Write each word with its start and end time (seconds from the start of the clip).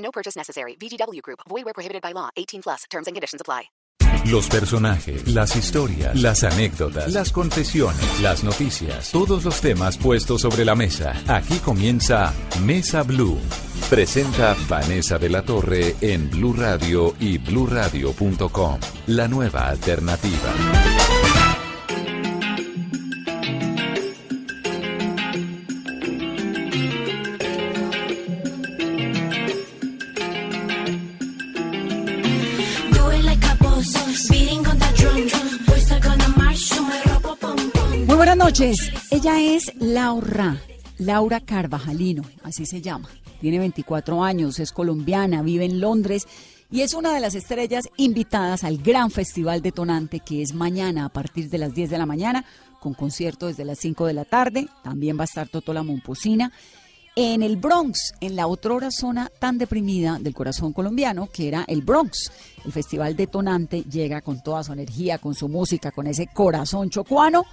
No 0.00 0.10
purchase 0.10 0.36
necessary. 0.36 0.76
VGW 0.76 1.22
Group. 1.22 1.40
Void 1.48 1.64
where 1.64 1.74
prohibited 1.74 2.02
by 2.02 2.12
law. 2.12 2.28
18 2.36 2.62
plus. 2.62 2.84
Terms 2.90 3.06
and 3.06 3.14
conditions 3.14 3.40
apply. 3.40 3.70
Los 4.26 4.48
personajes, 4.48 5.26
las 5.28 5.56
historias, 5.56 6.20
las 6.20 6.44
anécdotas, 6.44 7.10
las 7.10 7.32
confesiones, 7.32 8.20
las 8.20 8.44
noticias, 8.44 9.10
todos 9.12 9.44
los 9.44 9.60
temas 9.60 9.96
puestos 9.96 10.42
sobre 10.42 10.64
la 10.64 10.74
mesa. 10.74 11.14
Aquí 11.26 11.58
comienza 11.60 12.34
Mesa 12.62 13.02
Blue. 13.02 13.38
Presenta 13.88 14.54
Vanessa 14.68 15.16
de 15.18 15.30
la 15.30 15.42
Torre 15.42 15.96
en 16.02 16.28
Blue 16.28 16.52
Radio 16.52 17.14
y 17.18 17.38
bluradio.com. 17.38 18.78
La 19.06 19.26
nueva 19.26 19.68
alternativa. 19.68 21.19
Noches. 38.40 38.90
Ella 39.10 39.38
es 39.38 39.70
Laura, 39.78 40.56
Laura 40.96 41.40
Carvajalino, 41.40 42.22
así 42.42 42.64
se 42.64 42.80
llama. 42.80 43.06
Tiene 43.38 43.58
24 43.58 44.24
años, 44.24 44.58
es 44.60 44.72
colombiana, 44.72 45.42
vive 45.42 45.66
en 45.66 45.78
Londres 45.78 46.26
y 46.70 46.80
es 46.80 46.94
una 46.94 47.12
de 47.12 47.20
las 47.20 47.34
estrellas 47.34 47.84
invitadas 47.98 48.64
al 48.64 48.78
gran 48.78 49.10
festival 49.10 49.60
detonante 49.60 50.20
que 50.20 50.40
es 50.40 50.54
mañana 50.54 51.04
a 51.04 51.08
partir 51.10 51.50
de 51.50 51.58
las 51.58 51.74
10 51.74 51.90
de 51.90 51.98
la 51.98 52.06
mañana, 52.06 52.46
con 52.80 52.94
concierto 52.94 53.46
desde 53.46 53.66
las 53.66 53.78
5 53.78 54.06
de 54.06 54.14
la 54.14 54.24
tarde. 54.24 54.68
También 54.82 55.18
va 55.18 55.22
a 55.22 55.24
estar 55.24 55.48
Toto 55.48 55.74
la 55.74 55.82
Momposina 55.82 56.50
en 57.16 57.42
el 57.42 57.58
Bronx, 57.58 58.14
en 58.22 58.36
la 58.36 58.46
otrora 58.46 58.90
zona 58.90 59.30
tan 59.38 59.58
deprimida 59.58 60.18
del 60.18 60.32
corazón 60.32 60.72
colombiano, 60.72 61.28
que 61.30 61.48
era 61.48 61.64
el 61.68 61.82
Bronx. 61.82 62.32
El 62.64 62.72
festival 62.72 63.16
detonante 63.16 63.82
llega 63.82 64.22
con 64.22 64.42
toda 64.42 64.64
su 64.64 64.72
energía, 64.72 65.18
con 65.18 65.34
su 65.34 65.46
música, 65.46 65.90
con 65.90 66.06
ese 66.06 66.28
corazón 66.28 66.88
chocuano 66.88 67.44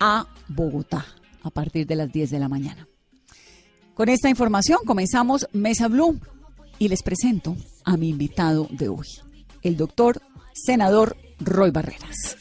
a 0.00 0.26
Bogotá 0.48 1.06
a 1.42 1.50
partir 1.50 1.86
de 1.86 1.96
las 1.96 2.12
10 2.12 2.30
de 2.30 2.38
la 2.38 2.48
mañana. 2.48 2.86
Con 3.94 4.08
esta 4.08 4.28
información 4.28 4.78
comenzamos 4.86 5.46
Mesa 5.52 5.88
Blue 5.88 6.18
y 6.78 6.88
les 6.88 7.02
presento 7.02 7.56
a 7.84 7.96
mi 7.96 8.08
invitado 8.08 8.66
de 8.70 8.88
hoy, 8.88 9.06
el 9.62 9.76
doctor 9.76 10.20
senador 10.54 11.16
Roy 11.40 11.70
Barreras. 11.70 12.36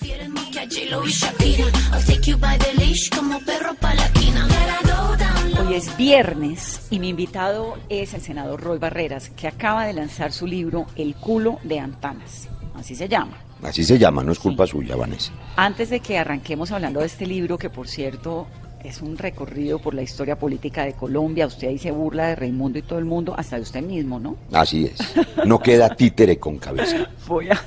Hoy 5.59 5.73
es 5.73 5.97
viernes 5.97 6.87
y 6.89 6.99
mi 6.99 7.09
invitado 7.09 7.77
es 7.89 8.13
el 8.13 8.21
senador 8.21 8.61
Roy 8.61 8.77
Barreras, 8.77 9.29
que 9.29 9.47
acaba 9.47 9.85
de 9.85 9.93
lanzar 9.93 10.31
su 10.31 10.47
libro 10.47 10.85
El 10.95 11.15
culo 11.15 11.59
de 11.63 11.79
Antanas. 11.79 12.47
Así 12.75 12.95
se 12.95 13.07
llama. 13.07 13.37
Así 13.63 13.83
se 13.83 13.97
llama, 13.97 14.23
no 14.23 14.31
es 14.31 14.39
culpa 14.39 14.65
suya, 14.65 14.95
Vanessa. 14.95 15.31
Antes 15.55 15.89
de 15.89 15.99
que 15.99 16.17
arranquemos 16.17 16.71
hablando 16.71 16.99
de 16.99 17.05
este 17.05 17.27
libro, 17.27 17.57
que 17.57 17.69
por 17.69 17.87
cierto 17.87 18.47
es 18.83 19.01
un 19.01 19.17
recorrido 19.17 19.79
por 19.79 19.93
la 19.93 20.01
historia 20.01 20.35
política 20.37 20.83
de 20.85 20.93
Colombia, 20.93 21.45
usted 21.45 21.67
ahí 21.67 21.77
se 21.77 21.91
burla 21.91 22.27
de 22.27 22.35
Raimundo 22.35 22.79
y 22.79 22.81
todo 22.81 22.97
el 22.97 23.05
mundo, 23.05 23.35
hasta 23.37 23.57
de 23.57 23.61
usted 23.61 23.83
mismo, 23.83 24.19
¿no? 24.19 24.37
Así 24.51 24.85
es. 24.85 24.99
No 25.45 25.59
queda 25.59 25.95
títere 25.95 26.39
con 26.39 26.57
cabeza. 26.57 27.07
Voy 27.27 27.49
a, 27.49 27.61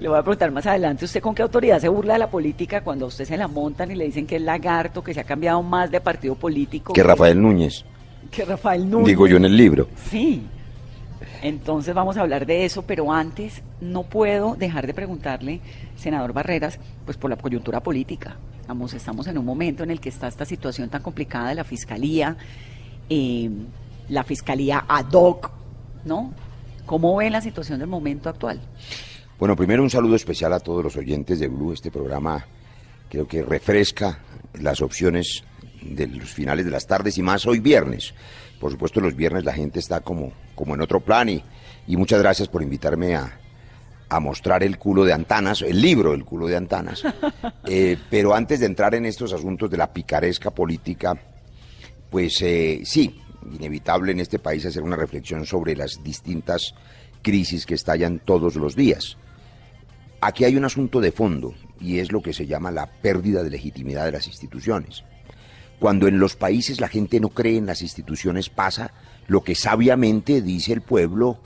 le 0.00 0.08
voy 0.08 0.18
a 0.18 0.22
preguntar 0.22 0.50
más 0.50 0.66
adelante, 0.66 1.04
¿usted 1.04 1.20
con 1.20 1.34
qué 1.34 1.42
autoridad 1.42 1.80
se 1.80 1.88
burla 1.88 2.14
de 2.14 2.18
la 2.18 2.30
política 2.30 2.82
cuando 2.82 3.04
a 3.04 3.08
usted 3.08 3.24
se 3.24 3.36
la 3.36 3.48
montan 3.48 3.90
y 3.90 3.94
le 3.94 4.04
dicen 4.04 4.26
que 4.26 4.36
es 4.36 4.42
lagarto, 4.42 5.02
que 5.02 5.14
se 5.14 5.20
ha 5.20 5.24
cambiado 5.24 5.62
más 5.62 5.90
de 5.90 6.00
partido 6.00 6.34
político? 6.34 6.92
Que 6.92 7.02
Rafael 7.02 7.40
Núñez. 7.40 7.84
Que 8.30 8.44
Rafael 8.44 8.90
Núñez. 8.90 9.06
Digo 9.06 9.26
yo 9.26 9.36
en 9.36 9.44
el 9.44 9.56
libro. 9.56 9.88
Sí. 10.10 10.42
Entonces 11.42 11.94
vamos 11.94 12.16
a 12.16 12.22
hablar 12.22 12.46
de 12.46 12.64
eso, 12.64 12.82
pero 12.82 13.12
antes 13.12 13.62
no 13.80 14.04
puedo 14.04 14.56
dejar 14.56 14.86
de 14.86 14.94
preguntarle, 14.94 15.60
senador 15.96 16.32
Barreras, 16.32 16.78
pues 17.04 17.16
por 17.16 17.30
la 17.30 17.36
coyuntura 17.36 17.80
política. 17.80 18.36
Vamos, 18.66 18.92
estamos 18.92 19.26
en 19.26 19.38
un 19.38 19.44
momento 19.44 19.82
en 19.82 19.90
el 19.90 20.00
que 20.00 20.10
está 20.10 20.28
esta 20.28 20.44
situación 20.44 20.90
tan 20.90 21.02
complicada 21.02 21.48
de 21.48 21.54
la 21.54 21.64
fiscalía, 21.64 22.36
eh, 23.08 23.50
la 24.08 24.24
fiscalía 24.24 24.84
ad 24.86 25.12
hoc, 25.12 25.50
¿no? 26.04 26.32
¿Cómo 26.84 27.16
ve 27.16 27.30
la 27.30 27.40
situación 27.40 27.78
del 27.78 27.88
momento 27.88 28.28
actual? 28.28 28.60
Bueno, 29.38 29.54
primero 29.56 29.82
un 29.82 29.90
saludo 29.90 30.16
especial 30.16 30.52
a 30.52 30.60
todos 30.60 30.82
los 30.82 30.96
oyentes 30.96 31.38
de 31.38 31.48
Blue. 31.48 31.72
Este 31.72 31.90
programa 31.90 32.44
creo 33.08 33.26
que 33.26 33.42
refresca 33.42 34.18
las 34.54 34.80
opciones 34.80 35.44
de 35.82 36.06
los 36.06 36.30
finales 36.30 36.64
de 36.64 36.70
las 36.70 36.86
tardes 36.86 37.18
y 37.18 37.22
más 37.22 37.46
hoy 37.46 37.60
viernes. 37.60 38.14
Por 38.60 38.72
supuesto, 38.72 39.00
los 39.00 39.14
viernes 39.14 39.44
la 39.44 39.52
gente 39.52 39.78
está 39.78 40.00
como, 40.00 40.32
como 40.58 40.74
en 40.74 40.80
otro 40.80 40.98
plan 40.98 41.28
y, 41.28 41.44
y 41.86 41.96
muchas 41.96 42.20
gracias 42.20 42.48
por 42.48 42.64
invitarme 42.64 43.14
a, 43.14 43.38
a 44.08 44.18
mostrar 44.18 44.64
el 44.64 44.76
culo 44.76 45.04
de 45.04 45.12
Antanas, 45.12 45.62
el 45.62 45.80
libro 45.80 46.14
El 46.14 46.24
culo 46.24 46.48
de 46.48 46.56
Antanas. 46.56 47.04
Eh, 47.70 47.98
pero 48.08 48.34
antes 48.34 48.60
de 48.60 48.66
entrar 48.66 48.94
en 48.94 49.04
estos 49.04 49.34
asuntos 49.34 49.70
de 49.70 49.76
la 49.76 49.92
picaresca 49.92 50.50
política, 50.50 51.18
pues 52.08 52.40
eh, 52.40 52.80
sí, 52.82 53.20
inevitable 53.52 54.12
en 54.12 54.20
este 54.20 54.38
país 54.38 54.64
hacer 54.64 54.82
una 54.82 54.96
reflexión 54.96 55.44
sobre 55.44 55.76
las 55.76 56.02
distintas 56.02 56.74
crisis 57.20 57.66
que 57.66 57.74
estallan 57.74 58.20
todos 58.20 58.56
los 58.56 58.74
días. 58.74 59.18
Aquí 60.22 60.44
hay 60.44 60.56
un 60.56 60.64
asunto 60.64 60.98
de 61.02 61.12
fondo 61.12 61.52
y 61.78 61.98
es 61.98 62.10
lo 62.10 62.22
que 62.22 62.32
se 62.32 62.46
llama 62.46 62.70
la 62.70 62.86
pérdida 62.86 63.42
de 63.42 63.50
legitimidad 63.50 64.06
de 64.06 64.12
las 64.12 64.26
instituciones. 64.26 65.04
Cuando 65.78 66.08
en 66.08 66.18
los 66.18 66.34
países 66.34 66.80
la 66.80 66.88
gente 66.88 67.20
no 67.20 67.28
cree 67.28 67.58
en 67.58 67.66
las 67.66 67.82
instituciones 67.82 68.48
pasa 68.48 68.92
lo 69.28 69.44
que 69.44 69.54
sabiamente 69.54 70.42
dice 70.42 70.72
el 70.72 70.80
pueblo 70.80 71.38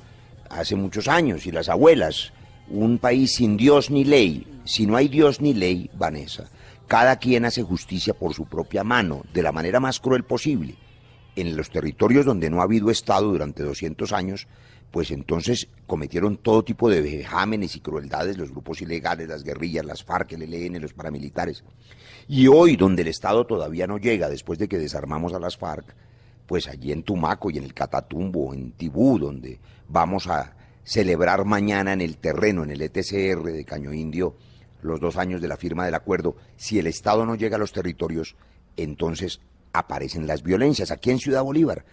hace 0.48 0.76
muchos 0.76 1.08
años 1.08 1.46
y 1.46 1.50
las 1.50 1.68
abuelas, 1.68 2.32
un 2.68 2.98
país 2.98 3.34
sin 3.34 3.56
Dios 3.56 3.90
ni 3.90 4.04
ley. 4.04 4.46
Si 4.64 4.86
no 4.86 4.96
hay 4.96 5.08
Dios 5.08 5.40
ni 5.40 5.52
ley, 5.52 5.90
Vanessa, 5.94 6.48
cada 6.86 7.16
quien 7.16 7.44
hace 7.44 7.62
justicia 7.62 8.14
por 8.14 8.34
su 8.34 8.46
propia 8.46 8.84
mano, 8.84 9.24
de 9.34 9.42
la 9.42 9.50
manera 9.50 9.80
más 9.80 9.98
cruel 9.98 10.24
posible. 10.24 10.76
En 11.34 11.56
los 11.56 11.70
territorios 11.70 12.24
donde 12.24 12.50
no 12.50 12.60
ha 12.60 12.64
habido 12.64 12.90
Estado 12.90 13.28
durante 13.32 13.64
200 13.64 14.12
años, 14.12 14.46
pues 14.92 15.10
entonces 15.10 15.68
cometieron 15.86 16.36
todo 16.36 16.62
tipo 16.62 16.88
de 16.88 17.00
vejámenes 17.00 17.74
y 17.74 17.80
crueldades 17.80 18.38
los 18.38 18.50
grupos 18.50 18.80
ilegales, 18.82 19.28
las 19.28 19.42
guerrillas, 19.42 19.86
las 19.86 20.04
FARC, 20.04 20.32
el 20.34 20.42
ELN, 20.42 20.80
los 20.80 20.92
paramilitares. 20.92 21.64
Y 22.28 22.46
hoy, 22.46 22.76
donde 22.76 23.02
el 23.02 23.08
Estado 23.08 23.44
todavía 23.44 23.88
no 23.88 23.98
llega, 23.98 24.28
después 24.28 24.58
de 24.60 24.68
que 24.68 24.78
desarmamos 24.78 25.32
a 25.32 25.40
las 25.40 25.56
FARC, 25.56 25.96
pues 26.46 26.68
allí 26.68 26.92
en 26.92 27.02
Tumaco 27.02 27.50
y 27.50 27.58
en 27.58 27.64
el 27.64 27.74
Catatumbo, 27.74 28.52
en 28.54 28.72
Tibú, 28.72 29.18
donde 29.18 29.60
vamos 29.88 30.26
a 30.26 30.54
celebrar 30.84 31.44
mañana 31.44 31.92
en 31.92 32.00
el 32.00 32.18
terreno, 32.18 32.64
en 32.64 32.70
el 32.70 32.82
ETCR 32.82 33.42
de 33.42 33.64
Caño 33.64 33.92
Indio, 33.92 34.36
los 34.82 35.00
dos 35.00 35.16
años 35.16 35.40
de 35.40 35.48
la 35.48 35.56
firma 35.56 35.84
del 35.84 35.94
acuerdo, 35.94 36.36
si 36.56 36.78
el 36.78 36.86
Estado 36.88 37.24
no 37.24 37.36
llega 37.36 37.56
a 37.56 37.60
los 37.60 37.72
territorios, 37.72 38.36
entonces 38.76 39.40
aparecen 39.72 40.26
las 40.26 40.42
violencias. 40.42 40.90
Aquí 40.90 41.10
en 41.10 41.18
Ciudad 41.18 41.44
Bolívar, 41.44 41.84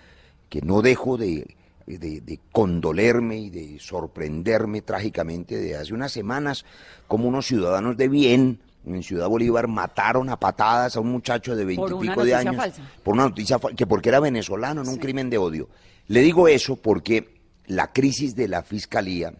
que 0.49 0.61
no 0.61 0.81
dejo 0.81 1.17
de, 1.17 1.55
de, 1.85 2.39
condolerme 2.51 3.37
y 3.37 3.49
de 3.49 3.79
sorprenderme 3.79 4.81
trágicamente 4.81 5.57
de 5.57 5.75
hace 5.75 5.93
unas 5.93 6.11
semanas, 6.11 6.65
como 7.07 7.27
unos 7.27 7.47
ciudadanos 7.47 7.97
de 7.97 8.07
bien 8.07 8.59
en 8.95 9.03
Ciudad 9.03 9.27
Bolívar 9.27 9.67
mataron 9.67 10.29
a 10.29 10.39
patadas 10.39 10.95
a 10.95 10.99
un 10.99 11.11
muchacho 11.11 11.55
de 11.55 11.65
veintipico 11.65 12.23
de 12.23 12.35
años 12.35 12.55
falsa. 12.55 12.81
por 13.03 13.13
una 13.13 13.23
noticia 13.23 13.57
que 13.75 13.87
porque 13.87 14.09
era 14.09 14.19
venezolano 14.19 14.81
en 14.81 14.87
un 14.87 14.97
crimen 14.97 15.29
de 15.29 15.37
odio. 15.37 15.69
Le 16.07 16.21
digo 16.21 16.47
eso 16.47 16.75
porque 16.75 17.39
la 17.67 17.91
crisis 17.91 18.35
de 18.35 18.47
la 18.47 18.63
fiscalía, 18.63 19.33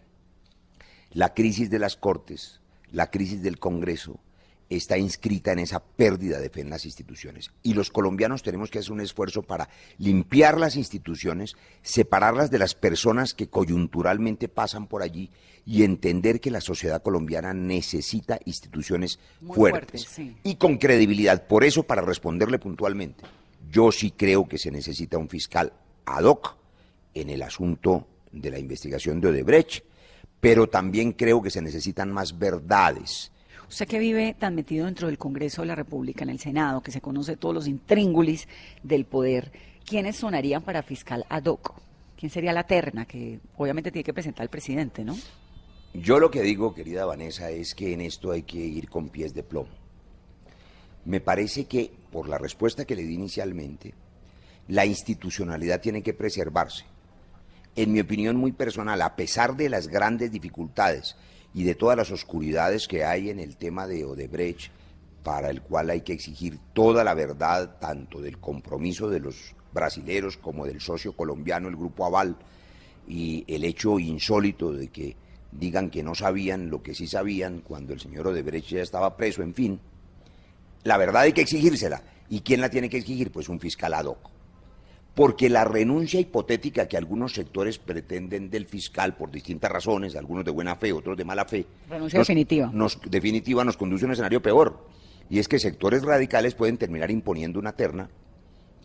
la 1.12 1.34
crisis 1.34 1.68
de 1.70 1.78
las 1.78 1.96
cortes, 1.96 2.60
la 2.92 3.10
crisis 3.10 3.42
del 3.42 3.58
Congreso 3.58 4.20
está 4.70 4.96
inscrita 4.96 5.52
en 5.52 5.58
esa 5.58 5.80
pérdida 5.80 6.38
de 6.38 6.48
fe 6.48 6.60
en 6.60 6.70
las 6.70 6.86
instituciones. 6.86 7.50
Y 7.62 7.74
los 7.74 7.90
colombianos 7.90 8.42
tenemos 8.42 8.70
que 8.70 8.78
hacer 8.78 8.92
un 8.92 9.00
esfuerzo 9.00 9.42
para 9.42 9.68
limpiar 9.98 10.58
las 10.58 10.76
instituciones, 10.76 11.56
separarlas 11.82 12.50
de 12.50 12.60
las 12.60 12.76
personas 12.76 13.34
que 13.34 13.48
coyunturalmente 13.48 14.48
pasan 14.48 14.86
por 14.86 15.02
allí 15.02 15.30
y 15.66 15.82
entender 15.82 16.40
que 16.40 16.52
la 16.52 16.60
sociedad 16.60 17.02
colombiana 17.02 17.52
necesita 17.52 18.38
instituciones 18.44 19.18
Muy 19.40 19.56
fuertes 19.56 20.06
fuertes, 20.06 20.14
sí. 20.14 20.36
y 20.44 20.54
con 20.54 20.78
credibilidad. 20.78 21.46
Por 21.46 21.64
eso, 21.64 21.82
para 21.82 22.02
responderle 22.02 22.58
puntualmente, 22.58 23.24
yo 23.70 23.90
sí 23.90 24.12
creo 24.12 24.48
que 24.48 24.58
se 24.58 24.70
necesita 24.70 25.18
un 25.18 25.28
fiscal 25.28 25.72
ad 26.06 26.24
hoc 26.24 26.56
en 27.12 27.28
el 27.28 27.42
asunto 27.42 28.06
de 28.30 28.50
la 28.50 28.58
investigación 28.58 29.20
de 29.20 29.28
Odebrecht, 29.28 29.84
pero 30.40 30.68
también 30.68 31.12
creo 31.12 31.42
que 31.42 31.50
se 31.50 31.60
necesitan 31.60 32.12
más 32.12 32.38
verdades. 32.38 33.32
Usted 33.70 33.86
que 33.86 34.00
vive 34.00 34.34
tan 34.36 34.56
metido 34.56 34.86
dentro 34.86 35.06
del 35.06 35.16
Congreso 35.16 35.62
de 35.62 35.68
la 35.68 35.76
República, 35.76 36.24
en 36.24 36.30
el 36.30 36.40
Senado, 36.40 36.82
que 36.82 36.90
se 36.90 37.00
conoce 37.00 37.36
todos 37.36 37.54
los 37.54 37.68
intríngulis 37.68 38.48
del 38.82 39.04
poder, 39.04 39.52
¿quiénes 39.86 40.16
sonarían 40.16 40.62
para 40.62 40.82
fiscal 40.82 41.24
ad 41.28 41.44
hoc? 41.44 41.74
¿Quién 42.18 42.30
sería 42.30 42.52
la 42.52 42.64
terna 42.64 43.04
que 43.06 43.38
obviamente 43.56 43.92
tiene 43.92 44.02
que 44.02 44.12
presentar 44.12 44.42
el 44.42 44.50
presidente, 44.50 45.04
no? 45.04 45.16
Yo 45.94 46.18
lo 46.18 46.32
que 46.32 46.42
digo, 46.42 46.74
querida 46.74 47.04
Vanessa, 47.04 47.50
es 47.50 47.76
que 47.76 47.92
en 47.92 48.00
esto 48.00 48.32
hay 48.32 48.42
que 48.42 48.58
ir 48.58 48.88
con 48.88 49.08
pies 49.08 49.34
de 49.34 49.44
plomo. 49.44 49.70
Me 51.04 51.20
parece 51.20 51.66
que, 51.66 51.92
por 52.10 52.28
la 52.28 52.38
respuesta 52.38 52.84
que 52.84 52.96
le 52.96 53.04
di 53.04 53.14
inicialmente, 53.14 53.94
la 54.66 54.84
institucionalidad 54.84 55.80
tiene 55.80 56.02
que 56.02 56.12
preservarse. 56.12 56.86
En 57.76 57.92
mi 57.92 58.00
opinión 58.00 58.34
muy 58.34 58.50
personal, 58.50 59.00
a 59.00 59.14
pesar 59.14 59.56
de 59.56 59.68
las 59.68 59.86
grandes 59.86 60.32
dificultades 60.32 61.14
y 61.54 61.64
de 61.64 61.74
todas 61.74 61.96
las 61.96 62.10
oscuridades 62.10 62.86
que 62.86 63.04
hay 63.04 63.30
en 63.30 63.40
el 63.40 63.56
tema 63.56 63.86
de 63.86 64.04
Odebrecht, 64.04 64.70
para 65.22 65.50
el 65.50 65.62
cual 65.62 65.90
hay 65.90 66.00
que 66.00 66.12
exigir 66.12 66.58
toda 66.72 67.04
la 67.04 67.14
verdad, 67.14 67.78
tanto 67.78 68.20
del 68.20 68.38
compromiso 68.38 69.10
de 69.10 69.20
los 69.20 69.54
brasileros 69.72 70.36
como 70.36 70.66
del 70.66 70.80
socio 70.80 71.12
colombiano, 71.12 71.68
el 71.68 71.76
Grupo 71.76 72.06
Aval, 72.06 72.36
y 73.06 73.44
el 73.48 73.64
hecho 73.64 73.98
insólito 73.98 74.72
de 74.72 74.88
que 74.88 75.16
digan 75.52 75.90
que 75.90 76.02
no 76.02 76.14
sabían 76.14 76.70
lo 76.70 76.82
que 76.82 76.94
sí 76.94 77.06
sabían 77.06 77.60
cuando 77.60 77.92
el 77.92 78.00
señor 78.00 78.28
Odebrecht 78.28 78.68
ya 78.68 78.82
estaba 78.82 79.16
preso, 79.16 79.42
en 79.42 79.54
fin. 79.54 79.80
La 80.84 80.96
verdad 80.96 81.22
hay 81.22 81.32
que 81.32 81.42
exigírsela. 81.42 82.02
¿Y 82.28 82.40
quién 82.40 82.60
la 82.60 82.70
tiene 82.70 82.88
que 82.88 82.98
exigir? 82.98 83.32
Pues 83.32 83.48
un 83.48 83.58
fiscal 83.58 83.92
ad 83.92 84.06
hoc. 84.06 84.30
Porque 85.14 85.50
la 85.50 85.64
renuncia 85.64 86.20
hipotética 86.20 86.86
que 86.86 86.96
algunos 86.96 87.34
sectores 87.34 87.78
pretenden 87.78 88.48
del 88.48 88.66
fiscal 88.66 89.16
por 89.16 89.30
distintas 89.30 89.70
razones, 89.70 90.16
algunos 90.16 90.44
de 90.44 90.50
buena 90.50 90.76
fe, 90.76 90.92
otros 90.92 91.16
de 91.16 91.24
mala 91.24 91.44
fe, 91.44 91.66
Renuncia 91.88 92.20
definitiva. 92.20 92.70
Nos, 92.72 93.00
definitiva 93.10 93.64
nos 93.64 93.76
conduce 93.76 94.04
a 94.04 94.06
un 94.06 94.12
escenario 94.12 94.40
peor. 94.40 94.86
Y 95.28 95.38
es 95.38 95.48
que 95.48 95.58
sectores 95.58 96.02
radicales 96.02 96.54
pueden 96.54 96.76
terminar 96.76 97.10
imponiendo 97.10 97.58
una 97.58 97.72
terna 97.72 98.08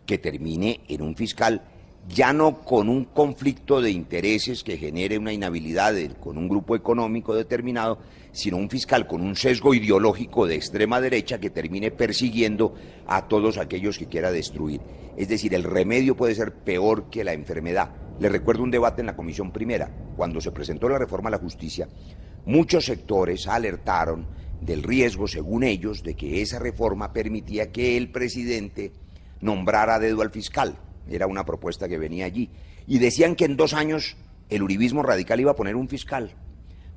que 0.06 0.18
termine 0.18 0.80
en 0.88 1.02
un 1.02 1.16
fiscal 1.16 1.62
ya 2.08 2.32
no 2.32 2.60
con 2.60 2.88
un 2.88 3.04
conflicto 3.04 3.80
de 3.80 3.90
intereses 3.90 4.62
que 4.62 4.78
genere 4.78 5.18
una 5.18 5.32
inhabilidad 5.32 5.94
con 6.20 6.38
un 6.38 6.48
grupo 6.48 6.76
económico 6.76 7.34
determinado, 7.34 7.98
sino 8.32 8.56
un 8.58 8.70
fiscal 8.70 9.06
con 9.06 9.22
un 9.22 9.34
sesgo 9.34 9.74
ideológico 9.74 10.46
de 10.46 10.54
extrema 10.54 11.00
derecha 11.00 11.40
que 11.40 11.50
termine 11.50 11.90
persiguiendo 11.90 12.74
a 13.06 13.26
todos 13.26 13.58
aquellos 13.58 13.98
que 13.98 14.06
quiera 14.06 14.30
destruir. 14.30 14.80
Es 15.16 15.28
decir, 15.28 15.54
el 15.54 15.64
remedio 15.64 16.16
puede 16.16 16.34
ser 16.34 16.52
peor 16.52 17.10
que 17.10 17.24
la 17.24 17.32
enfermedad. 17.32 17.90
Les 18.20 18.30
recuerdo 18.30 18.62
un 18.62 18.70
debate 18.70 19.00
en 19.00 19.06
la 19.06 19.16
Comisión 19.16 19.50
Primera, 19.52 19.90
cuando 20.16 20.40
se 20.40 20.52
presentó 20.52 20.88
la 20.88 20.98
reforma 20.98 21.28
a 21.28 21.32
la 21.32 21.38
justicia, 21.38 21.88
muchos 22.44 22.84
sectores 22.84 23.46
alertaron 23.46 24.26
del 24.60 24.82
riesgo, 24.82 25.26
según 25.26 25.64
ellos, 25.64 26.02
de 26.02 26.14
que 26.14 26.40
esa 26.40 26.58
reforma 26.58 27.12
permitía 27.12 27.72
que 27.72 27.96
el 27.96 28.10
presidente 28.10 28.92
nombrara 29.40 29.96
a 29.96 29.98
dedo 29.98 30.22
al 30.22 30.30
fiscal. 30.30 30.78
Era 31.08 31.26
una 31.26 31.44
propuesta 31.44 31.88
que 31.88 31.98
venía 31.98 32.26
allí. 32.26 32.50
Y 32.86 32.98
decían 32.98 33.36
que 33.36 33.44
en 33.44 33.56
dos 33.56 33.74
años 33.74 34.16
el 34.48 34.62
uribismo 34.62 35.02
radical 35.02 35.40
iba 35.40 35.52
a 35.52 35.56
poner 35.56 35.76
un 35.76 35.88
fiscal. 35.88 36.32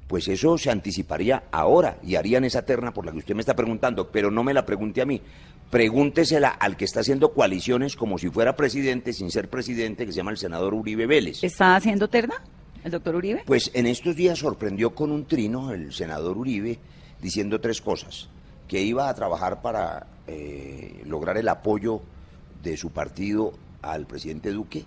Pues 0.07 0.27
eso 0.27 0.57
se 0.57 0.71
anticiparía 0.71 1.43
ahora 1.51 1.99
y 2.03 2.15
harían 2.15 2.43
esa 2.43 2.63
terna 2.63 2.93
por 2.93 3.05
la 3.05 3.11
que 3.11 3.19
usted 3.19 3.35
me 3.35 3.41
está 3.41 3.55
preguntando, 3.55 4.09
pero 4.11 4.31
no 4.31 4.43
me 4.43 4.55
la 4.55 4.65
pregunte 4.65 5.01
a 5.01 5.05
mí. 5.05 5.21
Pregúntesela 5.69 6.49
al 6.49 6.77
que 6.77 6.85
está 6.85 7.01
haciendo 7.01 7.31
coaliciones 7.31 7.95
como 7.95 8.17
si 8.17 8.29
fuera 8.29 8.55
presidente, 8.55 9.13
sin 9.13 9.29
ser 9.29 9.49
presidente, 9.49 10.07
que 10.07 10.11
se 10.11 10.17
llama 10.17 10.31
el 10.31 10.37
senador 10.37 10.73
Uribe 10.73 11.05
Vélez. 11.05 11.43
¿Está 11.43 11.75
haciendo 11.75 12.07
terna 12.07 12.41
el 12.83 12.91
doctor 12.91 13.15
Uribe? 13.15 13.43
Pues 13.45 13.69
en 13.75 13.85
estos 13.85 14.15
días 14.15 14.39
sorprendió 14.39 14.95
con 14.95 15.11
un 15.11 15.25
trino 15.25 15.71
el 15.71 15.93
senador 15.93 16.39
Uribe 16.39 16.79
diciendo 17.21 17.61
tres 17.61 17.79
cosas. 17.79 18.29
Que 18.67 18.81
iba 18.81 19.09
a 19.09 19.13
trabajar 19.13 19.61
para 19.61 20.07
eh, 20.25 21.03
lograr 21.05 21.37
el 21.37 21.47
apoyo 21.49 22.01
de 22.63 22.77
su 22.77 22.89
partido 22.89 23.53
al 23.81 24.05
presidente 24.05 24.51
Duque, 24.51 24.85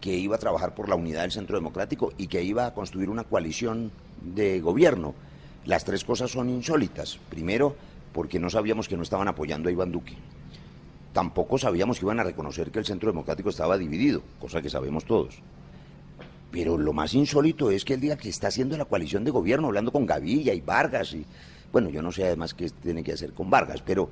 que 0.00 0.16
iba 0.16 0.36
a 0.36 0.38
trabajar 0.38 0.74
por 0.74 0.88
la 0.88 0.94
unidad 0.94 1.22
del 1.22 1.32
Centro 1.32 1.56
Democrático 1.56 2.12
y 2.16 2.28
que 2.28 2.42
iba 2.42 2.66
a 2.66 2.74
construir 2.74 3.10
una 3.10 3.24
coalición 3.24 3.90
de 4.22 4.60
gobierno. 4.60 5.14
Las 5.64 5.84
tres 5.84 6.04
cosas 6.04 6.30
son 6.30 6.48
insólitas. 6.48 7.18
Primero, 7.28 7.76
porque 8.12 8.38
no 8.38 8.50
sabíamos 8.50 8.88
que 8.88 8.96
no 8.96 9.02
estaban 9.02 9.28
apoyando 9.28 9.68
a 9.68 9.72
Iván 9.72 9.92
Duque. 9.92 10.14
Tampoco 11.12 11.58
sabíamos 11.58 11.98
que 11.98 12.04
iban 12.04 12.20
a 12.20 12.24
reconocer 12.24 12.70
que 12.70 12.78
el 12.78 12.84
Centro 12.84 13.10
Democrático 13.10 13.48
estaba 13.48 13.78
dividido, 13.78 14.22
cosa 14.38 14.60
que 14.60 14.70
sabemos 14.70 15.04
todos. 15.04 15.40
Pero 16.50 16.78
lo 16.78 16.92
más 16.92 17.14
insólito 17.14 17.70
es 17.70 17.84
que 17.84 17.94
el 17.94 18.00
día 18.00 18.16
que 18.16 18.28
está 18.28 18.48
haciendo 18.48 18.76
la 18.76 18.84
coalición 18.84 19.24
de 19.24 19.30
gobierno, 19.30 19.66
hablando 19.66 19.92
con 19.92 20.06
Gavilla 20.06 20.54
y 20.54 20.60
Vargas, 20.60 21.14
y 21.14 21.24
bueno, 21.72 21.90
yo 21.90 22.00
no 22.00 22.12
sé 22.12 22.24
además 22.24 22.54
qué 22.54 22.70
tiene 22.70 23.02
que 23.02 23.12
hacer 23.12 23.32
con 23.32 23.50
Vargas, 23.50 23.82
pero 23.84 24.08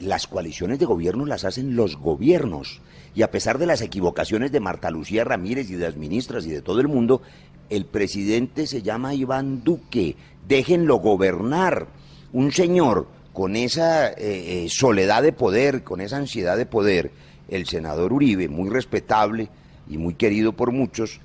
las 0.00 0.26
coaliciones 0.26 0.78
de 0.78 0.86
gobierno 0.86 1.26
las 1.26 1.44
hacen 1.44 1.76
los 1.76 1.96
gobiernos. 1.96 2.80
Y 3.14 3.22
a 3.22 3.30
pesar 3.30 3.58
de 3.58 3.66
las 3.66 3.82
equivocaciones 3.82 4.52
de 4.52 4.60
Marta 4.60 4.90
Lucía 4.90 5.24
Ramírez 5.24 5.70
y 5.70 5.74
de 5.74 5.84
las 5.84 5.96
ministras 5.96 6.46
y 6.46 6.50
de 6.50 6.62
todo 6.62 6.80
el 6.80 6.88
mundo, 6.88 7.22
el 7.68 7.84
presidente 7.84 8.66
se 8.66 8.82
llama 8.82 9.14
Iván 9.14 9.62
Duque. 9.62 10.16
Déjenlo 10.48 10.96
gobernar. 10.96 11.88
Un 12.32 12.52
señor 12.52 13.08
con 13.32 13.56
esa 13.56 14.08
eh, 14.08 14.14
eh, 14.18 14.66
soledad 14.68 15.22
de 15.22 15.32
poder, 15.32 15.82
con 15.82 16.00
esa 16.00 16.16
ansiedad 16.16 16.56
de 16.56 16.66
poder, 16.66 17.10
el 17.48 17.66
senador 17.66 18.12
Uribe, 18.12 18.48
muy 18.48 18.70
respetable 18.70 19.48
y 19.88 19.98
muy 19.98 20.14
querido 20.14 20.52
por 20.52 20.72
muchos, 20.72 21.20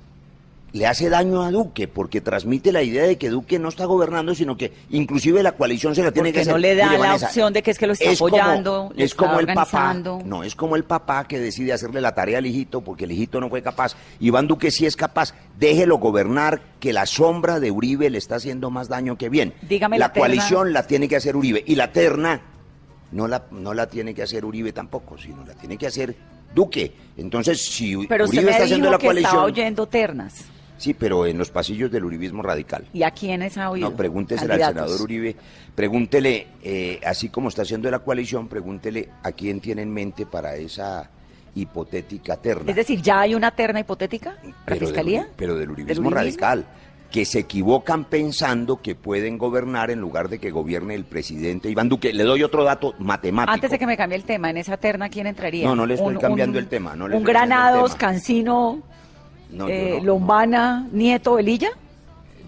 le 0.76 0.86
hace 0.86 1.08
daño 1.08 1.42
a 1.42 1.50
Duque 1.50 1.88
porque 1.88 2.20
transmite 2.20 2.70
la 2.70 2.82
idea 2.82 3.04
de 3.04 3.16
que 3.16 3.30
Duque 3.30 3.58
no 3.58 3.68
está 3.68 3.86
gobernando, 3.86 4.34
sino 4.34 4.56
que 4.56 4.72
inclusive 4.90 5.42
la 5.42 5.52
coalición 5.52 5.94
se 5.94 6.02
la 6.02 6.12
tiene 6.12 6.30
que 6.32 6.40
Porque 6.40 6.40
hacer. 6.42 6.52
no 6.52 6.58
le 6.58 6.74
da 6.74 6.86
Mire, 6.86 6.98
la 6.98 7.06
Vanessa, 7.08 7.26
opción 7.26 7.52
de 7.52 7.62
que 7.62 7.70
es 7.70 7.78
que 7.78 7.86
lo 7.86 7.92
está 7.94 8.10
es 8.10 8.18
como- 8.18 8.36
apoyando, 8.36 8.92
es 8.96 9.04
está 9.12 9.16
como 9.26 9.40
el 9.40 9.46
papá, 9.46 9.60
organizando. 9.62 10.20
no, 10.24 10.42
es 10.44 10.54
como 10.54 10.76
el 10.76 10.84
papá 10.84 11.26
que 11.26 11.38
decide 11.38 11.72
hacerle 11.72 12.00
la 12.00 12.14
tarea 12.14 12.38
al 12.38 12.46
hijito 12.46 12.82
porque 12.82 13.04
el 13.04 13.12
hijito 13.12 13.40
no 13.40 13.48
fue 13.48 13.62
capaz. 13.62 13.96
Iván 14.20 14.46
Duque 14.48 14.70
sí 14.70 14.84
es 14.86 14.96
capaz, 14.96 15.34
déjelo 15.58 15.96
gobernar, 15.98 16.60
que 16.78 16.92
la 16.92 17.06
sombra 17.06 17.58
de 17.58 17.70
Uribe 17.70 18.10
le 18.10 18.18
está 18.18 18.34
haciendo 18.36 18.70
más 18.70 18.88
daño 18.88 19.16
que 19.16 19.28
bien. 19.30 19.54
Dígame 19.62 19.98
la 19.98 20.08
la 20.08 20.12
coalición 20.12 20.72
la 20.72 20.86
tiene 20.86 21.08
que 21.08 21.16
hacer 21.16 21.36
Uribe 21.36 21.64
y 21.66 21.74
la 21.74 21.90
terna 21.90 22.42
no 23.12 23.26
la, 23.28 23.44
no 23.50 23.72
la 23.72 23.86
tiene 23.86 24.14
que 24.14 24.22
hacer 24.22 24.44
Uribe 24.44 24.72
tampoco, 24.72 25.16
sino 25.16 25.44
la 25.46 25.54
tiene 25.54 25.78
que 25.78 25.86
hacer 25.86 26.14
Duque. 26.54 26.92
Entonces, 27.16 27.60
si 27.66 27.96
Pero 28.06 28.24
usted 28.24 28.38
Uribe 28.38 28.44
me 28.44 28.50
está 28.52 28.64
haciendo 28.64 28.90
la 28.90 28.98
que 28.98 29.06
coalición... 29.06 29.30
estaba 29.30 29.44
oyendo 29.46 29.86
ternas. 29.86 30.44
Sí, 30.78 30.92
pero 30.94 31.24
en 31.26 31.38
los 31.38 31.50
pasillos 31.50 31.90
del 31.90 32.04
uribismo 32.04 32.42
radical. 32.42 32.84
¿Y 32.92 33.02
a 33.02 33.10
quiénes 33.10 33.56
ha 33.56 33.70
oído? 33.70 33.90
No, 33.90 33.96
pregúntese 33.96 34.44
al 34.44 34.58
senador 34.60 35.00
Uribe, 35.00 35.34
pregúntele, 35.74 36.46
eh, 36.62 37.00
así 37.04 37.28
como 37.30 37.48
está 37.48 37.62
haciendo 37.62 37.90
la 37.90 38.00
coalición, 38.00 38.48
pregúntele 38.48 39.08
a 39.22 39.32
quién 39.32 39.60
tiene 39.60 39.82
en 39.82 39.92
mente 39.92 40.26
para 40.26 40.56
esa 40.56 41.08
hipotética 41.54 42.36
terna. 42.36 42.68
Es 42.70 42.76
decir, 42.76 43.00
¿ya 43.00 43.20
hay 43.20 43.34
una 43.34 43.50
terna 43.50 43.80
hipotética 43.80 44.32
para 44.42 44.52
pero 44.66 44.76
del 44.80 44.86
fiscalía? 44.88 45.22
uri- 45.22 45.32
pero 45.36 45.54
del 45.56 45.70
uribismo, 45.70 45.88
¿Del 45.88 45.98
uribismo? 45.98 46.10
radical, 46.10 46.66
que 47.10 47.24
se 47.24 47.38
equivocan 47.38 48.04
pensando 48.04 48.82
que 48.82 48.94
pueden 48.94 49.38
gobernar 49.38 49.90
en 49.90 50.00
lugar 50.00 50.28
de 50.28 50.38
que 50.38 50.50
gobierne 50.50 50.94
el 50.94 51.04
presidente 51.04 51.70
Iván 51.70 51.88
Duque. 51.88 52.12
Le 52.12 52.24
doy 52.24 52.42
otro 52.42 52.64
dato 52.64 52.94
matemático. 52.98 53.52
Antes 53.54 53.70
de 53.70 53.78
que 53.78 53.86
me 53.86 53.96
cambie 53.96 54.16
el 54.18 54.24
tema, 54.24 54.50
en 54.50 54.58
esa 54.58 54.76
terna, 54.76 55.08
¿quién 55.08 55.26
entraría? 55.26 55.66
No, 55.66 55.74
no 55.76 55.86
le 55.86 55.94
estoy 55.94 56.16
cambiando 56.18 56.58
el 56.58 56.66
tema, 56.66 56.94
no 56.96 57.08
le 57.08 57.16
un 57.16 57.24
Granados. 57.24 57.94
Cancino, 57.94 58.82
No, 59.50 59.68
eh, 59.68 59.96
no. 59.98 60.04
Lombana, 60.04 60.88
Nieto, 60.92 61.34
Velilla. 61.34 61.70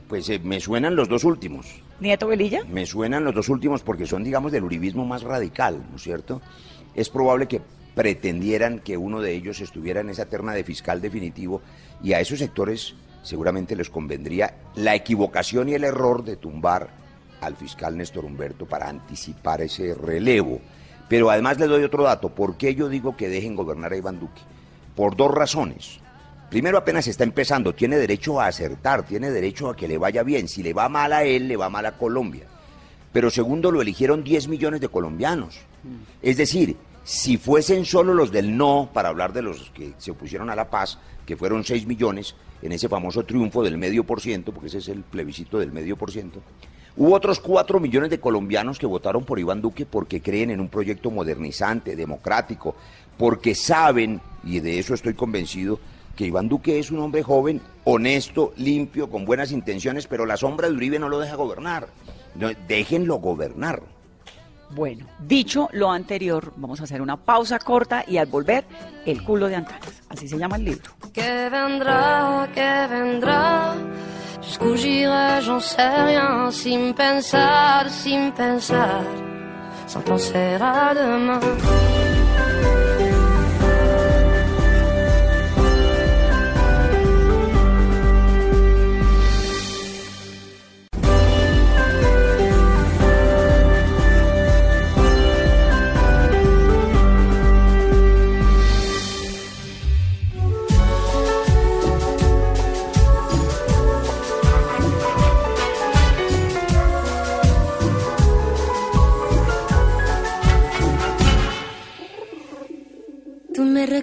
Pues 0.09 0.29
eh, 0.31 0.41
me 0.43 0.61
suenan 0.61 0.97
los 0.97 1.09
dos 1.09 1.25
últimos. 1.25 1.67
Nieto, 2.01 2.29
Velilla. 2.29 2.65
Me 2.65 2.87
suenan 2.87 3.25
los 3.25 3.35
dos 3.35 3.49
últimos 3.49 3.83
porque 3.83 4.07
son, 4.07 4.25
digamos, 4.25 4.53
del 4.53 4.65
uribismo 4.65 5.05
más 5.05 5.23
radical, 5.23 5.83
¿no 5.91 5.97
es 5.97 6.03
cierto? 6.03 6.41
Es 6.95 7.09
probable 7.09 7.47
que 7.47 7.61
pretendieran 7.95 8.79
que 8.79 8.97
uno 8.97 9.21
de 9.21 9.35
ellos 9.35 9.61
estuviera 9.61 10.01
en 10.01 10.11
esa 10.11 10.27
terna 10.27 10.53
de 10.53 10.63
fiscal 10.65 11.01
definitivo 11.01 11.61
y 12.03 12.13
a 12.13 12.21
esos 12.21 12.39
sectores 12.39 12.95
seguramente 13.23 13.75
les 13.75 13.91
convendría 13.91 14.55
la 14.77 14.95
equivocación 14.95 15.69
y 15.69 15.75
el 15.75 15.85
error 15.85 16.25
de 16.25 16.37
tumbar 16.37 16.91
al 17.41 17.57
fiscal 17.57 17.97
Néstor 17.97 18.25
Humberto 18.25 18.67
para 18.67 18.89
anticipar 18.89 19.63
ese 19.63 19.95
relevo. 19.95 20.61
Pero 21.09 21.31
además 21.31 21.59
le 21.59 21.67
doy 21.67 21.83
otro 21.83 22.05
dato. 22.05 22.29
¿Por 22.29 22.57
qué 22.57 22.75
yo 22.75 22.89
digo 22.89 23.17
que 23.17 23.29
dejen 23.29 23.57
gobernar 23.57 23.93
a 23.93 23.97
Iván 23.97 24.21
Duque? 24.21 24.43
Por 24.95 25.17
dos 25.17 25.33
razones. 25.33 26.01
Primero, 26.51 26.79
apenas 26.79 27.07
está 27.07 27.25
empezando, 27.25 27.75
tiene 27.75 27.99
derecho 27.99 28.41
a 28.41 28.47
acertar, 28.47 29.05
tiene 29.05 29.31
derecho 29.31 29.69
a 29.69 29.77
que 29.77 29.87
le 29.87 29.99
vaya 29.99 30.23
bien. 30.23 30.49
Si 30.49 30.63
le 30.63 30.73
va 30.73 30.89
mal 30.89 31.13
a 31.13 31.25
él, 31.25 31.47
le 31.47 31.57
va 31.57 31.69
mal 31.69 31.85
a 31.85 31.99
Colombia. 31.99 32.45
Pero 33.13 33.31
segundo, 33.31 33.71
lo 33.71 33.83
eligieron 33.83 34.25
10 34.25 34.49
millones 34.49 34.81
de 34.81 34.89
colombianos. 34.89 35.61
Es 36.23 36.39
decir, 36.39 36.77
si 37.05 37.37
fuesen 37.37 37.85
solo 37.85 38.15
los 38.15 38.33
del 38.33 38.57
no, 38.57 38.91
para 38.93 39.11
hablar 39.11 39.33
de 39.33 39.43
los 39.43 39.71
que 39.71 39.93
se 39.99 40.11
opusieron 40.11 40.51
a 40.51 40.57
la 40.57 40.71
paz, 40.71 40.99
que 41.27 41.37
fueron 41.37 41.65
6 41.65 41.87
millones, 41.87 42.35
en 42.63 42.73
ese 42.73 42.89
famoso 42.89 43.25
triunfo 43.25 43.63
del 43.63 43.79
medio 43.79 44.05
por 44.05 44.21
ciento, 44.21 44.53
porque 44.53 44.69
ese 44.69 44.79
es 44.79 44.89
el 44.89 45.03
plebiscito 45.03 45.59
del 45.59 45.73
medio 45.73 45.97
por 45.97 46.11
ciento, 46.11 46.43
hubo 46.97 47.15
otros 47.15 47.41
4 47.41 47.81
millones 47.81 48.11
de 48.11 48.21
colombianos 48.21 48.79
que 48.79 48.87
votaron 48.87 49.25
por 49.25 49.39
Iván 49.39 49.63
Duque 49.63 49.87
porque 49.87 50.21
creen 50.21 50.51
en 50.51 50.61
un 50.61 50.69
proyecto 50.69 51.11
modernizante, 51.11 51.97
democrático, 51.97 52.75
porque 53.17 53.55
saben, 53.55 54.21
y 54.45 54.61
de 54.61 54.79
eso 54.79 54.95
estoy 54.95 55.15
convencido, 55.15 55.81
que 56.19 56.27
Iván 56.27 56.49
Duque 56.49 56.81
es 56.81 56.91
un 56.91 56.99
hombre 56.99 57.23
joven, 57.23 57.63
honesto, 57.85 58.53
limpio, 58.57 59.09
con 59.09 59.25
buenas 59.25 59.53
intenciones, 59.53 60.09
pero 60.09 60.27
la 60.27 60.37
sombra 60.37 60.69
de 60.69 60.75
Uribe 60.75 60.99
no 60.99 61.09
lo 61.09 61.21
deja 61.21 61.37
gobernar. 61.37 61.87
No, 62.35 62.49
déjenlo 62.67 63.19
gobernar. 63.19 63.85
Bueno, 64.71 65.07
dicho 65.21 65.69
lo 65.73 65.93
anterior, 65.93 66.53
vamos 66.57 66.81
a 66.81 66.85
hacer 66.85 67.01
una 67.01 67.17
pausa 67.17 67.61
corta 67.61 68.05
y 68.05 68.17
al 68.17 68.27
volver, 68.27 68.65
el 69.07 69.23
culo 69.23 69.47
de 69.47 69.55
Antanas. 69.55 70.03
Así 70.09 70.27
se 70.27 70.37
llama 70.37 70.57
el 70.57 70.65
libro. 70.65 70.91
Que 71.13 71.49
vendrá, 71.51 72.49
que 72.53 72.87
vendrá. 72.91 73.77
Jusqu'où 74.43 74.77
j'irai, 74.77 75.41
j'en 75.41 75.61
sais 75.61 76.05
rien. 76.05 76.51
Sin 76.51 76.95
pensar, 76.95 77.89
sin 77.91 78.33
pensar. 78.33 79.05
Sans 79.87 80.03
penser 80.03 80.59
à 80.61 80.95
demain. 80.95 82.18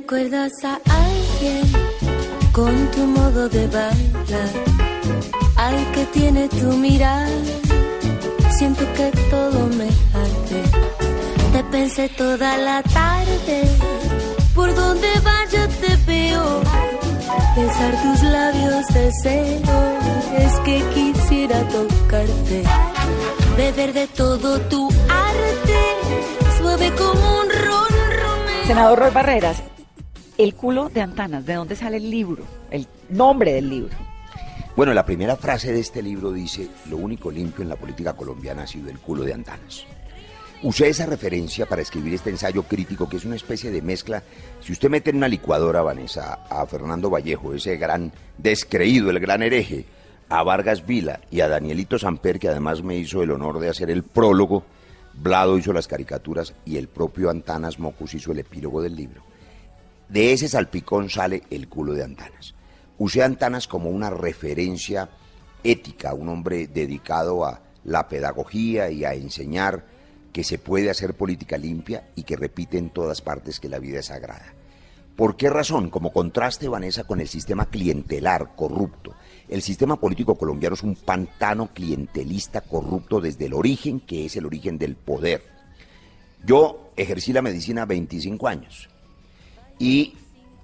Recuerdas 0.05 0.51
a 0.63 0.79
alguien 1.07 1.63
con 2.51 2.91
tu 2.91 3.07
modo 3.07 3.49
de 3.49 3.65
bailar, 3.65 4.49
al 5.55 5.91
que 5.93 6.05
tiene 6.13 6.47
tu 6.47 6.67
mirar. 6.73 7.27
Siento 8.51 8.83
que 8.93 9.09
todo 9.31 9.65
me 9.79 9.89
arde. 10.13 10.61
Te 11.53 11.63
pensé 11.71 12.07
toda 12.09 12.55
la 12.59 12.83
tarde, 12.83 13.63
por 14.53 14.75
donde 14.75 15.07
vaya 15.23 15.67
te 15.81 15.95
veo. 16.05 16.61
Besar 17.55 17.93
tus 18.03 18.21
labios 18.29 18.85
deseo, 18.93 19.81
es 20.37 20.53
que 20.65 20.83
quisiera 20.93 21.67
tocarte, 21.69 22.63
beber 23.57 23.91
de 23.91 24.05
todo 24.05 24.59
tu 24.69 24.87
arte, 25.09 25.79
suave 26.59 26.91
como 26.95 27.39
un 27.41 27.49
ron. 27.49 27.85
Senador 28.67 28.99
Roy 28.99 29.11
Barreras, 29.11 29.63
el 30.37 30.53
culo 30.53 30.89
de 30.89 31.01
Antanas, 31.01 31.45
¿de 31.45 31.53
dónde 31.53 31.75
sale 31.75 31.97
el 31.97 32.09
libro? 32.09 32.43
El 32.71 32.87
nombre 33.09 33.53
del 33.53 33.69
libro. 33.69 33.95
Bueno, 34.75 34.93
la 34.93 35.05
primera 35.05 35.37
frase 35.37 35.71
de 35.71 35.79
este 35.79 36.01
libro 36.01 36.33
dice, 36.33 36.67
lo 36.89 36.97
único 36.97 37.31
limpio 37.31 37.63
en 37.63 37.69
la 37.69 37.77
política 37.77 38.13
colombiana 38.13 38.63
ha 38.63 38.67
sido 38.67 38.89
el 38.89 38.99
culo 38.99 39.23
de 39.23 39.33
Antanas. 39.33 39.85
Usé 40.63 40.89
esa 40.89 41.05
referencia 41.05 41.65
para 41.65 41.81
escribir 41.81 42.13
este 42.13 42.29
ensayo 42.29 42.63
crítico 42.63 43.07
que 43.07 43.17
es 43.17 43.25
una 43.25 43.35
especie 43.35 43.71
de 43.71 43.81
mezcla. 43.81 44.23
Si 44.61 44.73
usted 44.73 44.89
mete 44.89 45.11
en 45.11 45.17
una 45.17 45.27
licuadora, 45.27 45.81
Vanessa, 45.81 46.45
a 46.49 46.65
Fernando 46.65 47.09
Vallejo, 47.09 47.53
ese 47.53 47.77
gran 47.77 48.11
descreído, 48.37 49.09
el 49.09 49.19
gran 49.19 49.43
hereje, 49.43 49.85
a 50.27 50.43
Vargas 50.43 50.85
Vila 50.85 51.21
y 51.29 51.41
a 51.41 51.47
Danielito 51.47 51.99
Samper, 51.99 52.39
que 52.39 52.49
además 52.49 52.83
me 52.83 52.97
hizo 52.97 53.21
el 53.21 53.31
honor 53.31 53.59
de 53.59 53.69
hacer 53.69 53.89
el 53.89 54.03
prólogo, 54.03 54.63
Blado 55.13 55.57
hizo 55.57 55.71
las 55.71 55.87
caricaturas 55.87 56.53
y 56.65 56.75
el 56.75 56.89
propio 56.89 57.29
Antanas 57.29 57.79
Mocus 57.79 58.15
hizo 58.15 58.33
el 58.33 58.39
epílogo 58.39 58.81
del 58.81 58.95
libro. 58.95 59.21
De 60.09 60.33
ese 60.33 60.47
salpicón 60.47 61.09
sale 61.09 61.43
el 61.49 61.67
culo 61.67 61.93
de 61.93 62.03
Antanas. 62.03 62.53
Usé 62.99 63.23
Antanas 63.23 63.67
como 63.67 63.89
una 63.89 64.09
referencia 64.09 65.09
ética, 65.63 66.13
un 66.13 66.29
hombre 66.29 66.67
dedicado 66.67 67.43
a 67.43 67.61
la 67.83 68.07
pedagogía 68.07 68.91
y 68.91 69.03
a 69.03 69.13
enseñar 69.13 69.85
que 70.31 70.43
se 70.43 70.59
puede 70.59 70.89
hacer 70.89 71.15
política 71.15 71.57
limpia 71.57 72.09
y 72.15 72.23
que 72.23 72.35
repite 72.35 72.77
en 72.77 72.91
todas 72.91 73.21
partes 73.21 73.59
que 73.59 73.69
la 73.69 73.79
vida 73.79 73.99
es 73.99 74.07
sagrada. 74.07 74.53
¿Por 75.15 75.37
qué 75.37 75.49
razón? 75.49 75.89
Como 75.89 76.11
contraste, 76.11 76.67
Vanessa, 76.67 77.05
con 77.05 77.21
el 77.21 77.27
sistema 77.27 77.69
clientelar, 77.69 78.55
corrupto. 78.55 79.13
El 79.47 79.61
sistema 79.61 79.95
político 79.95 80.35
colombiano 80.35 80.75
es 80.75 80.83
un 80.83 80.95
pantano 80.95 81.69
clientelista 81.73 82.61
corrupto 82.61 83.21
desde 83.21 83.45
el 83.45 83.53
origen, 83.53 84.01
que 84.01 84.25
es 84.25 84.35
el 84.35 84.45
origen 84.45 84.77
del 84.77 84.95
poder. 84.97 85.41
Yo 86.45 86.91
ejercí 86.95 87.33
la 87.33 87.41
medicina 87.41 87.85
25 87.85 88.47
años 88.47 88.89
y 89.79 90.13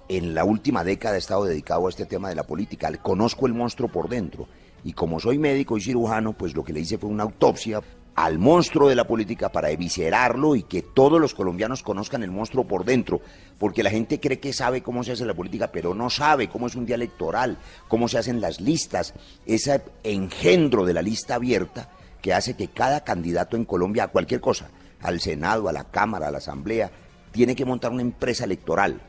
en 0.08 0.34
la 0.34 0.44
última 0.44 0.84
década 0.84 1.16
he 1.16 1.18
estado 1.18 1.44
dedicado 1.44 1.86
a 1.86 1.90
este 1.90 2.06
tema 2.06 2.28
de 2.28 2.34
la 2.34 2.46
política. 2.46 2.92
Conozco 2.98 3.46
el 3.46 3.54
monstruo 3.54 3.88
por 3.88 4.08
dentro. 4.08 4.48
Y 4.84 4.92
como 4.92 5.20
soy 5.20 5.38
médico 5.38 5.76
y 5.76 5.80
cirujano, 5.80 6.32
pues 6.32 6.54
lo 6.54 6.64
que 6.64 6.72
le 6.72 6.80
hice 6.80 6.98
fue 6.98 7.08
una 7.08 7.22
autopsia 7.22 7.80
al 8.14 8.38
monstruo 8.38 8.88
de 8.88 8.94
la 8.94 9.06
política 9.06 9.50
para 9.50 9.70
eviscerarlo 9.70 10.54
y 10.54 10.64
que 10.64 10.82
todos 10.82 11.20
los 11.20 11.34
colombianos 11.34 11.82
conozcan 11.82 12.22
el 12.22 12.30
monstruo 12.30 12.66
por 12.66 12.84
dentro, 12.84 13.20
porque 13.58 13.82
la 13.82 13.90
gente 13.90 14.20
cree 14.20 14.38
que 14.38 14.52
sabe 14.52 14.82
cómo 14.82 15.02
se 15.02 15.12
hace 15.12 15.24
la 15.24 15.34
política, 15.34 15.72
pero 15.72 15.94
no 15.94 16.10
sabe 16.10 16.48
cómo 16.48 16.66
es 16.66 16.74
un 16.74 16.84
día 16.84 16.96
electoral, 16.96 17.56
cómo 17.88 18.08
se 18.08 18.18
hacen 18.18 18.40
las 18.40 18.60
listas, 18.60 19.14
ese 19.46 19.82
engendro 20.02 20.84
de 20.84 20.94
la 20.94 21.02
lista 21.02 21.36
abierta 21.36 21.88
que 22.20 22.34
hace 22.34 22.54
que 22.54 22.68
cada 22.68 23.02
candidato 23.02 23.56
en 23.56 23.64
Colombia 23.64 24.04
a 24.04 24.08
cualquier 24.08 24.40
cosa, 24.40 24.68
al 25.00 25.20
Senado, 25.20 25.68
a 25.68 25.72
la 25.72 25.84
Cámara, 25.84 26.28
a 26.28 26.30
la 26.30 26.38
Asamblea, 26.38 26.90
tiene 27.32 27.56
que 27.56 27.64
montar 27.64 27.90
una 27.92 28.02
empresa 28.02 28.44
electoral 28.44 29.00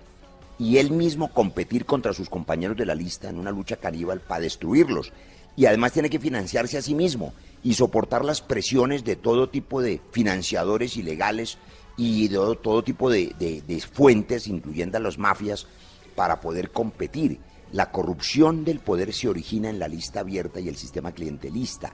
y 0.59 0.77
él 0.77 0.91
mismo 0.91 1.31
competir 1.33 1.85
contra 1.85 2.13
sus 2.13 2.29
compañeros 2.29 2.77
de 2.77 2.85
la 2.85 2.95
lista 2.95 3.29
en 3.29 3.37
una 3.37 3.51
lucha 3.51 3.75
caníbal 3.77 4.21
para 4.21 4.41
destruirlos. 4.41 5.11
Y 5.55 5.65
además 5.67 5.91
tiene 5.91 6.09
que 6.09 6.19
financiarse 6.19 6.77
a 6.77 6.81
sí 6.81 6.95
mismo 6.95 7.33
y 7.63 7.75
soportar 7.75 8.25
las 8.25 8.41
presiones 8.41 9.03
de 9.03 9.15
todo 9.15 9.49
tipo 9.49 9.81
de 9.81 10.01
financiadores 10.11 10.97
ilegales 10.97 11.57
y 11.95 12.27
de 12.27 12.35
todo, 12.61 12.83
tipo 12.83 13.09
de, 13.09 13.35
de- 13.37 13.61
de 13.61 13.79
fuentes, 13.81 14.47
incluyendo 14.47 14.97
a 14.97 15.01
las 15.01 15.17
mafias, 15.19 15.67
para 16.15 16.41
poder 16.41 16.71
competir. 16.71 17.39
La 17.71 17.91
corrupción 17.91 18.63
del 18.65 18.79
poder 18.79 19.13
se 19.13 19.27
origina 19.27 19.69
en 19.69 19.79
la 19.79 19.87
lista 19.87 20.21
abierta 20.21 20.59
y 20.59 20.69
el 20.69 20.75
sistema 20.75 21.11
clientelista. 21.11 21.93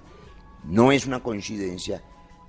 No 0.65 0.91
es 0.91 1.05
una 1.05 1.21
coincidencia 1.21 2.01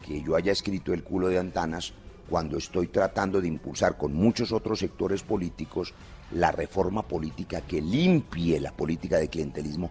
que 0.04 0.22
yo 0.22 0.34
haya 0.36 0.52
escrito 0.52 0.92
el 0.92 1.02
culo 1.04 1.28
de 1.28 1.38
Antanas 1.38 1.92
cuando 2.30 2.56
estoy 2.56 2.86
tratando 2.86 3.40
de 3.40 3.48
impulsar 3.48 3.98
con 3.98 4.14
muchos 4.14 4.52
otros 4.52 4.78
sectores 4.78 5.22
políticos 5.22 5.92
la 6.32 6.52
reforma 6.52 7.02
política 7.02 7.60
que 7.62 7.82
limpie 7.82 8.60
la 8.60 8.70
política 8.72 9.18
de 9.18 9.28
clientelismo 9.28 9.90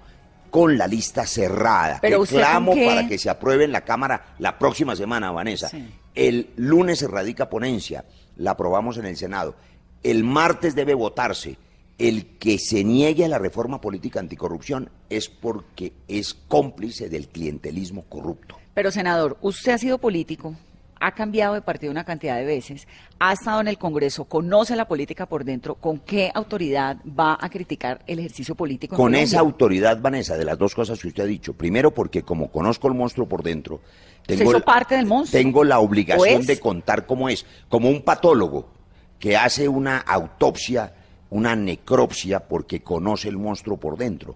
con 0.50 0.78
la 0.78 0.88
lista 0.88 1.26
cerrada. 1.28 2.00
Pero 2.02 2.18
que 2.18 2.24
usted 2.24 2.36
con 2.38 2.42
clamo 2.44 2.74
qué- 2.74 2.86
para 2.88 3.08
que 3.08 3.18
se 3.20 3.30
apruebe 3.30 3.66
en 3.66 3.72
la 3.74 3.82
Cámara 3.82 4.34
la 4.40 4.58
próxima 4.58 4.96
semana, 4.96 5.32
Vanessa. 5.32 5.68
Sí. 5.70 5.86
El 6.16 6.50
lunes 6.56 7.00
se 7.00 7.08
radica 7.08 7.50
ponencia, 7.50 8.06
la 8.38 8.52
aprobamos 8.52 8.98
en 8.98 9.06
el 9.06 9.18
Senado. 9.18 9.54
El 10.02 10.24
martes 10.24 10.74
debe 10.76 10.94
votarse. 10.94 11.58
El 11.98 12.38
que 12.38 12.58
se 12.58 12.86
niegue 12.86 13.26
a 13.26 13.28
la 13.28 13.38
reforma 13.38 13.82
política 13.82 14.22
anticorrupción 14.22 14.90
es 15.10 15.28
porque 15.28 15.92
es 16.08 16.34
cómplice 16.34 17.10
del 17.10 17.28
clientelismo 17.28 18.04
corrupto. 18.04 18.56
Pero, 18.74 18.90
senador, 18.92 19.38
usted 19.42 19.74
ha 19.74 19.78
sido 19.78 19.98
político, 19.98 20.56
ha 21.00 21.12
cambiado 21.14 21.54
de 21.54 21.62
partido 21.62 21.92
una 21.92 22.04
cantidad 22.04 22.36
de 22.36 22.46
veces, 22.46 22.88
ha 23.20 23.34
estado 23.34 23.62
en 23.62 23.68
el 23.68 23.78
Congreso, 23.78 24.26
conoce 24.26 24.76
la 24.76 24.88
política 24.88 25.26
por 25.26 25.44
dentro. 25.46 25.76
¿Con 25.76 26.00
qué 26.00 26.32
autoridad 26.34 26.98
va 27.08 27.38
a 27.40 27.50
criticar 27.50 28.02
el 28.08 28.20
ejercicio 28.20 28.56
político? 28.56 28.96
Con 28.96 29.06
Colombia? 29.06 29.24
esa 29.24 29.40
autoridad, 29.40 30.00
Vanessa, 30.02 30.38
de 30.38 30.46
las 30.46 30.58
dos 30.58 30.76
cosas 30.76 31.00
que 31.00 31.08
usted 31.08 31.24
ha 31.24 31.28
dicho. 31.28 31.54
Primero, 31.54 31.92
porque 31.92 32.24
como 32.24 32.52
conozco 32.52 32.88
el 32.88 32.94
monstruo 32.96 33.28
por 33.28 33.44
dentro, 33.44 33.82
¿Usted 34.22 34.42
hizo 34.42 34.54
la- 34.54 34.60
parte 34.60 34.96
del 34.96 35.06
monstruo? 35.06 35.42
Tengo 35.42 35.64
la 35.64 35.80
¿O 35.80 35.84
obligación 35.86 36.46
de 36.46 36.60
contar 36.60 37.06
cómo 37.06 37.30
es. 37.30 37.46
Como 37.70 37.90
un 37.90 38.02
patólogo 38.04 38.70
que 39.18 39.36
hace 39.38 39.68
una 39.68 39.98
autopsia, 40.00 40.94
una 41.30 41.56
necropsia, 41.56 42.42
porque 42.48 42.82
conoce 42.82 43.30
el 43.30 43.38
monstruo 43.38 43.78
por 43.78 43.98
dentro. 43.98 44.36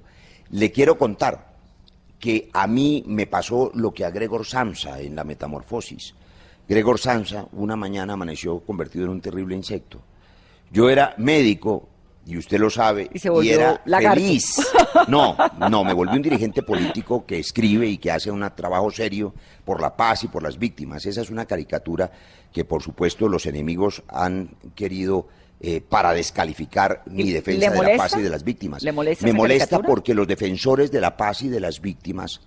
Le 0.50 0.72
quiero 0.72 0.98
contar 0.98 1.54
que 2.20 2.50
a 2.54 2.68
mí 2.68 3.04
me 3.06 3.28
pasó 3.28 3.72
lo 3.74 3.94
que 3.94 4.06
a 4.06 4.10
Gregor 4.12 4.46
Samsa 4.46 5.00
en 5.02 5.16
la 5.16 5.24
metamorfosis. 5.24 6.16
Gregor 6.68 7.00
Samsa 7.00 7.48
una 7.54 7.76
mañana 7.76 8.14
amaneció 8.14 8.60
convertido 8.62 9.06
en 9.06 9.12
un 9.12 9.22
terrible 9.22 9.56
insecto. 9.56 10.02
Yo 10.72 10.90
era 10.90 11.14
médico, 11.18 11.88
y 12.26 12.38
usted 12.38 12.58
lo 12.58 12.70
sabe, 12.70 13.10
Y 13.14 13.20
se 13.20 13.30
volvió 13.30 13.54
era 13.54 13.82
lagarto. 13.86 14.20
feliz. 14.22 14.56
No, 15.08 15.36
no, 15.70 15.84
me 15.84 15.92
volví 15.92 16.16
un 16.16 16.22
dirigente 16.22 16.64
político 16.64 17.26
que 17.26 17.40
escribe 17.40 17.88
y 17.88 17.98
que 17.98 18.12
hace 18.12 18.32
un 18.32 18.48
trabajo 18.56 18.90
serio 18.92 19.34
por 19.66 19.82
la 19.82 19.98
paz 19.98 20.24
y 20.24 20.28
por 20.30 20.42
las 20.44 20.58
víctimas. 20.58 21.06
Esa 21.06 21.22
es 21.22 21.30
una 21.30 21.46
caricatura 21.46 22.10
que, 22.54 22.64
por 22.64 22.82
supuesto, 22.82 23.28
los 23.28 23.46
enemigos 23.46 24.04
han 24.08 24.52
querido 24.76 25.28
eh, 25.60 25.82
para 25.82 26.14
descalificar 26.14 27.02
mi 27.08 27.24
¿Y 27.24 27.32
defensa 27.32 27.72
de 27.72 27.82
la 27.84 27.98
paz 27.98 28.16
y 28.18 28.22
de 28.22 28.30
las 28.30 28.44
víctimas. 28.44 28.84
¿Le 28.84 28.94
molesta 28.94 29.26
Me 29.26 29.34
molesta 29.34 29.66
caricatura? 29.66 29.88
porque 29.90 30.14
los 30.14 30.28
defensores 30.28 30.92
de 30.92 31.02
la 31.02 31.18
paz 31.18 31.42
y 31.42 31.50
de 31.50 31.60
las 31.60 31.82
víctimas, 31.82 32.40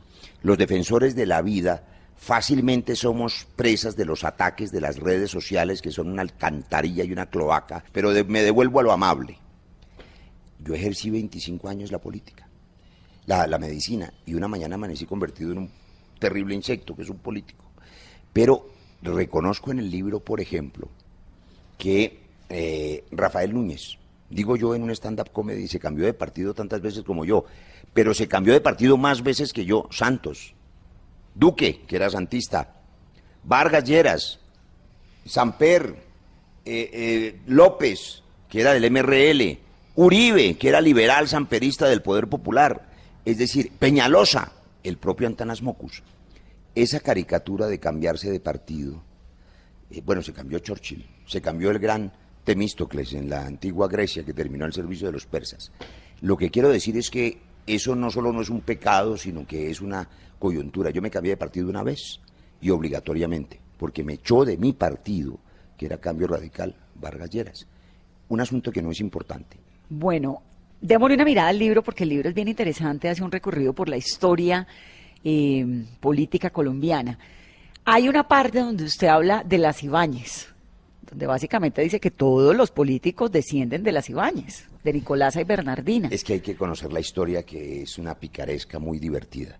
los 0.43 0.57
defensores 0.57 1.15
de 1.15 1.27
la 1.27 1.43
vida, 1.43 1.83
fácilmente 2.17 2.97
somos 2.97 3.47
presas 3.57 3.97
de 3.97 4.05
los 4.05 4.25
ataques 4.25 4.73
de 4.73 4.81
las 4.81 4.99
redes 4.99 5.31
sociales 5.31 5.83
que 5.83 5.91
son 5.91 6.09
una 6.09 6.23
alcantarilla 6.23 7.05
y 7.05 7.13
una 7.13 7.27
cloaca, 7.27 7.85
pero 7.93 8.11
me 8.27 8.43
devuelvo 8.43 8.81
a 8.81 8.83
lo 8.83 8.93
amable. 8.93 9.39
yo 10.59 10.75
ejercí 10.75 11.11
25 11.11 11.69
años 11.69 11.93
la 11.93 12.01
política, 12.01 12.49
la, 13.27 13.47
la 13.47 13.59
medicina, 13.59 14.13
y 14.25 14.35
una 14.35 14.49
mañana 14.49 14.75
amanecí 14.75 15.07
convertido 15.07 15.53
en 15.53 15.59
un 15.59 15.71
terrible 16.19 16.55
insecto, 16.55 16.97
que 16.97 17.03
es 17.03 17.11
un 17.11 17.19
político. 17.19 17.65
Pero 18.33 18.69
reconozco 19.03 19.71
en 19.71 19.79
el 19.79 19.91
libro, 19.91 20.21
por 20.21 20.41
ejemplo, 20.41 20.89
que 21.79 22.21
eh, 22.49 23.05
Rafael 23.11 23.53
Núñez, 23.53 23.99
digo 24.31 24.57
yo 24.57 24.75
en 24.75 24.83
un 24.83 24.91
stand-up 24.91 25.31
comedy, 25.33 25.69
se 25.69 25.79
cambió 25.79 26.05
de 26.05 26.15
partido 26.15 26.55
tantas 26.55 26.81
veces 26.81 27.05
como 27.05 27.25
yo, 27.25 27.45
pero 27.95 28.15
se 28.15 28.29
cambió 28.29 28.53
de 28.53 28.61
partido 28.61 28.97
más 28.97 29.23
veces 29.23 29.53
que 29.53 29.65
yo, 29.65 29.89
Santos, 29.91 30.56
Duque, 31.37 31.83
que 31.87 31.97
era 31.97 32.09
santista, 32.09 32.77
Vargas 33.45 33.85
Lleras, 33.85 34.39
Samper, 35.27 35.95
eh, 36.65 36.91
eh, 36.93 37.41
López, 37.47 38.23
que 38.49 38.63
era 38.63 38.73
del 38.73 38.91
MRL, 38.91 39.59
Uribe, 39.97 40.57
que 40.57 40.69
era 40.69 40.81
liberal 40.81 41.29
samperista 41.29 41.89
del 41.89 42.01
Poder 42.01 42.27
Popular, 42.27 42.89
es 43.25 43.37
decir, 43.37 43.71
Peñalosa, 43.79 44.53
el 44.83 44.97
propio 44.97 45.27
Antanas 45.27 45.61
Mocus. 45.61 46.03
Esa 46.75 47.01
caricatura 47.01 47.67
de 47.67 47.81
cambiarse 47.81 48.31
de 48.31 48.41
partido, 48.41 49.03
eh, 49.91 50.01
bueno, 50.05 50.23
se 50.23 50.33
cambió 50.33 50.59
Churchill, 50.61 51.07
se 51.27 51.43
cambió 51.43 51.71
el 51.71 51.79
gran 51.79 52.13
Temístocles 52.45 53.13
en 53.13 53.29
la 53.29 53.45
antigua 53.45 53.89
Grecia 53.89 54.25
que 54.25 54.33
terminó 54.33 54.65
al 54.65 54.73
servicio 54.73 55.09
de 55.09 55.13
los 55.13 55.27
persas. 55.27 55.71
Lo 56.23 56.37
que 56.39 56.51
quiero 56.51 56.71
decir 56.71 56.97
es 56.97 57.11
que 57.11 57.41
eso 57.67 57.95
no 57.95 58.11
solo 58.11 58.33
no 58.33 58.41
es 58.41 58.49
un 58.49 58.61
pecado, 58.61 59.17
sino 59.17 59.47
que 59.47 59.71
es 59.71 59.81
una 59.81 60.09
coyuntura. 60.39 60.91
Yo 60.91 61.03
me 61.03 61.11
cambié 61.11 61.31
de 61.31 61.37
partido 61.37 61.69
una 61.69 61.83
vez 61.83 62.21
y 62.61 62.71
obligatoriamente, 62.71 63.61
porque 63.79 64.05
me 64.05 64.15
echó 64.15 64.45
de 64.45 64.57
mi 64.57 64.73
partido, 64.73 65.39
que 65.77 65.87
era 65.87 65.99
Cambio 65.99 66.27
Radical, 66.27 66.75
Vargas 66.95 67.31
Lleras. 67.31 67.67
Un 68.29 68.41
asunto 68.41 68.73
que 68.73 68.83
no 68.83 68.91
es 68.91 69.01
importante. 69.01 69.57
Bueno, 69.89 70.43
démosle 70.81 71.15
una 71.15 71.25
mirada 71.25 71.49
al 71.49 71.59
libro 71.59 71.83
porque 71.83 72.05
el 72.05 72.11
libro 72.11 72.29
es 72.29 72.35
bien 72.35 72.49
interesante, 72.49 73.09
hace 73.09 73.23
un 73.23 73.33
recorrido 73.33 73.73
por 73.73 73.89
la 73.89 73.97
historia 73.97 74.67
eh, 75.23 75.85
política 76.01 76.51
colombiana. 76.51 77.19
Hay 77.85 78.09
una 78.09 78.27
parte 78.27 78.61
donde 78.61 78.85
usted 78.85 79.07
habla 79.07 79.45
de 79.45 79.59
las 79.59 79.83
Ibáñez, 79.83 80.49
donde 81.09 81.27
básicamente 81.27 81.83
dice 81.83 82.01
que 82.01 82.11
todos 82.11 82.55
los 82.57 82.73
políticos 82.73 83.31
descienden 83.31 83.85
de 83.85 83.93
las 83.93 84.11
Ibáñez, 84.11 84.67
de 84.83 84.93
Nicolasa 84.93 85.41
y 85.41 85.45
Bernardina. 85.45 86.09
Es 86.11 86.25
que 86.25 86.35
hay 86.35 86.41
que 86.41 86.57
conocer 86.57 86.93
la 86.93 87.01
historia, 87.01 87.45
que 87.45 87.83
es 87.83 87.99
una 87.99 88.15
picaresca 88.17 88.79
muy 88.79 88.99
divertida. 88.99 89.59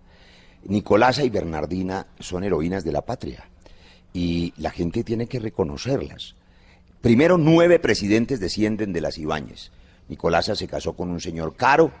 Nicolasa 0.67 1.23
y 1.23 1.29
Bernardina 1.29 2.07
son 2.19 2.43
heroínas 2.43 2.83
de 2.83 2.91
la 2.91 3.01
patria 3.01 3.45
y 4.13 4.53
la 4.57 4.69
gente 4.69 5.03
tiene 5.03 5.27
que 5.27 5.39
reconocerlas. 5.39 6.35
Primero, 7.01 7.37
nueve 7.37 7.79
presidentes 7.79 8.39
descienden 8.39 8.91
de 8.91 8.99
las 8.99 9.17
Ibáñez. 9.17 9.71
Nicolasa 10.09 10.55
se 10.55 10.67
casó 10.67 10.93
con 10.93 11.09
un 11.09 11.21
señor 11.21 11.55
Caro 11.55 11.91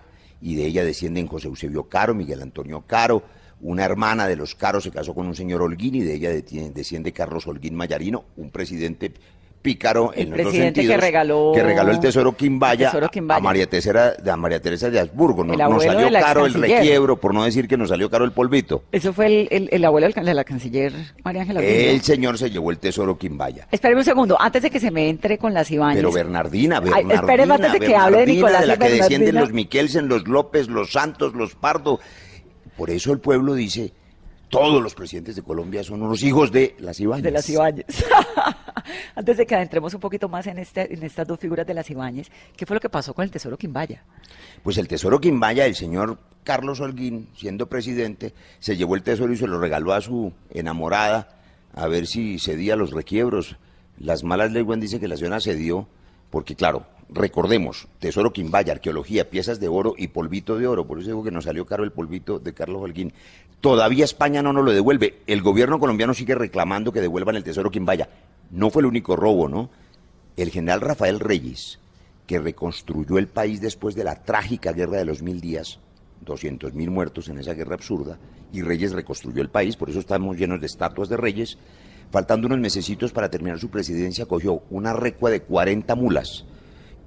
y 0.41 0.55
de 0.55 0.65
ella 0.65 0.83
descienden 0.83 1.27
José 1.27 1.47
Eusebio 1.47 1.83
Caro, 1.83 2.13
Miguel 2.13 2.41
Antonio 2.41 2.83
Caro. 2.85 3.23
Una 3.61 3.85
hermana 3.85 4.27
de 4.27 4.35
los 4.35 4.53
Caros 4.53 4.83
se 4.83 4.91
casó 4.91 5.15
con 5.15 5.27
un 5.27 5.35
señor 5.35 5.61
Holguín 5.61 5.95
y 5.95 6.01
de 6.01 6.13
ella 6.13 6.29
desciende 6.29 7.11
Carlos 7.11 7.47
Holguín 7.47 7.73
Mayarino, 7.73 8.25
un 8.35 8.51
presidente 8.51 9.13
pícaro 9.61 10.13
El 10.13 10.21
en 10.23 10.29
los 10.29 10.35
presidente 10.39 10.81
que 10.81 10.87
sentidos, 10.87 11.01
regaló- 11.01 11.51
que 11.53 11.61
regaló 11.63 11.91
el 11.91 11.99
tesoro 11.99 12.35
Quimbaya, 12.37 12.87
Tesoro 12.89 13.09
Quimbaya. 13.09 13.39
a 13.39 13.41
María 13.41 13.67
Teresa, 13.69 14.13
a 14.31 14.35
María 14.37 14.61
Teresa 14.61 14.89
de 14.89 14.99
Habsburgo. 14.99 15.43
Nos 15.43 15.83
salió 15.83 16.09
de 16.09 16.19
caro 16.19 16.45
el 16.45 16.53
requiebro, 16.53 17.17
por 17.17 17.33
no 17.33 17.43
decir 17.43 17.67
que 17.67 17.75
nos 17.75 17.89
salió 17.89 18.09
caro 18.09 18.23
el 18.23 18.31
polvito. 18.31 18.83
Eso 18.91 19.11
fue 19.13 19.25
el, 19.27 19.47
el- 19.51 19.69
el 19.71 19.83
abuelo 19.85 20.07
de 20.09 20.33
la 20.33 20.43
canciller 20.43 20.93
María 21.23 21.41
Ángela. 21.41 21.61
El 21.61 22.01
señor 22.01 22.37
se 22.37 22.49
llevó 22.49 22.71
el 22.71 22.77
tesoro 22.77 23.17
Quimbaya. 23.17 23.67
Espéreme 23.71 23.99
un 24.01 24.05
segundo, 24.05 24.37
antes 24.39 24.61
de 24.61 24.69
que 24.69 24.79
se 24.79 24.91
me 24.91 25.09
entre 25.09 25.37
con 25.37 25.53
las 25.53 25.69
Ibáñez. 25.69 25.97
Pero 25.97 26.11
Bernardina, 26.13 26.77
Ay, 26.77 26.83
Bernardina, 26.83 27.13
espéreme 27.15 27.53
antes 27.55 27.71
de 27.73 27.79
que 27.79 27.95
hable 27.95 28.17
de 28.19 28.25
Nicolás 28.27 28.61
de 28.61 28.67
la 28.67 28.77
que 28.77 28.89
descienden 28.89 29.35
los 29.35 29.51
Miquelsen, 29.51 30.07
los 30.07 30.27
López, 30.27 30.67
los 30.69 30.91
Santos, 30.91 31.33
los 31.33 31.55
Pardo. 31.55 31.99
Por 32.77 32.89
eso 32.89 33.11
el 33.11 33.19
pueblo 33.19 33.53
dice, 33.55 33.91
todos 34.49 34.81
los 34.81 34.95
presidentes 34.95 35.35
de 35.35 35.41
Colombia 35.41 35.83
son 35.83 36.01
unos 36.01 36.23
hijos 36.23 36.51
de 36.51 36.75
las 36.79 36.99
Ibáñez. 36.99 37.23
de 37.23 37.31
las 37.31 37.49
Ibáñez. 37.49 37.85
Antes 39.15 39.37
de 39.37 39.45
que 39.45 39.55
adentremos 39.55 39.93
un 39.93 39.99
poquito 39.99 40.29
más 40.29 40.47
en, 40.47 40.59
este, 40.59 40.93
en 40.93 41.03
estas 41.03 41.27
dos 41.27 41.39
figuras 41.39 41.67
de 41.67 41.73
las 41.73 41.89
Ibáñez, 41.89 42.29
¿qué 42.55 42.65
fue 42.65 42.75
lo 42.75 42.79
que 42.79 42.89
pasó 42.89 43.13
con 43.13 43.23
el 43.23 43.31
Tesoro 43.31 43.57
Quimbaya? 43.57 44.03
Pues 44.63 44.77
el 44.77 44.87
tesoro 44.87 45.19
Quimbaya, 45.19 45.65
el 45.65 45.75
señor 45.75 46.17
Carlos 46.43 46.79
Holguín, 46.79 47.29
siendo 47.35 47.67
presidente, 47.67 48.33
se 48.59 48.77
llevó 48.77 48.95
el 48.95 49.03
tesoro 49.03 49.33
y 49.33 49.37
se 49.37 49.47
lo 49.47 49.59
regaló 49.59 49.93
a 49.93 50.01
su 50.01 50.31
enamorada 50.49 51.27
a 51.73 51.87
ver 51.87 52.07
si 52.07 52.39
cedía 52.39 52.75
los 52.75 52.91
requiebros. 52.91 53.57
Las 53.99 54.23
malas 54.23 54.51
lenguas 54.51 54.79
dicen 54.79 54.99
que 54.99 55.07
la 55.07 55.17
señora 55.17 55.41
cedió, 55.41 55.87
porque 56.29 56.55
claro, 56.55 56.85
recordemos, 57.09 57.87
tesoro 57.99 58.33
Quimbaya, 58.33 58.73
arqueología, 58.73 59.29
piezas 59.29 59.59
de 59.59 59.67
oro 59.67 59.93
y 59.97 60.07
polvito 60.07 60.57
de 60.57 60.67
oro, 60.67 60.87
por 60.87 60.99
eso 60.99 61.07
digo 61.07 61.23
que 61.23 61.31
nos 61.31 61.45
salió 61.45 61.65
caro 61.65 61.83
el 61.83 61.91
polvito 61.91 62.39
de 62.39 62.53
Carlos 62.53 62.81
Holguín. 62.81 63.13
Todavía 63.61 64.05
España 64.05 64.43
no 64.43 64.53
nos 64.53 64.65
lo 64.65 64.71
devuelve. 64.71 65.21
El 65.25 65.41
gobierno 65.41 65.79
colombiano 65.79 66.13
sigue 66.13 66.35
reclamando 66.35 66.91
que 66.91 67.01
devuelvan 67.01 67.35
el 67.35 67.43
tesoro 67.43 67.71
Quimbaya. 67.71 68.09
No 68.51 68.69
fue 68.69 68.81
el 68.81 68.85
único 68.85 69.15
robo, 69.15 69.49
¿no? 69.49 69.69
El 70.35 70.51
general 70.51 70.81
Rafael 70.81 71.19
Reyes, 71.19 71.79
que 72.27 72.39
reconstruyó 72.39 73.17
el 73.17 73.27
país 73.27 73.59
después 73.59 73.95
de 73.95 74.03
la 74.03 74.23
trágica 74.23 74.73
guerra 74.73 74.97
de 74.97 75.05
los 75.05 75.23
mil 75.23 75.41
días, 75.41 75.79
200 76.21 76.73
mil 76.73 76.91
muertos 76.91 77.29
en 77.29 77.39
esa 77.39 77.53
guerra 77.53 77.73
absurda, 77.73 78.19
y 78.53 78.61
Reyes 78.61 78.91
reconstruyó 78.91 79.41
el 79.41 79.49
país, 79.49 79.75
por 79.75 79.89
eso 79.89 79.99
estamos 79.99 80.37
llenos 80.37 80.61
de 80.61 80.67
estatuas 80.67 81.09
de 81.09 81.17
Reyes. 81.17 81.57
Faltando 82.11 82.47
unos 82.47 82.59
mesecitos 82.59 83.11
para 83.11 83.29
terminar 83.29 83.59
su 83.59 83.69
presidencia, 83.69 84.27
cogió 84.27 84.61
una 84.69 84.93
recua 84.93 85.29
de 85.29 85.41
40 85.41 85.93
mulas, 85.95 86.45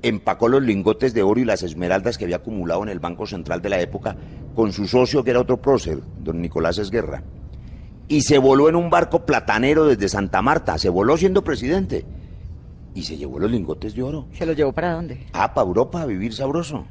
empacó 0.02 0.48
los 0.48 0.62
lingotes 0.62 1.14
de 1.14 1.22
oro 1.22 1.40
y 1.40 1.44
las 1.44 1.62
esmeraldas 1.62 2.18
que 2.18 2.24
había 2.24 2.36
acumulado 2.36 2.82
en 2.82 2.88
el 2.88 2.98
Banco 2.98 3.26
Central 3.26 3.62
de 3.62 3.68
la 3.68 3.80
época 3.80 4.16
con 4.54 4.72
su 4.72 4.86
socio, 4.86 5.22
que 5.22 5.30
era 5.30 5.40
otro 5.40 5.60
prócer, 5.60 5.98
don 6.22 6.40
Nicolás 6.40 6.78
Esguerra, 6.78 7.22
y 8.08 8.22
se 8.22 8.38
voló 8.38 8.68
en 8.68 8.76
un 8.76 8.90
barco 8.90 9.24
platanero 9.24 9.84
desde 9.84 10.08
Santa 10.08 10.42
Marta, 10.42 10.78
se 10.78 10.88
voló 10.88 11.16
siendo 11.16 11.44
presidente, 11.44 12.04
y 12.94 13.02
se 13.02 13.16
llevó 13.16 13.38
los 13.38 13.50
lingotes 13.50 13.94
de 13.94 14.02
oro. 14.02 14.26
¿Se 14.32 14.44
lo 14.44 14.52
llevó 14.52 14.72
para 14.72 14.94
dónde? 14.94 15.26
Ah, 15.32 15.54
para 15.54 15.66
Europa, 15.66 16.02
a 16.02 16.06
vivir 16.06 16.34
sabroso. 16.34 16.86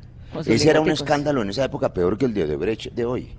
Ese 0.46 0.70
era 0.70 0.80
un 0.80 0.90
escándalo 0.90 1.42
en 1.42 1.50
esa 1.50 1.66
época 1.66 1.94
peor 1.94 2.18
que 2.18 2.26
el 2.26 2.34
de 2.34 2.44
Odebrecht 2.44 2.94
de 2.94 3.06
hoy. 3.06 3.36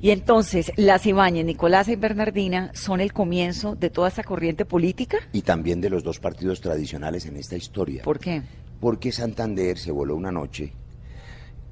Y 0.00 0.10
entonces, 0.10 0.72
las 0.76 1.06
Ibáñez, 1.06 1.44
Nicolás 1.44 1.88
y 1.88 1.96
Bernardina 1.96 2.70
son 2.74 3.00
el 3.00 3.12
comienzo 3.12 3.74
de 3.74 3.90
toda 3.90 4.08
esta 4.08 4.22
corriente 4.22 4.64
política. 4.64 5.18
Y 5.32 5.42
también 5.42 5.80
de 5.80 5.90
los 5.90 6.04
dos 6.04 6.20
partidos 6.20 6.60
tradicionales 6.60 7.26
en 7.26 7.36
esta 7.36 7.56
historia. 7.56 8.02
¿Por 8.04 8.18
qué? 8.18 8.42
Porque 8.80 9.10
Santander 9.10 9.76
se 9.76 9.90
voló 9.90 10.14
una 10.14 10.30
noche, 10.30 10.72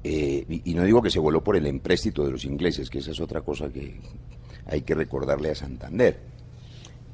eh, 0.03 0.45
y, 0.49 0.71
y 0.71 0.73
no 0.73 0.83
digo 0.83 1.01
que 1.01 1.09
se 1.09 1.19
voló 1.19 1.43
por 1.43 1.55
el 1.55 1.65
empréstito 1.65 2.25
de 2.25 2.31
los 2.31 2.43
ingleses, 2.43 2.89
que 2.89 2.99
esa 2.99 3.11
es 3.11 3.19
otra 3.19 3.41
cosa 3.41 3.69
que 3.69 3.99
hay 4.65 4.81
que 4.81 4.95
recordarle 4.95 5.51
a 5.51 5.55
Santander. 5.55 6.19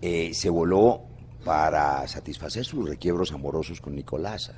Eh, 0.02 0.34
se 0.34 0.50
voló 0.50 1.02
para 1.44 2.08
satisfacer 2.08 2.66
sus 2.66 2.88
requiebros 2.88 3.32
amorosos 3.32 3.82
con 3.82 3.96
Nicolasa. 3.96 4.56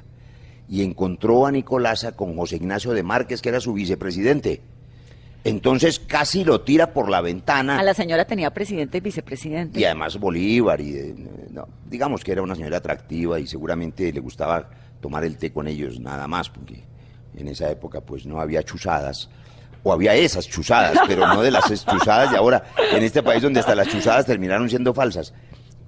Y 0.68 0.82
encontró 0.82 1.46
a 1.46 1.52
Nicolasa 1.52 2.16
con 2.16 2.36
José 2.36 2.56
Ignacio 2.56 2.94
de 2.94 3.04
Márquez, 3.04 3.42
que 3.42 3.50
era 3.50 3.60
su 3.60 3.74
vicepresidente. 3.74 4.62
Entonces 5.46 6.00
casi 6.00 6.44
lo 6.44 6.62
tira 6.62 6.92
por 6.92 7.08
la 7.08 7.22
ventana. 7.22 7.78
A 7.78 7.84
la 7.84 7.94
señora 7.94 8.26
tenía 8.26 8.52
presidente 8.52 8.98
y 8.98 9.02
vicepresidente. 9.02 9.80
Y 9.80 9.86
además 9.86 10.18
Bolívar, 10.18 10.82
y 10.82 10.98
eh, 10.98 11.16
no, 11.52 11.68
digamos 11.86 12.24
que 12.24 12.32
era 12.32 12.42
una 12.42 12.56
señora 12.56 12.78
atractiva 12.78 13.40
y 13.40 13.46
seguramente 13.46 14.12
le 14.12 14.20
gustaba 14.22 14.68
tomar 15.00 15.24
el 15.24 15.38
té 15.38 15.54
con 15.54 15.68
ellos 15.68 16.00
nada 16.00 16.28
más, 16.28 16.50
porque 16.50 16.84
en 17.38 17.48
esa 17.48 17.70
época 17.70 18.02
pues 18.02 18.26
no 18.26 18.42
había 18.42 18.64
chuzadas, 18.64 19.30
o 19.84 19.94
había 19.94 20.16
esas 20.16 20.48
chuzadas, 20.48 20.98
pero 21.08 21.28
no 21.28 21.44
de 21.44 21.52
las 21.52 21.66
chuzadas 21.86 22.32
de 22.32 22.38
ahora, 22.38 22.64
en 22.92 23.04
este 23.04 23.22
país 23.22 23.44
donde 23.44 23.60
hasta 23.60 23.76
las 23.76 23.88
chuzadas 23.88 24.26
terminaron 24.26 24.68
siendo 24.68 24.96
falsas. 24.96 25.32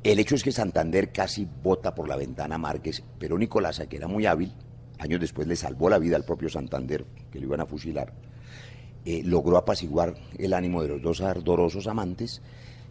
El 0.04 0.20
hecho 0.20 0.36
es 0.36 0.44
que 0.44 0.52
Santander 0.52 1.12
casi 1.12 1.48
bota 1.64 1.96
por 1.96 2.08
la 2.08 2.16
ventana 2.16 2.56
a 2.56 2.60
Márquez, 2.60 3.02
pero 3.18 3.40
Nicolasa, 3.40 3.88
que 3.88 3.98
era 3.98 4.08
muy 4.08 4.28
hábil, 4.28 4.54
años 5.00 5.20
después 5.20 5.48
le 5.48 5.56
salvó 5.56 5.90
la 5.90 5.98
vida 5.98 6.16
al 6.16 6.26
propio 6.26 6.48
Santander, 6.48 7.06
que 7.32 7.40
lo 7.40 7.48
iban 7.48 7.62
a 7.62 7.66
fusilar 7.66 8.14
eh, 9.10 9.22
logró 9.24 9.56
apaciguar 9.56 10.16
el 10.38 10.54
ánimo 10.54 10.82
de 10.82 10.90
los 10.90 11.02
dos 11.02 11.22
ardorosos 11.22 11.88
amantes. 11.88 12.42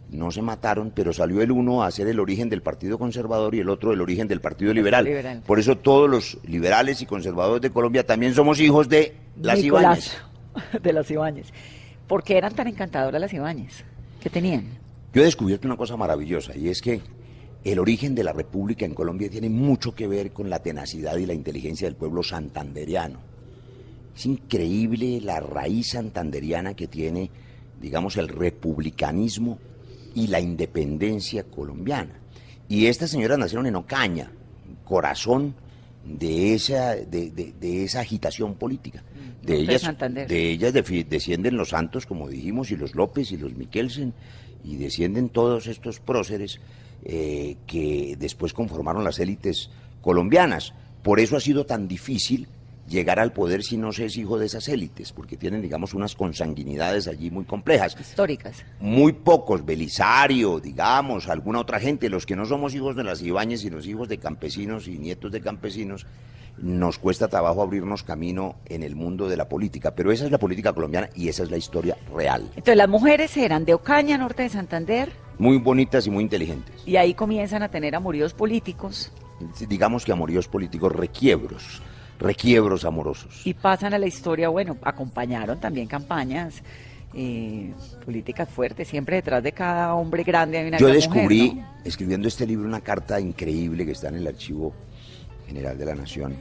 No 0.09 0.31
se 0.31 0.41
mataron, 0.41 0.91
pero 0.95 1.13
salió 1.13 1.43
el 1.43 1.51
uno 1.51 1.83
a 1.83 1.91
ser 1.91 2.07
el 2.07 2.19
origen 2.19 2.49
del 2.49 2.63
Partido 2.63 2.97
Conservador 2.97 3.53
y 3.53 3.59
el 3.59 3.69
otro 3.69 3.93
el 3.93 4.01
origen 4.01 4.27
del 4.27 4.41
Partido 4.41 4.73
Liberal. 4.73 5.05
Liberal. 5.05 5.43
Por 5.45 5.59
eso 5.59 5.77
todos 5.77 6.09
los 6.09 6.39
liberales 6.43 7.03
y 7.03 7.05
conservadores 7.05 7.61
de 7.61 7.69
Colombia 7.69 8.03
también 8.03 8.33
somos 8.33 8.59
hijos 8.59 8.89
de 8.89 9.13
las 9.39 9.61
Nicolás, 9.61 10.17
Ibáñez. 10.55 10.81
de 10.81 10.93
las 10.93 11.11
Ibáñez. 11.11 11.47
¿Por 12.07 12.23
qué 12.23 12.35
eran 12.39 12.55
tan 12.55 12.65
encantadoras 12.65 13.21
las 13.21 13.31
Ibáñez? 13.31 13.83
¿Qué 14.19 14.31
tenían? 14.31 14.69
Yo 15.13 15.21
he 15.21 15.25
descubierto 15.25 15.67
una 15.67 15.77
cosa 15.77 15.97
maravillosa 15.97 16.57
y 16.57 16.69
es 16.69 16.81
que 16.81 16.99
el 17.63 17.77
origen 17.77 18.15
de 18.15 18.23
la 18.23 18.33
República 18.33 18.85
en 18.85 18.95
Colombia 18.95 19.29
tiene 19.29 19.49
mucho 19.49 19.93
que 19.93 20.07
ver 20.07 20.31
con 20.31 20.49
la 20.49 20.63
tenacidad 20.63 21.15
y 21.17 21.27
la 21.27 21.35
inteligencia 21.35 21.87
del 21.87 21.95
pueblo 21.95 22.23
santanderiano. 22.23 23.36
Es 24.17 24.25
increíble 24.25 25.21
la 25.21 25.39
raíz 25.39 25.91
santanderiana 25.91 26.73
que 26.73 26.87
tiene, 26.87 27.29
digamos, 27.79 28.17
el 28.17 28.27
republicanismo 28.27 29.59
y 30.15 30.25
la 30.27 30.39
independencia 30.39 31.43
colombiana. 31.43 32.19
Y 32.67 32.87
estas 32.87 33.11
señoras 33.11 33.37
nacieron 33.37 33.67
en 33.67 33.75
Ocaña, 33.75 34.31
corazón 34.83 35.53
de 36.03 36.53
esa, 36.55 36.95
de, 36.95 37.29
de- 37.31 37.53
de 37.59 37.83
esa 37.83 37.99
agitación 37.99 38.55
política. 38.55 39.03
De 39.43 39.53
Norte 39.53 39.53
de 39.53 39.59
ellas, 39.61 39.81
Santander. 39.83 40.27
de 40.27 40.49
ellas 40.51 40.73
descienden 40.73 41.55
los 41.55 41.69
Santos, 41.69 42.05
como 42.07 42.27
dijimos, 42.27 42.71
y 42.71 42.75
los 42.75 42.95
López 42.95 43.31
y 43.31 43.37
los 43.37 43.53
Miquelsen, 43.55 44.13
y 44.63 44.77
descienden 44.77 45.29
todos 45.29 45.67
estos 45.67 45.99
próceres 45.99 46.59
eh, 47.05 47.55
que 47.67 48.15
después 48.19 48.51
conformaron 48.53 49.03
las 49.03 49.19
élites 49.19 49.69
colombianas. 50.01 50.73
Por 51.03 51.19
eso 51.19 51.37
ha 51.37 51.39
sido 51.39 51.65
tan 51.65 51.87
difícil 51.87 52.47
llegar 52.87 53.19
al 53.19 53.33
poder 53.33 53.63
si 53.63 53.77
no 53.77 53.91
se 53.91 54.05
es 54.05 54.17
hijo 54.17 54.37
de 54.39 54.45
esas 54.45 54.67
élites, 54.67 55.11
porque 55.11 55.37
tienen, 55.37 55.61
digamos, 55.61 55.93
unas 55.93 56.15
consanguinidades 56.15 57.07
allí 57.07 57.29
muy 57.31 57.45
complejas 57.45 57.95
Históricas. 57.99 58.63
muy 58.79 59.13
pocos, 59.13 59.65
Belisario, 59.65 60.59
digamos, 60.59 61.27
alguna 61.27 61.59
otra 61.59 61.79
gente, 61.79 62.09
los 62.09 62.25
que 62.25 62.35
no 62.35 62.45
somos 62.45 62.73
hijos 62.75 62.95
de 62.95 63.03
las 63.03 63.21
Ibáñez 63.21 63.63
y 63.65 63.69
los 63.69 63.85
hijos 63.87 64.07
de 64.07 64.17
campesinos 64.17 64.87
y 64.87 64.97
nietos 64.97 65.31
de 65.31 65.41
campesinos, 65.41 66.05
nos 66.59 66.97
cuesta 66.97 67.27
trabajo 67.27 67.61
abrirnos 67.61 68.01
camino 68.01 68.55
en 68.65 68.81
el 68.81 68.95
mundo 68.95 69.29
de 69.29 69.37
la 69.37 69.47
política, 69.47 69.93
pero 69.93 70.11
esa 70.11 70.25
es 70.25 70.31
la 70.31 70.39
política 70.39 70.73
colombiana 70.73 71.09
y 71.13 71.27
esa 71.27 71.43
es 71.43 71.51
la 71.51 71.57
historia 71.57 71.95
real. 72.15 72.43
Entonces 72.55 72.77
las 72.77 72.89
mujeres 72.89 73.37
eran 73.37 73.63
de 73.63 73.75
Ocaña, 73.75 74.17
norte 74.17 74.41
de 74.43 74.49
Santander, 74.49 75.11
Muy 75.37 75.57
bonitas 75.59 76.07
y 76.07 76.09
muy 76.09 76.23
inteligentes. 76.23 76.73
y 76.85 76.95
ahí 76.95 77.13
comienzan 77.13 77.61
a 77.61 77.69
tener 77.69 77.95
amoríos 77.95 78.33
políticos 78.33 79.11
Digamos 79.69 80.03
que 80.03 80.11
amoríos 80.11 80.47
políticos 80.47 80.91
requiebros, 80.91 81.83
requiebros 82.19 82.85
amorosos. 82.85 83.45
y 83.45 83.53
pasan 83.53 83.93
a 83.93 83.97
la 83.97 84.07
historia, 84.07 84.49
bueno, 84.49 84.77
acompañaron 84.81 85.59
también 85.59 85.87
campañas 85.87 86.63
eh, 87.13 87.73
políticas 88.05 88.49
fuertes, 88.49 88.87
siempre 88.87 89.15
detrás 89.17 89.41
de 89.41 89.51
cada 89.51 89.93
hombre 89.95 90.23
grande 90.23 90.57
hay 90.57 90.67
una 90.67 90.77
Yo 90.77 90.87
descubrí, 90.87 91.51
mujer, 91.51 91.63
¿no? 91.63 91.81
escribiendo 91.83 92.27
este 92.27 92.45
libro, 92.45 92.67
una 92.67 92.81
carta 92.81 93.19
increíble 93.19 93.85
que 93.85 93.91
está 93.91 94.09
en 94.09 94.15
el 94.15 94.27
Archivo 94.27 94.73
General 95.47 95.77
de 95.77 95.85
la 95.85 95.95
Nación, 95.95 96.35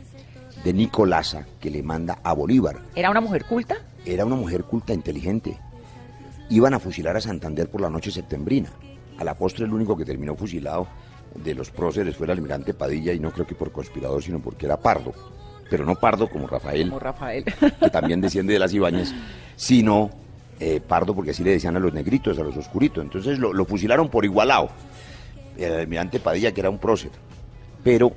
de 0.65 0.73
Nicolasa, 0.73 1.47
que 1.61 1.71
le 1.71 1.83
manda 1.83 2.19
a 2.23 2.33
Bolívar. 2.33 2.79
¿Era 2.95 3.11
una 3.11 3.21
mujer 3.21 3.45
culta? 3.45 3.77
Era 4.05 4.25
una 4.25 4.37
mujer 4.37 4.65
culta, 4.65 4.93
inteligente. 4.93 5.59
Iban 6.51 6.75
a 6.75 6.79
fusilar 6.79 7.17
a 7.17 7.21
Santander 7.21 7.69
por 7.71 7.81
la 7.81 7.91
noche 7.91 8.11
septembrina. 8.11 8.71
A 9.19 9.25
la 9.25 9.35
postre 9.35 9.65
el 9.65 9.73
único 9.73 9.97
que 9.97 10.05
terminó 10.05 10.37
fusilado 10.37 10.89
de 11.35 11.55
los 11.55 11.71
próceres 11.71 12.17
fue 12.17 12.27
el 12.27 12.33
almirante 12.33 12.75
Padilla 12.75 13.13
y 13.13 13.21
no 13.21 13.31
creo 13.31 13.47
que 13.47 13.55
por 13.55 13.73
conspirador, 13.73 14.23
sino 14.23 14.41
porque 14.41 14.67
era 14.67 14.77
pardo. 14.77 15.13
Pero 15.71 15.85
no 15.85 15.95
pardo 15.97 16.29
como 16.29 16.47
Rafael, 16.47 16.89
Como 16.89 17.01
Rafael. 17.01 17.45
que 17.45 17.91
también 17.91 18.21
desciende 18.21 18.53
de 18.53 18.59
las 18.59 18.73
Ibáñez, 18.73 19.13
sino 19.57 20.11
eh, 20.61 20.81
pardo 20.87 21.15
porque 21.15 21.33
así 21.33 21.43
le 21.43 21.51
decían 21.51 21.77
a 21.77 21.81
los 21.81 21.93
negritos, 21.93 22.39
a 22.39 22.43
los 22.43 22.57
oscuritos. 22.57 23.03
Entonces 23.03 23.39
lo, 23.39 23.53
lo 23.53 23.65
fusilaron 23.65 24.09
por 24.09 24.25
igualado. 24.25 24.69
El 25.57 25.73
almirante 25.73 26.21
Padilla, 26.21 26.53
que 26.53 26.61
era 26.61 26.71
un 26.71 26.79
prócer. 26.79 27.11
Pero 27.83 28.13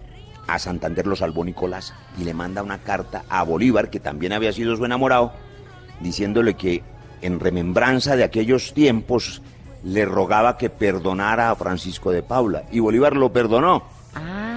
a 0.47 0.59
Santander 0.59 1.07
lo 1.07 1.15
salvó 1.15 1.43
Nicolás 1.43 1.93
y 2.19 2.23
le 2.23 2.33
manda 2.33 2.61
una 2.63 2.79
carta 2.79 3.23
a 3.29 3.43
Bolívar, 3.43 3.89
que 3.89 3.99
también 3.99 4.33
había 4.33 4.51
sido 4.51 4.75
su 4.75 4.85
enamorado, 4.85 5.31
diciéndole 6.01 6.55
que 6.55 6.83
en 7.21 7.39
remembranza 7.39 8.15
de 8.15 8.23
aquellos 8.23 8.73
tiempos 8.73 9.41
le 9.83 10.05
rogaba 10.05 10.57
que 10.57 10.69
perdonara 10.69 11.51
a 11.51 11.55
Francisco 11.55 12.11
de 12.11 12.23
Paula. 12.23 12.63
Y 12.71 12.79
Bolívar 12.79 13.15
lo 13.15 13.31
perdonó. 13.31 13.83
Ah, 14.15 14.48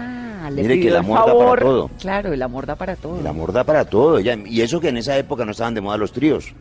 le 0.55 0.63
Mire 0.63 0.81
que 0.81 0.89
el 0.89 0.97
amor 0.97 1.21
el 1.21 1.27
da 1.27 1.39
para 1.39 1.61
todo. 1.61 1.91
Claro, 1.99 2.33
el 2.33 2.43
amor 2.43 2.67
da 2.67 2.75
para 2.77 2.97
todo. 2.97 3.21
El 3.21 3.27
amor 3.27 3.53
da 3.53 3.65
para 3.65 3.85
todo. 3.85 4.21
y 4.21 4.61
eso 4.61 4.81
que 4.81 4.89
en 4.89 4.97
esa 4.99 5.17
época 5.17 5.45
no 5.45 5.53
estaban 5.53 5.75
de 5.75 5.81
moda 5.81 5.97
los 5.97 6.13
tríos. 6.13 6.55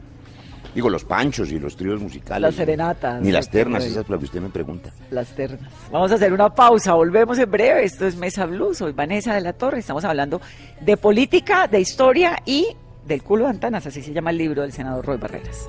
Digo, 0.74 0.90
los 0.90 1.04
panchos 1.04 1.52
y 1.52 1.60
los 1.60 1.76
tríos 1.76 2.02
musicales. 2.02 2.42
Las 2.42 2.56
serenatas. 2.56 3.22
Ni 3.22 3.32
las 3.32 3.50
ternas, 3.50 3.84
esas 3.84 4.06
por 4.06 4.12
las 4.12 4.20
que 4.20 4.26
usted 4.26 4.42
me 4.42 4.50
pregunta. 4.50 4.92
Las 5.10 5.28
ternas. 5.36 5.70
Vamos 5.92 6.12
a 6.12 6.16
hacer 6.16 6.32
una 6.32 6.54
pausa, 6.54 6.94
volvemos 6.94 7.38
en 7.40 7.52
breve. 7.52 7.84
Esto 7.84 8.08
es 8.08 8.16
Mesa 8.16 8.46
Blue, 8.46 8.74
soy 8.74 8.94
Vanessa 8.94 9.34
de 9.34 9.42
la 9.42 9.54
Torre. 9.54 9.80
Estamos 9.80 10.06
hablando 10.06 10.40
de 10.80 10.96
política, 10.96 11.68
de 11.68 11.82
historia 11.82 12.38
y 12.46 12.68
del 13.06 13.24
culo 13.24 13.46
de 13.46 13.50
Antanas, 13.50 13.86
así 13.86 14.02
se 14.02 14.14
llama 14.14 14.30
el 14.30 14.38
libro 14.38 14.62
del 14.62 14.72
senador 14.72 15.06
Roy 15.06 15.18
Barreras. 15.18 15.68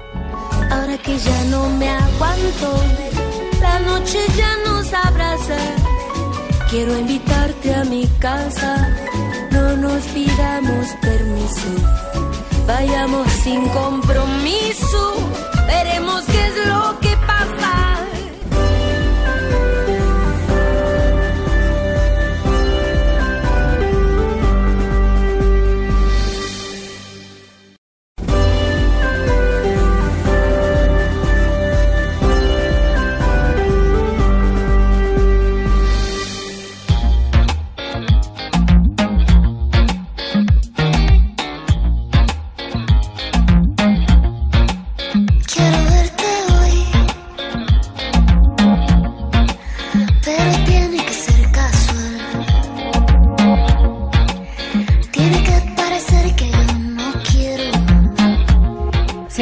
Ahora 0.71 0.97
que 0.99 1.17
ya 1.17 1.45
no 1.47 1.69
me 1.71 1.89
aguanto, 1.89 2.83
la 3.61 3.79
noche 3.81 4.19
ya 4.37 4.57
nos 4.65 4.93
abraza. 4.93 5.57
Quiero 6.73 6.97
invitarte 6.97 7.75
a 7.75 7.85
mi 7.85 8.07
casa, 8.19 8.89
no 9.51 9.77
nos 9.77 10.03
pidamos 10.05 10.87
permiso. 11.03 11.69
Vayamos 12.67 13.31
sin 13.45 13.69
compromiso, 13.69 15.15
veremos 15.67 16.25
qué 16.25 16.47
es 16.47 16.67
lo 16.67 16.99
que 17.01 17.02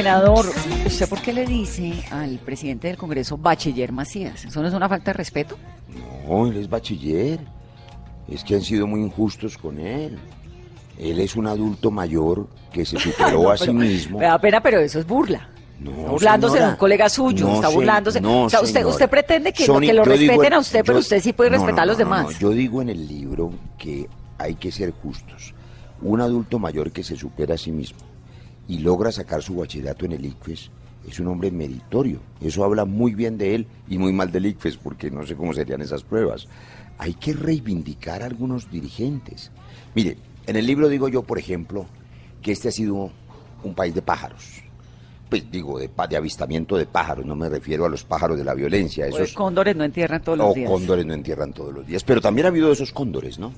Senador, 0.05 0.47
¿usted 0.87 1.07
por 1.11 1.21
qué 1.21 1.31
le 1.31 1.45
dice 1.45 1.93
al 2.11 2.39
presidente 2.39 2.89
del 2.89 2.97
Congreso 2.97 3.37
Bachiller 3.37 3.93
Macías? 3.93 4.47
¿Eso 4.47 4.63
no 4.63 4.69
es 4.69 4.73
una 4.73 4.89
falta 4.89 5.11
de 5.11 5.13
respeto? 5.13 5.59
No, 6.27 6.47
él 6.47 6.57
es 6.57 6.71
bachiller. 6.71 7.39
Es 8.27 8.43
que 8.43 8.55
han 8.55 8.63
sido 8.63 8.87
muy 8.87 9.03
injustos 9.03 9.59
con 9.59 9.79
él. 9.79 10.19
Él 10.99 11.21
es 11.21 11.37
un 11.37 11.47
adulto 11.47 11.91
mayor 11.91 12.49
que 12.73 12.87
se 12.87 12.99
superó 12.99 13.43
No, 13.43 13.51
a 13.51 13.59
sí 13.59 13.71
mismo. 13.75 14.19
Me 14.21 14.25
da 14.25 14.39
pena, 14.39 14.63
pero 14.63 14.79
eso 14.79 15.01
es 15.01 15.07
burla. 15.07 15.51
No, 15.79 15.91
Está 15.91 16.11
burlándose 16.13 16.53
señora. 16.55 16.67
de 16.69 16.73
un 16.73 16.79
colega 16.79 17.09
suyo, 17.11 17.47
No, 17.47 17.55
está 17.57 17.69
se- 17.69 17.75
burlándose. 17.75 18.21
no, 18.23 18.45
o 18.45 18.49
sea, 18.51 18.63
usted, 18.63 18.87
usted 18.87 19.11
pretende 19.11 19.53
que, 19.53 19.67
lo 19.67 19.79
digo 19.81 20.03
respeten 20.03 20.45
en- 20.47 20.53
a 20.55 20.59
usted, 20.61 20.83
pero 20.83 20.99
usted 21.01 21.21
sí 21.21 21.35
puede 21.35 21.51
respetar 21.51 21.81
a 21.81 21.87
los 21.87 21.99
demás. 21.99 22.39
Yo 22.39 22.49
digo 22.53 22.81
en 22.81 22.89
el 22.89 23.07
libro 23.07 23.53
que 23.77 24.09
hay 24.39 24.55
que 24.55 24.73
ser 24.73 24.93
justos. 24.93 25.53
Un 26.01 26.23
adulto 26.23 26.59
mayor 26.59 26.91
que 26.91 27.05
se 27.05 27.17
supera 27.17 27.57
a 27.57 27.59
sí 27.59 27.71
mismo 27.71 27.99
y 28.71 28.79
logra 28.79 29.11
sacar 29.11 29.43
su 29.43 29.57
bachillerato 29.57 30.05
en 30.05 30.13
el 30.13 30.25
ICFES 30.25 30.71
es 31.09 31.19
un 31.19 31.29
hombre 31.29 31.51
meritorio. 31.51 32.21
Eso 32.41 32.65
habla 32.65 32.85
muy 32.85 33.15
bien 33.15 33.37
de 33.39 33.55
él 33.55 33.67
y 33.89 33.99
muy 33.99 34.13
mal 34.13 34.31
del 34.31 34.47
ICFES 34.47 34.77
porque 34.77 35.11
no 35.11 35.27
sé 35.27 35.35
cómo 35.35 35.53
serían 35.53 35.81
esas 35.81 36.03
pruebas. 36.03 36.47
Hay 36.99 37.15
que 37.15 37.33
reivindicar 37.33 38.23
a 38.23 38.27
algunos 38.27 38.71
dirigentes. 38.71 39.51
Mire, 39.95 40.19
en 40.47 40.57
el 40.57 40.67
libro 40.67 40.89
digo 40.89 41.09
yo, 41.09 41.23
por 41.23 41.39
ejemplo, 41.39 41.87
que 42.43 42.53
este 42.53 42.69
ha 42.69 42.73
sido 42.73 43.11
un 43.65 43.75
país 43.75 43.95
de 43.95 44.03
pájaros. 44.03 44.63
Pues 45.29 45.51
digo, 45.51 45.79
de, 45.79 45.91
avistamiento 46.17 46.77
de 46.77 46.87
pájaros, 46.87 47.25
no 47.25 47.37
me 47.37 47.49
refiero 47.49 47.87
a 47.87 47.89
los 47.89 48.05
pájaros 48.05 48.37
de 48.37 48.45
la 48.45 48.55
violencia. 48.55 49.07
Pues 49.09 49.23
Esos, 49.23 49.35
cóndores 49.35 49.77
no 49.77 49.85
entierran 49.85 50.23
todos 50.23 50.39
los 50.39 50.51
o 50.51 50.55
días. 50.55 50.71
cóndores 50.71 51.07
no 51.07 51.15
entierran 51.15 51.53
todos 51.53 51.73
los 51.73 51.87
días. 51.87 52.05
Pero 52.05 52.21
también 52.21 52.47
ha 52.47 52.49
habido 52.49 52.71
esos 52.71 52.93
cóndores, 52.93 53.39
¿no? 53.39 53.53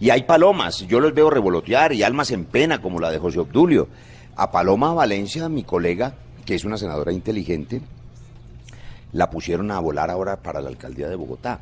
Y 0.00 0.10
hay 0.10 0.24
palomas, 0.24 0.80
yo 0.86 1.00
los 1.00 1.14
veo 1.14 1.30
revolotear 1.30 1.92
y 1.92 2.02
almas 2.02 2.30
en 2.30 2.44
pena, 2.44 2.82
como 2.82 3.00
la 3.00 3.10
de 3.10 3.18
José 3.18 3.38
Obdulio. 3.40 3.88
A 4.36 4.50
Paloma 4.50 4.92
Valencia, 4.92 5.48
mi 5.48 5.62
colega, 5.62 6.14
que 6.44 6.54
es 6.54 6.64
una 6.64 6.76
senadora 6.76 7.12
inteligente, 7.12 7.80
la 9.12 9.30
pusieron 9.30 9.70
a 9.70 9.78
volar 9.78 10.10
ahora 10.10 10.42
para 10.42 10.60
la 10.60 10.68
alcaldía 10.68 11.08
de 11.08 11.16
Bogotá. 11.16 11.60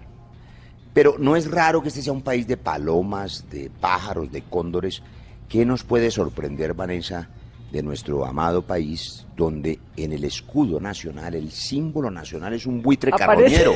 Pero 0.95 1.17
no 1.19 1.37
es 1.37 1.51
raro 1.51 1.83
que 1.83 1.89
este 1.89 2.03
sea 2.03 2.13
un 2.13 2.23
país 2.23 2.47
de 2.47 2.57
palomas, 2.57 3.47
de 3.51 3.71
pájaros, 3.71 4.33
de 4.33 4.43
cóndores. 4.43 5.03
¿Qué 5.49 5.65
nos 5.65 5.85
puede 5.85 6.11
sorprender, 6.11 6.75
Vanessa, 6.75 7.29
de 7.73 7.83
nuestro 7.83 8.27
amado 8.27 8.61
país, 8.63 9.27
donde 9.35 9.79
en 9.97 10.13
el 10.13 10.25
escudo 10.25 10.79
nacional, 10.79 11.35
el 11.35 11.51
símbolo 11.51 12.11
nacional 12.11 12.53
es 12.53 12.67
un 12.67 12.83
buitre 12.83 13.11
Aparece. 13.15 13.65
carroñero? 13.65 13.75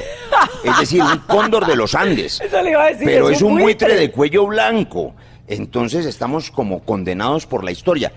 Es 0.63 0.79
decir, 0.79 1.03
un 1.03 1.19
cóndor 1.27 1.67
de 1.67 1.77
los 1.77 1.95
Andes. 1.95 2.39
Eso 2.43 2.63
le 2.63 2.71
iba 2.73 2.85
a 2.85 2.89
decir, 2.89 3.07
Pero 3.07 3.31
es 3.31 3.41
un 3.41 3.53
un 3.53 3.63
buitre 3.63 3.89
buitre. 3.89 4.01
de 4.07 4.13
cuello 4.13 4.47
blanco. 4.47 5.15
Entonces 5.49 6.05
estamos 6.05 6.51
como 6.51 6.81
condenados 6.85 7.47
por 7.47 7.65
la 7.65 7.71
historia. 7.71 8.13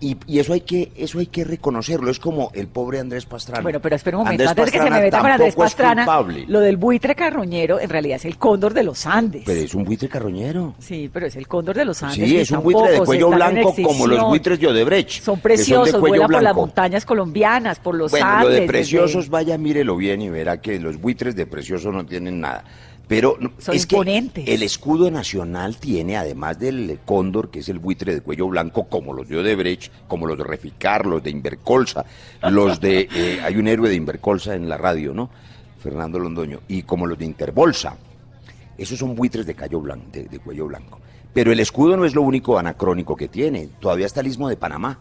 Y, 0.00 0.16
y 0.26 0.38
eso 0.38 0.52
hay 0.52 0.60
que 0.60 0.92
eso 0.96 1.18
hay 1.18 1.26
que 1.26 1.44
reconocerlo. 1.44 2.10
Es 2.10 2.20
como 2.20 2.50
el 2.54 2.68
pobre 2.68 3.00
Andrés 3.00 3.26
Pastrana. 3.26 3.62
Bueno, 3.62 3.80
pero 3.80 3.96
espera 3.96 4.16
un 4.18 4.24
momento, 4.24 4.48
Andrés 4.48 4.48
antes 4.50 4.64
de 4.66 4.70
que 4.78 4.84
se 4.84 4.90
me 4.90 5.00
meta 5.00 5.20
con 5.20 5.30
Andrés 5.30 5.56
Pastrana, 5.56 6.06
lo 6.46 6.60
del 6.60 6.76
buitre 6.76 7.14
carroñero 7.16 7.80
en 7.80 7.90
realidad 7.90 8.16
es 8.16 8.24
el 8.24 8.38
cóndor 8.38 8.74
de 8.74 8.84
los 8.84 9.06
Andes. 9.06 9.42
Pero 9.44 9.60
es 9.60 9.74
un 9.74 9.84
buitre 9.84 10.08
carroñero. 10.08 10.74
Sí, 10.78 11.10
pero 11.12 11.26
es 11.26 11.34
el 11.36 11.48
cóndor 11.48 11.76
de 11.76 11.84
los 11.84 12.02
Andes. 12.02 12.28
Sí, 12.28 12.36
es 12.36 12.50
un 12.52 12.62
buitre 12.62 12.92
de 12.92 13.00
cuello 13.00 13.30
blanco 13.30 13.74
como 13.82 14.06
los 14.06 14.22
buitres 14.28 14.60
de 14.60 14.68
Odebrecht. 14.68 15.22
Son 15.22 15.40
preciosos, 15.40 16.00
vuelan 16.00 16.30
por 16.30 16.42
las 16.42 16.54
montañas 16.54 17.04
colombianas, 17.04 17.78
por 17.80 17.94
los 17.96 18.10
Bueno, 18.12 18.26
Andes. 18.26 18.42
lo 18.44 18.48
de 18.50 18.54
desde- 18.60 18.66
preciosos, 18.68 19.28
vaya, 19.28 19.58
mírelo 19.58 19.96
bien 19.96 20.22
y 20.22 20.28
verá 20.28 20.60
que 20.60 20.78
los 20.78 21.00
buitres 21.00 21.34
de 21.34 21.46
preciosos 21.46 21.92
no 21.92 22.06
tienen 22.06 22.40
nada. 22.40 22.64
Pero 23.08 23.38
no, 23.40 23.52
Son 23.56 23.74
es 23.74 23.86
que 23.86 23.96
el 24.44 24.62
escudo 24.62 25.10
nacional 25.10 25.78
tiene, 25.78 26.18
además 26.18 26.58
del 26.58 27.00
cóndor, 27.06 27.50
que 27.50 27.60
es 27.60 27.68
el 27.70 27.78
buitre 27.78 28.14
de 28.14 28.20
cuello 28.20 28.48
blanco, 28.48 28.84
como 28.84 29.14
los 29.14 29.26
de 29.26 29.38
Odebrecht, 29.38 29.90
como 30.06 30.26
los 30.26 30.36
de 30.36 30.44
Reficar, 30.44 31.06
los 31.06 31.22
de 31.22 31.30
Invercolsa, 31.30 32.04
los 32.50 32.78
de... 32.80 33.08
eh, 33.10 33.40
hay 33.42 33.56
un 33.56 33.66
héroe 33.66 33.88
de 33.88 33.94
Invercolsa 33.94 34.54
en 34.54 34.68
la 34.68 34.76
radio, 34.76 35.14
¿no? 35.14 35.30
Fernando 35.82 36.18
Londoño. 36.18 36.60
Y 36.68 36.82
como 36.82 37.06
los 37.06 37.18
de 37.18 37.24
Interbolsa. 37.24 37.96
Esos 38.76 38.98
son 38.98 39.14
buitres 39.14 39.46
de, 39.46 39.54
callo 39.54 39.80
blanco, 39.80 40.06
de, 40.12 40.24
de 40.24 40.38
cuello 40.38 40.66
blanco. 40.66 41.00
Pero 41.32 41.50
el 41.50 41.60
escudo 41.60 41.96
no 41.96 42.04
es 42.04 42.14
lo 42.14 42.22
único 42.22 42.58
anacrónico 42.58 43.16
que 43.16 43.28
tiene. 43.28 43.68
Todavía 43.80 44.06
está 44.06 44.20
el 44.20 44.26
istmo 44.26 44.48
de 44.50 44.56
Panamá. 44.56 44.98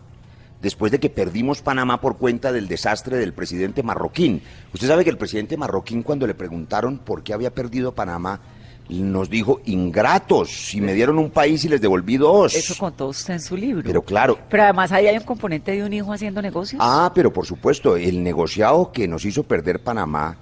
Después 0.62 0.92
de 0.92 1.00
que 1.00 1.10
perdimos 1.10 1.62
Panamá 1.62 2.02
por 2.02 2.18
cuenta 2.18 2.52
del 2.52 2.68
desastre 2.68 3.18
del 3.18 3.34
presidente 3.34 3.84
marroquín. 3.84 4.42
Usted 4.74 4.88
sabe 4.88 5.04
que 5.04 5.12
el 5.12 5.18
presidente 5.18 5.56
marroquín, 5.56 6.02
cuando 6.02 6.26
le 6.26 6.34
preguntaron 6.34 6.98
por 6.98 7.24
qué 7.24 7.34
había 7.34 7.54
perdido 7.54 7.94
Panamá, 7.94 8.42
nos 8.90 9.30
dijo 9.30 9.62
ingratos, 9.66 10.50
si 10.50 10.80
me 10.80 10.94
dieron 10.94 11.20
un 11.20 11.30
país 11.30 11.64
y 11.66 11.70
les 11.70 11.82
devolví 11.82 12.18
dos. 12.18 12.56
Eso 12.56 12.76
contó 12.78 13.08
usted 13.08 13.36
en 13.36 13.42
su 13.42 13.58
libro. 13.58 13.84
Pero 13.86 14.02
claro, 14.02 14.40
Pero 14.50 14.64
además 14.64 14.92
ahí 14.92 15.08
hay 15.08 15.18
un 15.18 15.24
componente 15.24 15.72
de 15.74 15.84
un 15.84 15.94
hijo 15.94 16.14
haciendo 16.14 16.42
negocios. 16.42 16.82
Ah, 16.84 17.12
pero 17.14 17.32
por 17.34 17.46
supuesto, 17.46 17.98
el 17.98 18.24
negociado 18.24 18.92
que 18.92 19.08
nos 19.08 19.26
hizo 19.26 19.44
perder 19.44 19.84
Panamá 19.84 20.38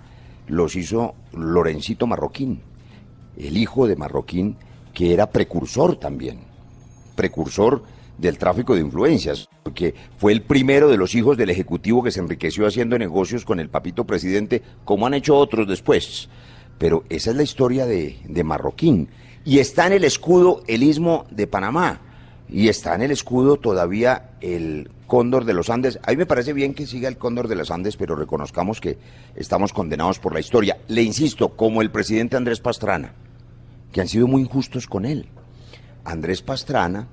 los 0.47 0.75
hizo 0.75 1.15
Lorencito 1.33 2.05
Marroquín, 2.05 2.61
el 3.37 3.57
hijo 3.57 3.87
de 3.87 3.95
Marroquín, 3.95 4.57
que 4.93 5.13
era 5.13 5.29
precursor 5.29 5.97
también, 5.97 6.39
precursor 7.15 7.83
del 8.17 8.37
tráfico 8.37 8.75
de 8.75 8.81
influencias, 8.81 9.49
porque 9.63 9.93
fue 10.17 10.31
el 10.31 10.41
primero 10.41 10.89
de 10.89 10.97
los 10.97 11.15
hijos 11.15 11.37
del 11.37 11.49
Ejecutivo 11.49 12.03
que 12.03 12.11
se 12.11 12.19
enriqueció 12.19 12.65
haciendo 12.65 12.97
negocios 12.97 13.45
con 13.45 13.59
el 13.59 13.69
papito 13.69 14.05
presidente, 14.05 14.61
como 14.83 15.07
han 15.07 15.13
hecho 15.13 15.35
otros 15.35 15.67
después. 15.67 16.29
Pero 16.77 17.03
esa 17.09 17.31
es 17.31 17.35
la 17.37 17.43
historia 17.43 17.85
de, 17.85 18.17
de 18.27 18.43
Marroquín. 18.43 19.09
Y 19.43 19.59
está 19.59 19.87
en 19.87 19.93
el 19.93 20.03
escudo 20.03 20.63
el 20.67 20.83
istmo 20.83 21.25
de 21.29 21.47
Panamá. 21.47 22.01
Y 22.47 22.67
está 22.67 22.95
en 22.95 23.01
el 23.01 23.11
escudo 23.11 23.57
todavía 23.57 24.31
el 24.39 24.89
cóndor 25.07 25.45
de 25.45 25.53
los 25.53 25.69
Andes. 25.69 25.99
A 26.03 26.11
mí 26.11 26.17
me 26.17 26.25
parece 26.25 26.53
bien 26.53 26.73
que 26.73 26.85
siga 26.85 27.07
el 27.07 27.17
cóndor 27.17 27.47
de 27.47 27.55
los 27.55 27.71
Andes, 27.71 27.97
pero 27.97 28.15
reconozcamos 28.15 28.81
que 28.81 28.97
estamos 29.35 29.73
condenados 29.73 30.19
por 30.19 30.33
la 30.33 30.39
historia. 30.39 30.77
Le 30.87 31.01
insisto, 31.01 31.49
como 31.49 31.81
el 31.81 31.91
presidente 31.91 32.37
Andrés 32.37 32.59
Pastrana, 32.59 33.13
que 33.91 34.01
han 34.01 34.07
sido 34.07 34.27
muy 34.27 34.41
injustos 34.41 34.87
con 34.87 35.05
él. 35.05 35.27
Andrés 36.03 36.41
Pastrana 36.41 37.07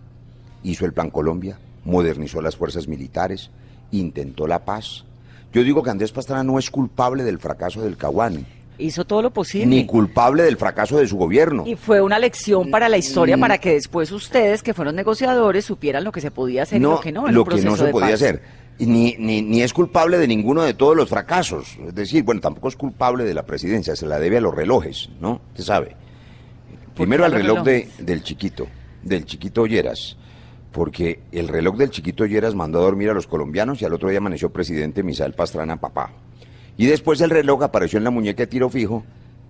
hizo 0.63 0.85
el 0.87 0.93
Plan 0.93 1.11
Colombia, 1.11 1.59
modernizó 1.85 2.41
las 2.43 2.57
fuerzas 2.57 2.89
militares, 2.89 3.51
intentó 3.91 4.47
la 4.47 4.65
paz. 4.65 5.05
Yo 5.53 5.63
digo 5.63 5.83
que 5.83 5.91
Andrés 5.91 6.13
Pastrana 6.13 6.43
no 6.45 6.59
es 6.59 6.71
culpable 6.71 7.25
del 7.25 7.39
fracaso 7.39 7.83
del 7.83 7.97
Caguán, 7.97 8.47
Hizo 8.79 9.05
todo 9.05 9.21
lo 9.23 9.31
posible. 9.31 9.67
ni 9.67 9.85
culpable 9.87 10.43
del 10.43 10.57
fracaso 10.57 10.97
de 10.97 11.07
su 11.07 11.17
gobierno. 11.17 11.65
Y 11.67 11.77
fue 11.77 12.01
una 12.01 12.19
lección 12.19 12.71
para 12.71 12.89
la 12.89 12.97
historia 12.97 13.37
Mm. 13.37 13.41
para 13.41 13.59
que 13.59 13.75
después 13.75 14.11
ustedes, 14.11 14.63
que 14.63 14.73
fueron 14.75 14.97
negociadores, 14.97 15.67
supieran 15.67 16.03
lo 16.05 16.11
que 16.11 16.21
se 16.23 16.31
podía 16.31 16.63
hacer 16.63 16.79
y 16.81 16.83
lo 16.83 16.99
que 16.99 17.13
no. 17.13 17.29
en 17.29 17.35
lo 17.35 17.43
un 17.45 17.49
que 17.51 17.61
no 17.63 17.77
se 17.77 17.89
podía 17.89 18.07
paz. 18.09 18.15
hacer. 18.15 18.43
Ni, 18.79 19.15
ni, 19.19 19.43
ni 19.43 19.61
es 19.63 19.73
culpable 19.75 20.17
de 20.19 20.27
ninguno 20.27 20.63
de 20.63 20.73
todos 20.75 20.97
los 20.97 21.09
fracasos. 21.09 21.77
Es 21.87 21.95
decir, 21.95 22.25
bueno, 22.25 22.41
tampoco 22.41 22.69
es 22.69 22.77
culpable 22.77 23.25
de 23.25 23.35
la 23.35 23.45
presidencia, 23.45 23.95
se 23.95 24.07
la 24.07 24.19
debe 24.19 24.39
a 24.39 24.41
los 24.41 24.55
relojes, 24.55 25.11
¿no? 25.21 25.43
Usted 25.51 25.65
sabe. 25.65 25.97
Primero 26.95 27.25
al 27.25 27.33
reloj 27.33 27.63
de, 27.63 27.89
del 27.99 28.23
chiquito, 28.23 28.67
del 29.03 29.25
chiquito 29.27 29.67
Lleras, 29.67 30.17
porque 30.73 31.21
el 31.33 31.49
reloj 31.49 31.77
del 31.77 31.91
chiquito 31.91 32.27
Lleras 32.27 32.55
mandó 32.55 32.79
a 32.79 32.83
dormir 32.83 33.11
a 33.11 33.15
los 33.15 33.27
colombianos 33.27 33.81
y 33.81 33.85
al 33.85 33.93
otro 33.93 34.09
día 34.09 34.19
amaneció 34.19 34.51
presidente 34.51 35.03
Misael 35.03 35.35
Pastrana, 35.35 35.79
papá. 35.79 36.11
Y 36.77 36.87
después 36.87 37.21
el 37.21 37.31
reloj 37.31 37.63
apareció 37.63 37.99
en 37.99 38.05
la 38.05 38.11
muñeca 38.11 38.43
de 38.43 38.47
tiro 38.47 38.71
fijo 38.71 39.05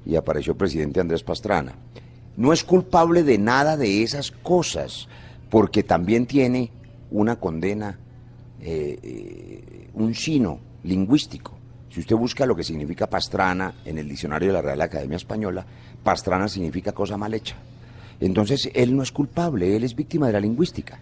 y 0.05 0.17
apareció 0.17 0.57
presidente 0.57 1.01
Andrés 1.01 1.23
Pastrana. 1.23 1.75
No 2.37 2.53
es 2.53 2.65
culpable 2.65 3.23
de 3.23 3.39
nada 3.39 3.77
de 3.77 4.03
esas 4.03 4.31
cosas, 4.31 5.09
porque 5.49 5.83
también 5.83 6.27
tiene 6.27 6.71
una 7.11 7.37
condena, 7.37 7.99
eh, 8.61 8.99
eh, 9.03 9.89
un 9.95 10.15
sino 10.15 10.59
lingüístico. 10.83 11.57
Si 11.91 12.01
usted 12.01 12.17
busca 12.17 12.47
lo 12.47 12.57
que 12.57 12.65
significa 12.65 13.07
Pastrana 13.07 13.75
en 13.85 13.99
el 13.99 14.09
diccionario 14.09 14.49
de 14.49 14.55
la 14.55 14.63
Real 14.63 14.81
Academia 14.81 15.17
Española, 15.17 15.65
Pastrana 16.03 16.49
significa 16.49 16.93
cosa 16.93 17.17
mal 17.17 17.35
hecha. 17.35 17.57
Entonces, 18.19 18.71
él 18.75 18.97
no 18.97 19.03
es 19.03 19.13
culpable, 19.13 19.77
él 19.77 19.85
es 19.85 19.95
víctima 19.95 20.27
de 20.27 20.33
la 20.33 20.41
lingüística. 20.41 20.99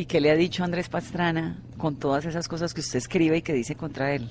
¿Y 0.00 0.06
qué 0.06 0.18
le 0.18 0.30
ha 0.30 0.34
dicho 0.34 0.64
Andrés 0.64 0.88
Pastrana 0.88 1.58
con 1.76 1.96
todas 1.96 2.24
esas 2.24 2.48
cosas 2.48 2.72
que 2.72 2.80
usted 2.80 2.96
escribe 2.96 3.36
y 3.36 3.42
que 3.42 3.52
dice 3.52 3.74
contra 3.74 4.14
él? 4.14 4.30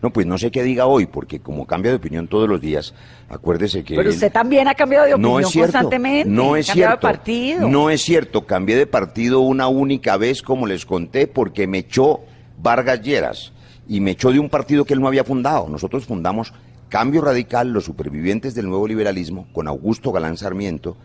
No, 0.00 0.10
pues 0.10 0.26
no 0.26 0.38
sé 0.38 0.50
qué 0.50 0.62
diga 0.62 0.86
hoy, 0.86 1.04
porque 1.04 1.38
como 1.38 1.66
cambia 1.66 1.90
de 1.90 1.98
opinión 1.98 2.28
todos 2.28 2.48
los 2.48 2.62
días, 2.62 2.94
acuérdese 3.28 3.84
que... 3.84 3.94
Pero 3.96 4.08
él- 4.08 4.14
usted 4.14 4.32
también 4.32 4.68
ha 4.68 4.74
cambiado 4.74 5.04
de 5.04 5.12
opinión 5.12 5.32
no 5.34 5.40
es 5.40 5.48
cierto, 5.50 5.72
constantemente. 5.72 6.30
No 6.30 6.56
es 6.56 6.66
cierto. 6.66 6.94
de 6.94 7.12
partido. 7.12 7.68
No 7.68 7.90
es 7.90 8.00
cierto. 8.00 8.46
Cambié 8.46 8.74
de 8.76 8.86
partido 8.86 9.40
una 9.40 9.68
única 9.68 10.16
vez, 10.16 10.40
como 10.40 10.66
les 10.66 10.86
conté, 10.86 11.26
porque 11.26 11.66
me 11.66 11.78
echó 11.78 12.20
Vargas 12.62 13.02
Lleras 13.02 13.52
y 13.86 14.00
me 14.00 14.12
echó 14.12 14.32
de 14.32 14.38
un 14.38 14.48
partido 14.48 14.86
que 14.86 14.94
él 14.94 15.00
no 15.02 15.08
había 15.08 15.24
fundado. 15.24 15.68
Nosotros 15.68 16.06
fundamos 16.06 16.54
Cambio 16.92 17.22
Radical, 17.22 17.72
los 17.72 17.86
supervivientes 17.86 18.54
del 18.54 18.68
nuevo 18.68 18.86
liberalismo, 18.86 19.46
con 19.54 19.66
Augusto 19.66 20.12
Galán 20.12 20.36
Sarmiento. 20.36 20.98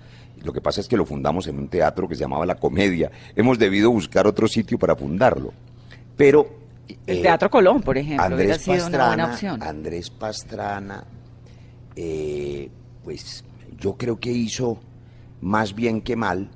Lo 0.43 0.51
que 0.51 0.59
pasa 0.59 0.81
es 0.81 0.89
que 0.89 0.97
lo 0.97 1.05
fundamos 1.05 1.47
en 1.47 1.57
un 1.57 1.69
teatro 1.69 2.09
que 2.09 2.15
se 2.15 2.23
llamaba 2.25 2.45
La 2.45 2.55
Comedia. 2.55 3.09
Hemos 3.37 3.57
debido 3.57 3.89
buscar 3.89 4.27
otro 4.27 4.49
sitio 4.49 4.77
para 4.77 4.97
fundarlo. 4.97 5.53
Pero. 6.17 6.45
El 6.89 7.19
eh, 7.19 7.21
Teatro 7.21 7.49
Colón, 7.49 7.81
por 7.83 7.97
ejemplo, 7.97 8.25
Andrés 8.25 8.63
sido 8.63 8.85
una 8.85 9.07
buena 9.07 9.27
Pastrana, 9.27 9.33
opción. 9.33 9.63
Andrés 9.63 10.09
Pastrana, 10.09 11.05
eh, 11.95 12.69
pues 13.05 13.45
yo 13.79 13.95
creo 13.95 14.19
que 14.19 14.29
hizo 14.29 14.81
más 15.39 15.73
bien 15.73 16.01
que 16.01 16.17
mal 16.17 16.49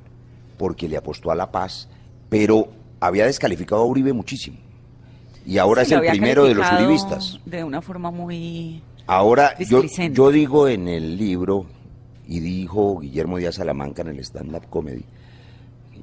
porque 0.58 0.89
le 0.89 0.98
apostó 0.98 1.32
a 1.32 1.36
la 1.36 1.54
paz, 1.54 1.88
pero 2.28 2.67
había 3.00 3.28
descalificado 3.28 3.84
a 3.84 3.86
Uribe 3.86 4.12
muchísimo. 4.12 4.58
Y 5.46 5.58
ahora 5.58 5.86
Sí, 5.86 5.94
es 5.94 6.02
el 6.02 6.10
primero 6.10 6.44
de 6.44 6.54
los 6.54 6.70
uribistas. 6.70 7.39
De 7.46 7.63
una 7.63 7.82
forma 7.82 8.12
muy... 8.12 8.84
Ahora, 9.13 9.58
yo, 9.60 9.84
yo 9.84 10.32
digo 10.32 10.69
en 10.69 10.88
el 10.88 11.17
libro, 11.17 11.65
y 12.30 12.39
dijo 12.39 12.97
Guillermo 12.97 13.39
Díaz 13.39 13.56
Salamanca 13.56 14.04
en 14.04 14.08
el 14.08 14.19
stand-up 14.19 14.69
comedy, 14.69 15.04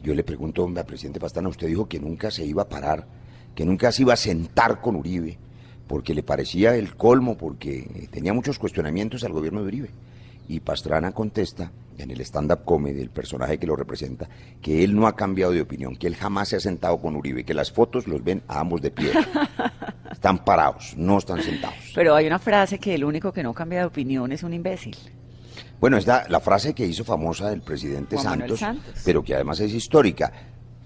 yo 0.02 0.14
le 0.14 0.22
pregunto 0.22 0.62
hombre, 0.62 0.82
al 0.82 0.86
presidente 0.86 1.18
Pastrana, 1.18 1.48
usted 1.48 1.68
dijo 1.68 1.88
que 1.88 2.00
nunca 2.00 2.30
se 2.30 2.44
iba 2.44 2.64
a 2.64 2.68
parar, 2.68 3.06
que 3.54 3.64
nunca 3.64 3.92
se 3.92 4.02
iba 4.02 4.12
a 4.12 4.16
sentar 4.18 4.82
con 4.82 4.94
Uribe, 4.94 5.38
porque 5.86 6.12
le 6.12 6.22
parecía 6.22 6.76
el 6.76 6.96
colmo, 6.96 7.38
porque 7.38 8.08
tenía 8.10 8.34
muchos 8.34 8.58
cuestionamientos 8.58 9.24
al 9.24 9.32
gobierno 9.32 9.62
de 9.62 9.68
Uribe. 9.68 9.90
Y 10.46 10.60
Pastrana 10.60 11.12
contesta, 11.12 11.72
en 11.96 12.10
el 12.10 12.20
stand-up 12.20 12.66
comedy, 12.66 13.00
el 13.00 13.08
personaje 13.08 13.56
que 13.56 13.66
lo 13.66 13.74
representa, 13.74 14.28
que 14.60 14.84
él 14.84 14.94
no 14.94 15.06
ha 15.06 15.16
cambiado 15.16 15.52
de 15.52 15.62
opinión, 15.62 15.96
que 15.96 16.08
él 16.08 16.14
jamás 16.14 16.50
se 16.50 16.56
ha 16.56 16.60
sentado 16.60 16.98
con 16.98 17.16
Uribe, 17.16 17.44
que 17.44 17.54
las 17.54 17.72
fotos 17.72 18.06
los 18.06 18.22
ven 18.22 18.42
a 18.48 18.60
ambos 18.60 18.82
de 18.82 18.90
pie. 18.90 19.12
Están 20.10 20.44
parados, 20.44 20.94
no 20.96 21.18
están 21.18 21.42
sentados. 21.42 21.76
Pero 21.94 22.14
hay 22.14 22.26
una 22.26 22.38
frase 22.38 22.78
que 22.78 22.94
el 22.94 23.04
único 23.04 23.32
que 23.32 23.42
no 23.42 23.52
cambia 23.52 23.80
de 23.80 23.86
opinión 23.86 24.32
es 24.32 24.42
un 24.42 24.54
imbécil. 24.54 24.96
Bueno, 25.80 25.96
es 25.96 26.06
la, 26.06 26.26
la 26.28 26.40
frase 26.40 26.74
que 26.74 26.86
hizo 26.86 27.04
famosa 27.04 27.50
del 27.50 27.60
presidente 27.60 28.16
Santos, 28.18 28.58
Santos. 28.58 28.94
pero 29.04 29.22
que 29.22 29.34
además 29.34 29.60
es 29.60 29.72
histórica. 29.72 30.32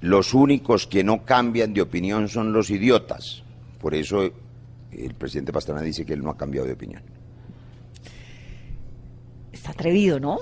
Los 0.01 0.35
únicos 0.35 0.87
que 0.87 1.05
no 1.05 1.25
cambian 1.25 1.73
de 1.73 1.83
opinión 1.83 2.29
son 2.29 2.53
los 2.53 2.69
idiotas. 2.71 3.43
Por 3.81 3.95
eso 3.95 4.23
el 4.91 5.15
presidente 5.15 5.53
Pastrana 5.53 5.81
dice 5.81 6.05
que 6.05 6.13
él 6.13 6.23
no 6.23 6.31
ha 6.31 6.37
cambiado 6.37 6.67
de 6.67 6.75
opinión. 6.75 7.03
Está 9.53 9.71
atrevido, 9.71 10.19
¿no? 10.19 10.39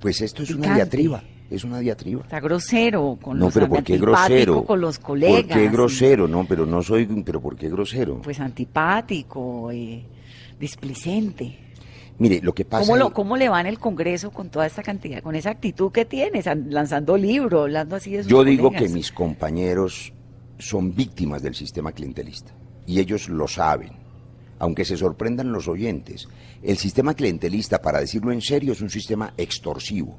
Pues 0.00 0.20
esto 0.20 0.42
es 0.42 0.50
una 0.50 0.74
diatriba, 0.74 1.22
es 1.50 1.62
una 1.64 1.78
diatriba. 1.80 2.22
Está 2.22 2.40
grosero 2.40 3.18
con 3.20 3.38
No, 3.38 3.46
los 3.46 3.54
pero 3.54 3.68
¿por 3.68 3.84
qué 3.84 3.98
grosero? 3.98 4.64
con 4.64 4.80
los 4.80 4.98
colegas. 4.98 5.42
¿Por 5.44 5.56
qué 5.56 5.68
grosero? 5.68 6.26
No, 6.28 6.46
pero 6.46 6.66
no 6.66 6.82
soy, 6.82 7.06
pero 7.24 7.40
¿por 7.40 7.56
qué 7.56 7.68
grosero? 7.68 8.20
Pues 8.22 8.40
antipático, 8.40 9.70
eh, 9.70 10.04
displicente. 10.58 11.58
Mire, 12.18 12.40
lo 12.42 12.54
que 12.54 12.64
pasa 12.64 12.84
¿Cómo, 12.84 12.96
lo, 12.96 13.12
¿Cómo 13.12 13.36
le 13.36 13.48
va 13.48 13.60
en 13.60 13.66
el 13.66 13.78
Congreso 13.78 14.30
con 14.30 14.48
toda 14.48 14.66
esta 14.66 14.82
cantidad, 14.82 15.20
con 15.22 15.34
esa 15.34 15.50
actitud 15.50 15.90
que 15.90 16.04
tiene, 16.04 16.42
san- 16.42 16.72
lanzando 16.72 17.16
libros, 17.16 17.62
hablando 17.64 17.96
así 17.96 18.12
de 18.12 18.22
sus 18.22 18.30
Yo 18.30 18.44
digo 18.44 18.70
que 18.70 18.88
mis 18.88 19.10
compañeros 19.10 20.12
son 20.58 20.94
víctimas 20.94 21.42
del 21.42 21.54
sistema 21.56 21.90
clientelista 21.92 22.52
y 22.86 23.00
ellos 23.00 23.28
lo 23.28 23.48
saben. 23.48 23.90
Aunque 24.60 24.84
se 24.84 24.96
sorprendan 24.96 25.50
los 25.50 25.66
oyentes, 25.66 26.28
el 26.62 26.78
sistema 26.78 27.14
clientelista, 27.14 27.82
para 27.82 27.98
decirlo 28.00 28.30
en 28.30 28.40
serio, 28.40 28.72
es 28.72 28.80
un 28.80 28.90
sistema 28.90 29.34
extorsivo. 29.36 30.16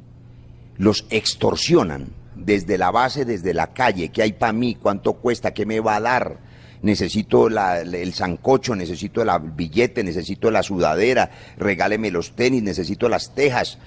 Los 0.78 1.06
extorsionan 1.10 2.08
desde 2.36 2.78
la 2.78 2.92
base, 2.92 3.26
desde 3.26 3.54
la 3.54 3.74
calle, 3.74 4.10
qué 4.10 4.22
hay 4.22 4.34
para 4.34 4.54
mí, 4.54 4.76
cuánto 4.76 5.14
cuesta, 5.14 5.54
qué 5.54 5.66
me 5.66 5.80
va 5.80 5.96
a 5.96 6.02
dar. 6.02 6.40
Necesito 6.82 7.48
el 7.48 8.14
sancocho, 8.14 8.76
necesito 8.76 9.22
el 9.22 9.30
billete, 9.56 10.04
necesito 10.04 10.52
la 10.52 10.62
sudadera, 10.62 11.32
regáleme 11.58 12.12
los 12.12 12.36
tenis, 12.36 12.62
necesito 12.62 13.10
las 13.10 13.34
tejas. 13.34 13.80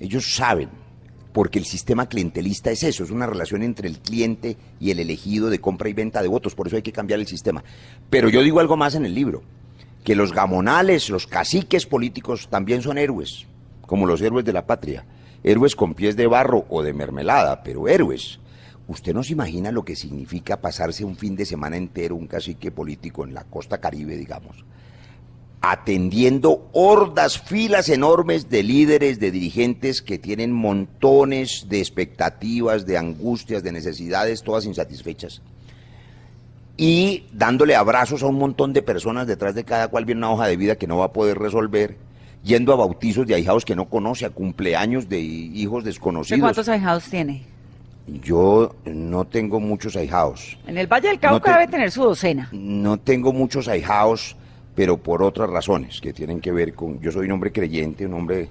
Ellos 0.00 0.34
saben, 0.34 0.70
porque 1.32 1.58
el 1.60 1.66
sistema 1.66 2.08
clientelista 2.08 2.70
es 2.72 2.82
eso, 2.82 3.04
es 3.04 3.10
una 3.10 3.26
relación 3.26 3.62
entre 3.62 3.86
el 3.86 4.00
cliente 4.00 4.56
y 4.80 4.90
el 4.90 4.98
elegido 4.98 5.50
de 5.50 5.60
compra 5.60 5.88
y 5.88 5.92
venta 5.92 6.22
de 6.22 6.28
votos, 6.28 6.54
por 6.54 6.66
eso 6.66 6.76
hay 6.76 6.82
que 6.82 6.90
cambiar 6.90 7.20
el 7.20 7.26
sistema. 7.28 7.62
Pero 8.08 8.28
yo 8.28 8.42
digo 8.42 8.58
algo 8.58 8.76
más 8.76 8.96
en 8.96 9.04
el 9.04 9.14
libro. 9.14 9.42
que 10.04 10.14
los 10.14 10.32
gamonales, 10.32 11.10
los 11.10 11.26
caciques 11.26 11.86
políticos 11.86 12.48
también 12.50 12.82
son 12.82 12.98
héroes, 12.98 13.46
como 13.82 14.06
los 14.06 14.20
héroes 14.22 14.44
de 14.44 14.52
la 14.52 14.66
patria. 14.66 15.04
Héroes 15.42 15.74
con 15.74 15.94
pies 15.94 16.16
de 16.16 16.26
barro 16.26 16.66
o 16.68 16.82
de 16.82 16.92
mermelada, 16.92 17.62
pero 17.62 17.88
héroes. 17.88 18.40
Usted 18.88 19.14
no 19.14 19.22
se 19.22 19.32
imagina 19.32 19.70
lo 19.70 19.84
que 19.84 19.94
significa 19.96 20.60
pasarse 20.60 21.04
un 21.04 21.16
fin 21.16 21.36
de 21.36 21.46
semana 21.46 21.76
entero 21.76 22.16
un 22.16 22.26
cacique 22.26 22.70
político 22.70 23.24
en 23.24 23.34
la 23.34 23.44
costa 23.44 23.78
caribe, 23.78 24.16
digamos, 24.16 24.64
atendiendo 25.60 26.68
hordas, 26.72 27.38
filas 27.38 27.88
enormes 27.88 28.48
de 28.48 28.62
líderes, 28.62 29.20
de 29.20 29.30
dirigentes 29.30 30.02
que 30.02 30.18
tienen 30.18 30.52
montones 30.52 31.66
de 31.68 31.78
expectativas, 31.78 32.86
de 32.86 32.98
angustias, 32.98 33.62
de 33.62 33.72
necesidades, 33.72 34.42
todas 34.42 34.64
insatisfechas. 34.64 35.42
Y 36.76 37.26
dándole 37.32 37.76
abrazos 37.76 38.22
a 38.22 38.26
un 38.26 38.38
montón 38.38 38.72
de 38.72 38.82
personas 38.82 39.26
detrás 39.26 39.54
de 39.54 39.64
cada 39.64 39.88
cual 39.88 40.06
viene 40.06 40.20
una 40.20 40.32
hoja 40.32 40.46
de 40.46 40.56
vida 40.56 40.76
que 40.76 40.86
no 40.86 40.96
va 40.96 41.06
a 41.06 41.12
poder 41.12 41.38
resolver, 41.38 41.96
yendo 42.42 42.72
a 42.72 42.76
bautizos 42.76 43.26
de 43.26 43.34
ahijados 43.34 43.64
que 43.64 43.76
no 43.76 43.88
conoce, 43.88 44.24
a 44.26 44.30
cumpleaños 44.30 45.08
de 45.08 45.20
hijos 45.20 45.78
¿Usted 45.78 45.90
desconocidos. 45.90 46.40
cuántos 46.40 46.68
ahijados 46.68 47.04
tiene? 47.04 47.42
Yo 48.06 48.74
no 48.86 49.24
tengo 49.26 49.60
muchos 49.60 49.94
ahijados. 49.96 50.58
En 50.66 50.78
el 50.78 50.86
Valle 50.86 51.08
del 51.08 51.20
Cauca 51.20 51.34
No 51.34 51.40
te- 51.54 51.60
debe 51.60 51.70
tener 51.70 51.90
su 51.90 52.02
docena. 52.02 52.48
No 52.52 52.98
tengo 52.98 53.32
muchos 53.32 53.68
ahijados, 53.68 54.36
pero 54.74 54.96
por 54.98 55.22
otras 55.22 55.48
razones 55.50 56.00
que 56.00 56.12
tienen 56.12 56.40
que 56.40 56.50
ver 56.50 56.74
con... 56.74 57.00
Yo 57.00 57.12
soy 57.12 57.26
un 57.26 57.32
hombre 57.32 57.52
creyente, 57.52 58.06
un 58.06 58.14
hombre 58.14 58.48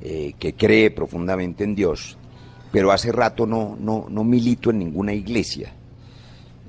eh, 0.00 0.34
que 0.38 0.54
cree 0.54 0.90
profundamente 0.90 1.64
en 1.64 1.74
Dios, 1.74 2.16
pero 2.72 2.90
hace 2.92 3.12
rato 3.12 3.44
no, 3.46 3.76
no, 3.78 4.06
no 4.08 4.24
milito 4.24 4.70
en 4.70 4.78
ninguna 4.78 5.12
iglesia. 5.12 5.72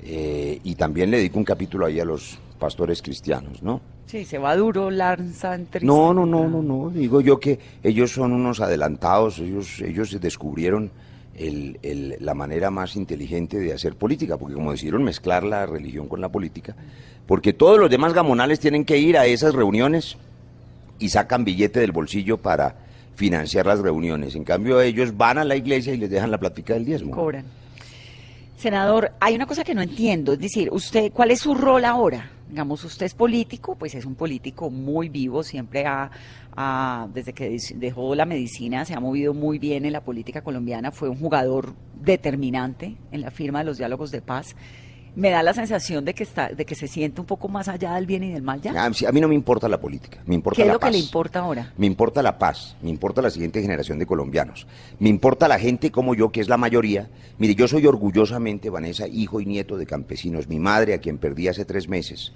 Eh, 0.03 0.59
y 0.63 0.75
también 0.75 1.11
le 1.11 1.17
dedico 1.17 1.37
un 1.37 1.45
capítulo 1.45 1.85
ahí 1.85 1.99
a 1.99 2.05
los 2.05 2.39
pastores 2.59 3.01
cristianos, 3.01 3.61
¿no? 3.61 3.79
Sí, 4.07 4.23
se 4.25 4.37
va 4.37 4.55
duro, 4.55 4.89
lanza 4.89 5.53
entre... 5.53 5.85
No, 5.85 6.13
no, 6.13 6.25
no, 6.25 6.47
no, 6.47 6.61
no. 6.63 6.89
Digo 6.89 7.19
yo 7.21 7.39
que 7.39 7.59
ellos 7.83 8.11
son 8.11 8.31
unos 8.31 8.59
adelantados, 8.61 9.37
ellos, 9.39 9.81
ellos 9.81 10.17
descubrieron 10.19 10.89
el- 11.35 11.77
el- 11.83 12.15
la 12.21 12.33
manera 12.33 12.71
más 12.71 12.95
inteligente 12.95 13.59
de 13.59 13.73
hacer 13.73 13.95
política, 13.95 14.37
porque 14.37 14.55
como 14.55 14.71
decidieron 14.71 15.03
mezclar 15.03 15.43
la 15.43 15.65
religión 15.65 16.07
con 16.07 16.21
la 16.21 16.29
política, 16.29 16.73
porque 17.27 17.51
todos 17.53 17.77
los 17.79 17.89
demás 17.91 18.13
gamonales 18.13 18.59
tienen 18.59 18.85
que 18.85 18.97
ir 18.97 19.17
a 19.17 19.25
esas 19.25 19.53
reuniones 19.53 20.17
y 20.99 21.09
sacan 21.09 21.43
billete 21.43 21.79
del 21.81 21.91
bolsillo 21.91 22.37
para 22.37 22.75
financiar 23.15 23.65
las 23.65 23.79
reuniones. 23.79 24.35
En 24.35 24.43
cambio, 24.45 24.79
ellos 24.81 25.17
van 25.17 25.37
a 25.37 25.43
la 25.43 25.55
iglesia 25.57 25.93
y 25.93 25.97
les 25.97 26.09
dejan 26.09 26.31
la 26.31 26.37
plática 26.39 26.73
del 26.75 26.85
diezmo. 26.85 27.11
Cobran. 27.11 27.43
Senador, 28.57 29.11
hay 29.19 29.35
una 29.35 29.45
cosa 29.45 29.63
que 29.63 29.75
no 29.75 29.83
entiendo, 29.83 30.33
es 30.33 30.39
decir, 30.39 30.69
usted, 30.71 31.11
¿cuál 31.13 31.29
es 31.29 31.41
su 31.41 31.53
rol 31.53 31.85
ahora? 31.85 32.31
Digamos, 32.49 32.83
usted 32.83 33.05
es 33.05 33.13
político, 33.13 33.75
pues 33.75 33.93
es 33.93 34.03
un 34.03 34.15
político 34.15 34.71
muy 34.71 35.09
vivo, 35.09 35.43
siempre 35.43 35.85
ha, 35.85 37.07
desde 37.13 37.33
que 37.33 37.55
dejó 37.75 38.15
la 38.15 38.25
medicina, 38.25 38.83
se 38.83 38.95
ha 38.95 38.99
movido 38.99 39.35
muy 39.35 39.59
bien 39.59 39.85
en 39.85 39.93
la 39.93 40.01
política 40.01 40.41
colombiana, 40.41 40.91
fue 40.91 41.07
un 41.07 41.19
jugador 41.19 41.75
determinante 42.01 42.95
en 43.11 43.21
la 43.21 43.29
firma 43.29 43.59
de 43.59 43.65
los 43.65 43.77
diálogos 43.77 44.09
de 44.09 44.23
paz. 44.23 44.55
Me 45.17 45.31
da 45.31 45.41
la 45.41 45.51
sensación 45.51 46.05
de 46.05 46.13
que 46.13 46.21
está, 46.21 46.49
de 46.49 46.63
que 46.63 46.75
se 46.75 46.87
siente 46.87 47.19
un 47.19 47.25
poco 47.25 47.47
más 47.47 47.67
allá 47.67 47.95
del 47.95 48.05
bien 48.05 48.23
y 48.23 48.31
del 48.31 48.43
mal 48.43 48.61
ya. 48.61 48.71
Ah, 48.77 48.93
sí, 48.93 49.03
A 49.03 49.11
mí 49.11 49.19
no 49.19 49.27
me 49.27 49.33
importa 49.33 49.67
la 49.67 49.81
política, 49.81 50.19
me 50.27 50.35
importa 50.35 50.57
¿Qué 50.57 50.61
es 50.61 50.67
la 50.67 50.73
lo 50.73 50.79
que 50.79 50.91
le 50.91 50.99
importa 50.99 51.39
ahora? 51.39 51.73
Me 51.75 51.87
importa 51.87 52.21
la 52.21 52.37
paz, 52.37 52.75
me 52.83 52.91
importa 52.91 53.19
la 53.23 53.31
siguiente 53.31 53.59
generación 53.59 53.97
de 53.97 54.05
colombianos, 54.05 54.67
me 54.99 55.09
importa 55.09 55.47
la 55.47 55.57
gente 55.57 55.89
como 55.89 56.13
yo, 56.13 56.31
que 56.31 56.39
es 56.39 56.49
la 56.49 56.57
mayoría. 56.57 57.09
Mire, 57.39 57.55
yo 57.55 57.67
soy 57.67 57.87
orgullosamente, 57.87 58.69
Vanessa, 58.69 59.07
hijo 59.07 59.41
y 59.41 59.47
nieto 59.47 59.75
de 59.75 59.87
campesinos. 59.87 60.47
Mi 60.47 60.59
madre, 60.59 60.93
a 60.93 60.99
quien 60.99 61.17
perdí 61.17 61.47
hace 61.47 61.65
tres 61.65 61.89
meses 61.89 62.31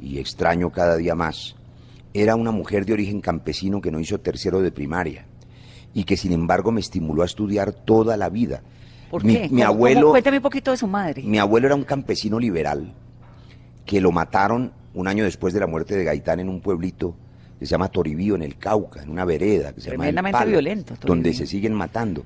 y 0.00 0.20
extraño 0.20 0.70
cada 0.70 0.96
día 0.96 1.16
más, 1.16 1.56
era 2.14 2.36
una 2.36 2.52
mujer 2.52 2.86
de 2.86 2.92
origen 2.92 3.20
campesino 3.20 3.80
que 3.80 3.90
no 3.90 3.98
hizo 3.98 4.20
tercero 4.20 4.62
de 4.62 4.70
primaria 4.70 5.26
y 5.92 6.04
que 6.04 6.16
sin 6.16 6.30
embargo 6.30 6.70
me 6.70 6.80
estimuló 6.80 7.22
a 7.22 7.26
estudiar 7.26 7.72
toda 7.72 8.16
la 8.16 8.28
vida. 8.28 8.62
¿Por 9.12 9.22
mi, 9.24 9.34
qué? 9.34 9.40
mi 9.42 9.48
¿Cómo- 9.48 9.58
cómo? 9.60 9.64
abuelo... 9.66 10.10
Cuéntame 10.10 10.38
un 10.38 10.42
poquito 10.42 10.70
de 10.72 10.76
su 10.78 10.86
madre. 10.88 11.22
Mi 11.22 11.38
abuelo 11.38 11.66
era 11.68 11.76
un 11.76 11.84
campesino 11.84 12.40
liberal 12.40 12.92
que 13.86 14.00
lo 14.00 14.10
mataron 14.10 14.72
un 14.94 15.06
año 15.06 15.22
después 15.24 15.52
de 15.54 15.60
la 15.60 15.66
muerte 15.66 15.94
de 15.96 16.04
Gaitán 16.04 16.40
en 16.40 16.48
un 16.48 16.60
pueblito 16.60 17.14
que 17.58 17.66
se 17.66 17.70
llama 17.70 17.88
Toribío, 17.88 18.34
en 18.34 18.42
el 18.42 18.56
Cauca, 18.58 19.02
en 19.02 19.10
una 19.10 19.24
vereda 19.24 19.72
que 19.72 19.80
se 19.80 19.90
llama 19.92 20.08
El 20.08 20.14
violento, 20.48 20.94
Toribío. 20.94 21.06
donde 21.14 21.32
se 21.34 21.46
siguen 21.46 21.74
matando. 21.74 22.24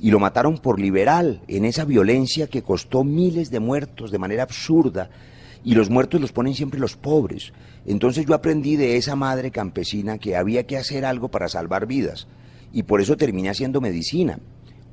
Y 0.00 0.10
lo 0.12 0.20
mataron 0.20 0.58
por 0.58 0.78
liberal, 0.78 1.40
en 1.48 1.64
esa 1.64 1.84
violencia 1.84 2.46
que 2.46 2.62
costó 2.62 3.02
miles 3.02 3.50
de 3.50 3.58
muertos 3.58 4.10
de 4.12 4.18
manera 4.18 4.44
absurda. 4.44 5.10
Y 5.64 5.74
los 5.74 5.90
muertos 5.90 6.20
los 6.20 6.30
ponen 6.32 6.54
siempre 6.54 6.78
los 6.78 6.96
pobres. 6.96 7.52
Entonces 7.86 8.26
yo 8.26 8.34
aprendí 8.34 8.76
de 8.76 8.96
esa 8.96 9.16
madre 9.16 9.50
campesina 9.50 10.18
que 10.18 10.36
había 10.36 10.64
que 10.66 10.76
hacer 10.76 11.04
algo 11.04 11.28
para 11.28 11.48
salvar 11.48 11.86
vidas. 11.86 12.28
Y 12.72 12.84
por 12.84 13.00
eso 13.00 13.16
terminé 13.16 13.48
haciendo 13.48 13.80
medicina. 13.80 14.38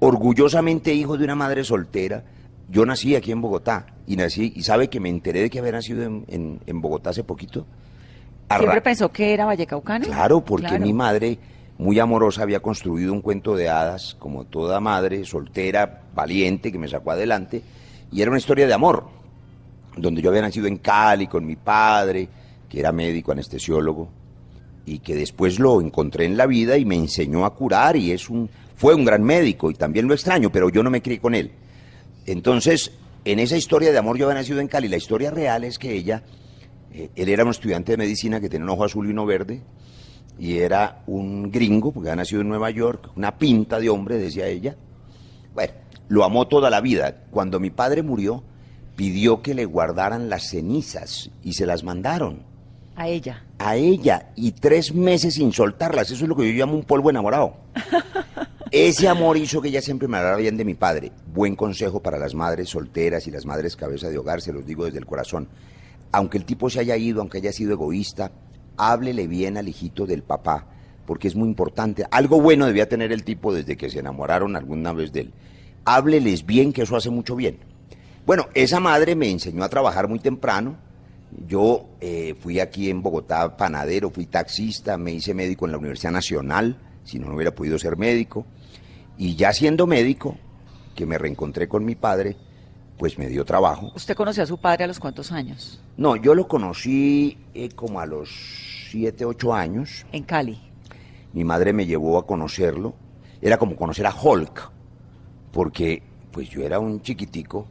Orgullosamente 0.05 0.93
hijo 0.93 1.17
de 1.17 1.23
una 1.23 1.35
madre 1.35 1.63
soltera, 1.63 2.23
yo 2.69 2.85
nací 2.85 3.15
aquí 3.15 3.31
en 3.31 3.41
Bogotá 3.41 3.85
y 4.05 4.15
nací, 4.15 4.51
y 4.55 4.63
sabe 4.63 4.89
que 4.89 4.99
me 4.99 5.09
enteré 5.09 5.41
de 5.41 5.49
que 5.49 5.59
había 5.59 5.71
nacido 5.71 6.03
en, 6.03 6.25
en- 6.27 6.59
en 6.65 6.81
Bogotá 6.81 7.11
hace 7.11 7.23
poquito. 7.23 7.65
¿Siempre 8.57 8.81
pensó 8.81 9.11
que 9.11 9.33
era 9.33 9.45
vallecaucano? 9.45 10.05
Claro, 10.05 10.41
porque 10.41 10.67
Claro. 10.67 10.83
mi 10.85 10.93
madre, 10.93 11.39
muy 11.77 11.99
amorosa, 11.99 12.43
había 12.43 12.59
construido 12.59 13.13
un 13.13 13.21
cuento 13.21 13.55
de 13.55 13.69
hadas, 13.69 14.15
como 14.19 14.43
toda 14.45 14.79
madre, 14.79 15.25
soltera, 15.25 16.01
valiente, 16.13 16.71
que 16.71 16.77
me 16.77 16.87
sacó 16.87 17.11
adelante, 17.11 17.63
y 18.11 18.21
era 18.21 18.29
una 18.29 18.37
historia 18.39 18.67
de 18.67 18.73
amor, 18.73 19.05
donde 19.97 20.21
yo 20.21 20.29
había 20.29 20.41
nacido 20.41 20.67
en 20.67 20.77
Cali 20.77 21.27
con 21.27 21.45
mi 21.45 21.55
padre, 21.55 22.27
que 22.69 22.79
era 22.79 22.91
médico 22.91 23.31
anestesiólogo, 23.31 24.09
y 24.85 24.99
que 24.99 25.15
después 25.15 25.59
lo 25.59 25.79
encontré 25.81 26.25
en 26.25 26.35
la 26.37 26.45
vida 26.45 26.77
y 26.77 26.85
me 26.85 26.95
enseñó 26.95 27.45
a 27.45 27.55
curar, 27.55 27.95
y 27.95 28.11
es 28.11 28.29
un, 28.29 28.49
fue 28.83 28.95
un 28.95 29.05
gran 29.05 29.23
médico, 29.23 29.71
y 29.71 29.75
también 29.75 30.09
lo 30.09 30.13
extraño, 30.13 30.51
pero 30.51 30.67
yo 30.67 30.83
no 30.83 30.89
me 30.89 31.01
crié 31.01 31.17
con 31.17 31.35
él. 31.35 31.51
Entonces, 32.25 32.91
en 33.23 33.39
esa 33.39 33.55
historia 33.55 33.93
de 33.93 33.97
amor 33.97 34.17
yo 34.17 34.25
había 34.25 34.41
nacido 34.41 34.59
en 34.59 34.67
Cali, 34.67 34.89
la 34.89 34.97
historia 34.97 35.31
real 35.31 35.63
es 35.63 35.79
que 35.79 35.93
ella, 35.93 36.21
eh, 36.91 37.09
él 37.15 37.29
era 37.29 37.45
un 37.45 37.51
estudiante 37.51 37.93
de 37.93 37.97
medicina 37.97 38.41
que 38.41 38.49
tenía 38.49 38.65
un 38.65 38.71
ojo 38.71 38.83
azul 38.83 39.07
y 39.07 39.11
uno 39.11 39.25
verde, 39.25 39.61
y 40.37 40.57
era 40.57 41.01
un 41.07 41.49
gringo, 41.49 41.93
porque 41.93 42.09
había 42.09 42.23
nacido 42.23 42.41
en 42.41 42.49
Nueva 42.49 42.71
York, 42.71 43.09
una 43.15 43.37
pinta 43.37 43.79
de 43.79 43.87
hombre, 43.87 44.17
decía 44.17 44.47
ella. 44.47 44.75
Bueno, 45.53 45.71
lo 46.09 46.25
amó 46.25 46.49
toda 46.49 46.69
la 46.69 46.81
vida. 46.81 47.23
Cuando 47.31 47.61
mi 47.61 47.69
padre 47.69 48.03
murió, 48.03 48.43
pidió 48.97 49.41
que 49.41 49.53
le 49.53 49.63
guardaran 49.63 50.27
las 50.27 50.49
cenizas 50.49 51.31
y 51.41 51.53
se 51.53 51.65
las 51.65 51.85
mandaron 51.85 52.43
A 52.97 53.07
ella. 53.07 53.45
A 53.63 53.77
ella 53.77 54.31
y 54.35 54.51
tres 54.51 54.93
meses 54.93 55.35
sin 55.35 55.53
soltarlas. 55.53 56.11
Eso 56.11 56.25
es 56.25 56.29
lo 56.29 56.35
que 56.35 56.45
yo 56.45 56.59
llamo 56.59 56.75
un 56.75 56.83
polvo 56.83 57.09
enamorado. 57.09 57.55
Ese 58.71 59.07
amor 59.07 59.37
hizo 59.37 59.61
que 59.61 59.69
ella 59.69 59.81
siempre 59.81 60.07
me 60.07 60.17
hablara 60.17 60.35
bien 60.35 60.57
de 60.57 60.65
mi 60.65 60.73
padre. 60.73 61.11
Buen 61.33 61.55
consejo 61.55 62.01
para 62.01 62.17
las 62.17 62.35
madres 62.35 62.69
solteras 62.69 63.25
y 63.27 63.31
las 63.31 63.45
madres 63.45 63.75
cabeza 63.77 64.09
de 64.09 64.17
hogar, 64.17 64.41
se 64.41 64.51
los 64.51 64.65
digo 64.65 64.83
desde 64.83 64.99
el 64.99 65.05
corazón. 65.05 65.47
Aunque 66.11 66.37
el 66.37 66.45
tipo 66.45 66.69
se 66.69 66.79
haya 66.81 66.97
ido, 66.97 67.21
aunque 67.21 67.37
haya 67.37 67.53
sido 67.53 67.71
egoísta, 67.71 68.31
háblele 68.75 69.27
bien 69.27 69.57
al 69.57 69.69
hijito 69.69 70.05
del 70.05 70.23
papá, 70.23 70.67
porque 71.05 71.27
es 71.29 71.35
muy 71.35 71.47
importante. 71.47 72.05
Algo 72.11 72.41
bueno 72.41 72.65
debía 72.65 72.89
tener 72.89 73.13
el 73.13 73.23
tipo 73.23 73.53
desde 73.53 73.77
que 73.77 73.89
se 73.89 73.99
enamoraron 73.99 74.55
alguna 74.55 74.91
vez 74.91 75.13
de 75.13 75.21
él. 75.21 75.33
Hábleles 75.85 76.45
bien, 76.45 76.73
que 76.73 76.81
eso 76.81 76.97
hace 76.97 77.09
mucho 77.09 77.35
bien. 77.35 77.59
Bueno, 78.25 78.47
esa 78.55 78.79
madre 78.79 79.15
me 79.15 79.29
enseñó 79.29 79.63
a 79.63 79.69
trabajar 79.69 80.07
muy 80.07 80.19
temprano. 80.19 80.75
Yo 81.47 81.89
eh, 81.99 82.35
fui 82.39 82.59
aquí 82.59 82.89
en 82.89 83.01
Bogotá 83.01 83.57
panadero, 83.57 84.09
fui 84.09 84.25
taxista, 84.25 84.97
me 84.97 85.11
hice 85.11 85.33
médico 85.33 85.65
en 85.65 85.71
la 85.71 85.77
Universidad 85.77 86.11
Nacional, 86.11 86.77
si 87.03 87.19
no, 87.19 87.27
no 87.27 87.35
hubiera 87.35 87.53
podido 87.53 87.77
ser 87.79 87.97
médico. 87.97 88.45
Y 89.17 89.35
ya 89.35 89.53
siendo 89.53 89.87
médico, 89.87 90.37
que 90.95 91.05
me 91.05 91.17
reencontré 91.17 91.67
con 91.67 91.85
mi 91.85 91.95
padre, 91.95 92.35
pues 92.97 93.17
me 93.17 93.27
dio 93.27 93.45
trabajo. 93.45 93.91
¿Usted 93.95 94.15
conoció 94.15 94.43
a 94.43 94.45
su 94.45 94.57
padre 94.57 94.83
a 94.83 94.87
los 94.87 94.99
cuántos 94.99 95.31
años? 95.31 95.81
No, 95.97 96.15
yo 96.15 96.35
lo 96.35 96.47
conocí 96.47 97.37
eh, 97.53 97.69
como 97.69 97.99
a 97.99 98.05
los 98.05 98.29
siete, 98.91 99.25
ocho 99.25 99.53
años. 99.53 100.05
En 100.11 100.23
Cali. 100.23 100.59
Mi 101.33 101.43
madre 101.43 101.73
me 101.73 101.85
llevó 101.85 102.17
a 102.17 102.27
conocerlo. 102.27 102.95
Era 103.41 103.57
como 103.57 103.75
conocer 103.75 104.05
a 104.05 104.13
Hulk, 104.15 104.71
porque 105.51 106.03
pues 106.31 106.49
yo 106.49 106.61
era 106.61 106.79
un 106.79 107.01
chiquitico 107.01 107.67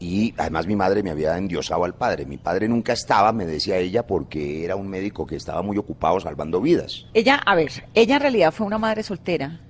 y 0.00 0.32
además 0.38 0.66
mi 0.66 0.74
madre 0.76 1.02
me 1.02 1.10
había 1.10 1.36
endiosado 1.36 1.84
al 1.84 1.94
padre. 1.94 2.24
Mi 2.24 2.38
padre 2.38 2.66
nunca 2.68 2.92
estaba, 2.94 3.32
me 3.32 3.44
decía 3.46 3.76
ella, 3.76 4.06
porque 4.06 4.64
era 4.64 4.74
un 4.74 4.88
médico 4.88 5.26
que 5.26 5.36
estaba 5.36 5.60
muy 5.62 5.76
ocupado 5.76 6.18
salvando 6.18 6.60
vidas. 6.60 7.04
Ella, 7.14 7.36
a 7.44 7.54
ver, 7.54 7.70
ella 7.94 8.16
en 8.16 8.20
realidad 8.22 8.50
fue 8.52 8.66
una 8.66 8.78
madre 8.78 9.02
soltera 9.02 9.60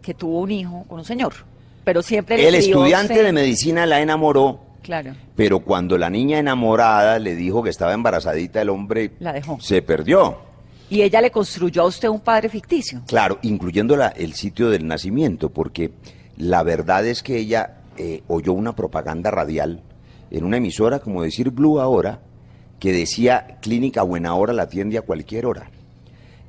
que 0.00 0.14
tuvo 0.14 0.40
un 0.40 0.50
hijo 0.50 0.84
con 0.88 0.98
un 1.00 1.04
señor, 1.04 1.34
pero 1.84 2.02
siempre 2.02 2.36
le 2.38 2.48
El 2.48 2.54
crió 2.56 2.78
estudiante 2.78 3.22
de 3.22 3.32
medicina 3.32 3.84
la 3.86 4.00
enamoró, 4.00 4.60
Claro, 4.82 5.14
pero 5.36 5.60
cuando 5.60 5.96
la 5.98 6.10
niña 6.10 6.38
enamorada 6.38 7.18
le 7.18 7.34
dijo 7.34 7.62
que 7.62 7.70
estaba 7.70 7.92
embarazadita, 7.94 8.60
el 8.62 8.68
hombre 8.70 9.12
la 9.18 9.32
dejó. 9.32 9.58
se 9.60 9.80
perdió. 9.82 10.38
Y 10.90 11.00
ella 11.02 11.20
le 11.22 11.30
construyó 11.30 11.82
a 11.82 11.86
usted 11.86 12.08
un 12.08 12.20
padre 12.20 12.48
ficticio. 12.50 13.02
Claro, 13.06 13.38
incluyendo 13.42 13.96
la- 13.96 14.08
el 14.08 14.34
sitio 14.34 14.68
del 14.68 14.86
nacimiento, 14.86 15.48
porque 15.48 15.92
la 16.36 16.62
verdad 16.62 17.06
es 17.06 17.22
que 17.22 17.38
ella 17.38 17.78
eh, 17.96 18.22
oyó 18.28 18.52
una 18.52 18.74
propaganda 18.74 19.30
radial 19.30 19.82
en 20.30 20.44
una 20.44 20.56
emisora, 20.56 20.98
como 20.98 21.22
decir 21.22 21.50
Blue 21.50 21.80
ahora, 21.80 22.20
que 22.80 22.92
decía 22.92 23.58
Clínica 23.60 24.02
Buena 24.02 24.34
Hora 24.34 24.52
la 24.52 24.64
atiende 24.64 24.98
a 24.98 25.02
cualquier 25.02 25.46
hora. 25.46 25.70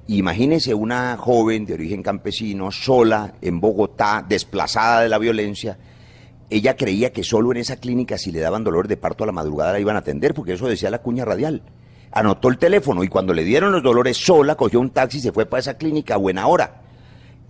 Imagínese 0.08 0.74
una 0.74 1.18
joven 1.18 1.66
de 1.66 1.74
origen 1.74 2.04
campesino, 2.04 2.72
sola, 2.72 3.34
en 3.42 3.60
Bogotá, 3.60 4.24
desplazada 4.28 5.02
de 5.02 5.10
la 5.10 5.18
violencia. 5.18 5.78
Ella 6.50 6.76
creía 6.76 7.12
que 7.12 7.24
solo 7.24 7.52
en 7.52 7.58
esa 7.58 7.78
clínica, 7.78 8.18
si 8.18 8.32
le 8.32 8.40
daban 8.40 8.64
dolor 8.64 8.88
de 8.88 8.98
parto 8.98 9.24
a 9.24 9.28
la 9.28 9.34
madrugada, 9.34 9.74
la 9.74 9.80
iban 9.80 9.96
a 9.96 10.00
atender, 10.00 10.36
porque 10.36 10.54
eso 10.54 10.68
decía 10.68 10.92
la 10.92 11.02
cuña 11.02 11.26
radial. 11.26 11.64
Anotó 12.12 12.50
el 12.50 12.60
teléfono 12.60 13.04
y 13.04 13.08
cuando 13.08 13.34
le 13.34 13.44
dieron 13.44 13.72
los 13.72 13.82
dolores 13.82 14.18
sola, 14.18 14.56
cogió 14.56 14.80
un 14.80 14.92
taxi 14.92 15.18
y 15.18 15.22
se 15.22 15.32
fue 15.32 15.48
para 15.48 15.62
esa 15.62 15.78
clínica 15.78 16.14
a 16.14 16.18
buena 16.18 16.46
hora. 16.48 16.84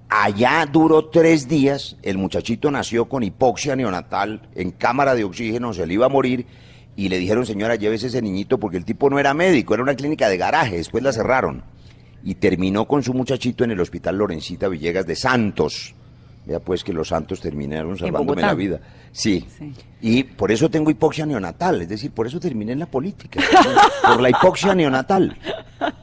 Allá 0.10 0.66
duró 0.72 1.06
tres 1.06 1.47
días, 1.47 1.97
el 2.03 2.18
muchachito 2.18 2.70
nació 2.70 3.06
con 3.06 3.24
hipoxia 3.24 3.76
neonatal, 3.76 4.47
en 4.56 4.72
cámara 4.72 5.16
de 5.16 5.24
oxígeno, 5.24 5.74
se 5.74 5.86
le 5.88 5.95
iba 5.95 6.06
a 6.06 6.10
morir 6.10 6.45
y 6.95 7.10
le 7.10 7.18
dijeron, 7.18 7.45
señora, 7.45 7.76
llévese 7.76 8.08
ese 8.08 8.22
niñito 8.22 8.60
porque 8.60 8.78
el 8.78 8.86
tipo 8.86 9.10
no 9.10 9.20
era 9.20 9.34
médico, 9.34 9.74
era 9.74 9.84
una 9.84 9.95
clínica 9.95 10.30
de 10.30 10.38
garaje, 10.38 10.78
después 10.78 11.03
la 11.03 11.12
cerraron. 11.12 11.64
Y 12.24 12.36
terminó 12.36 12.86
con 12.86 13.03
su 13.03 13.14
muchachito 13.14 13.64
en 13.64 13.72
el 13.72 13.80
hospital 13.80 14.18
Lorencita 14.18 14.68
Villegas 14.68 15.06
de 15.06 15.16
Santos. 15.16 15.95
Vea 16.46 16.60
pues 16.60 16.84
que 16.84 16.93
los 16.93 17.08
santos 17.08 17.41
terminaron 17.41 17.98
salvándome 17.98 18.41
la 18.41 18.54
vida. 18.54 18.80
Sí. 19.12 19.46
Sí. 19.58 19.74
Y 20.02 20.24
por 20.24 20.52
eso 20.52 20.70
tengo 20.70 20.91
hipoxia 20.91 21.26
neonatal, 21.26 21.82
es 21.82 21.89
decir, 21.89 22.12
por 22.12 22.28
eso 22.28 22.39
terminé 22.39 22.74
en 22.74 22.80
la 22.80 22.86
política. 22.86 23.41
por 24.04 24.22
la 24.22 24.30
hipoxia 24.30 24.76
neonatal. 24.76 25.36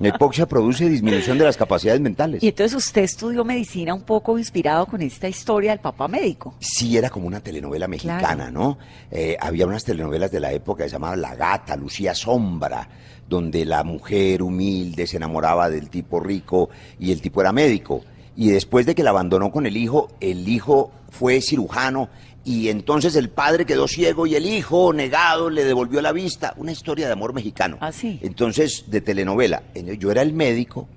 La 0.00 0.08
hipoxia 0.08 0.46
produce 0.46 0.88
disminución 0.88 1.38
de 1.38 1.44
las 1.44 1.56
capacidades 1.56 2.00
mentales. 2.00 2.42
Y 2.42 2.48
entonces 2.48 2.74
usted 2.76 3.02
estudió 3.02 3.44
medicina 3.44 3.94
un 3.94 4.02
poco 4.02 4.36
inspirado 4.38 4.86
con 4.86 5.00
esta 5.02 5.28
historia 5.28 5.70
del 5.70 5.80
papá 5.80 6.08
médico. 6.08 6.54
sí 6.58 6.96
era 6.96 7.08
como 7.10 7.28
una 7.28 7.38
telenovela 7.40 7.86
mexicana, 7.86 8.20
Claro. 8.20 8.50
¿no? 8.50 8.78
Eh, 9.12 9.36
había 9.40 9.66
unas 9.66 9.84
telenovelas 9.84 10.32
de 10.32 10.40
la 10.40 10.52
época 10.52 10.82
que 10.82 10.90
se 10.90 10.94
llamaban 10.96 11.20
La 11.22 11.36
Gata, 11.36 11.76
Lucía 11.76 12.14
Sombra, 12.14 12.88
donde 13.28 13.64
la 13.64 13.84
mujer 13.84 14.42
humilde 14.42 15.06
se 15.06 15.18
enamoraba 15.18 15.70
del 15.70 15.88
tipo 15.88 16.18
rico 16.18 16.68
y 16.98 17.12
el 17.12 17.20
tipo 17.20 17.40
era 17.40 17.52
médico. 17.52 18.02
Y 18.36 18.50
después 18.50 18.86
de 18.86 18.94
que 18.94 19.02
la 19.02 19.10
abandonó 19.10 19.50
con 19.50 19.66
el 19.66 19.76
hijo, 19.76 20.08
el 20.20 20.48
hijo 20.48 20.90
fue 21.10 21.40
cirujano 21.40 22.08
y 22.44 22.68
entonces 22.70 23.14
el 23.14 23.28
padre 23.28 23.66
quedó 23.66 23.86
ciego 23.86 24.26
y 24.26 24.34
el 24.34 24.46
hijo 24.46 24.92
negado 24.92 25.50
le 25.50 25.64
devolvió 25.64 26.00
la 26.02 26.12
vista. 26.12 26.54
Una 26.56 26.72
historia 26.72 27.06
de 27.06 27.12
amor 27.12 27.34
mexicano. 27.34 27.76
Ah, 27.80 27.92
sí. 27.92 28.18
Entonces, 28.22 28.84
de 28.88 29.00
telenovela. 29.00 29.62
En- 29.74 29.98
Yo 29.98 30.10
era 30.10 30.22
el 30.22 30.32
médico 30.32 30.88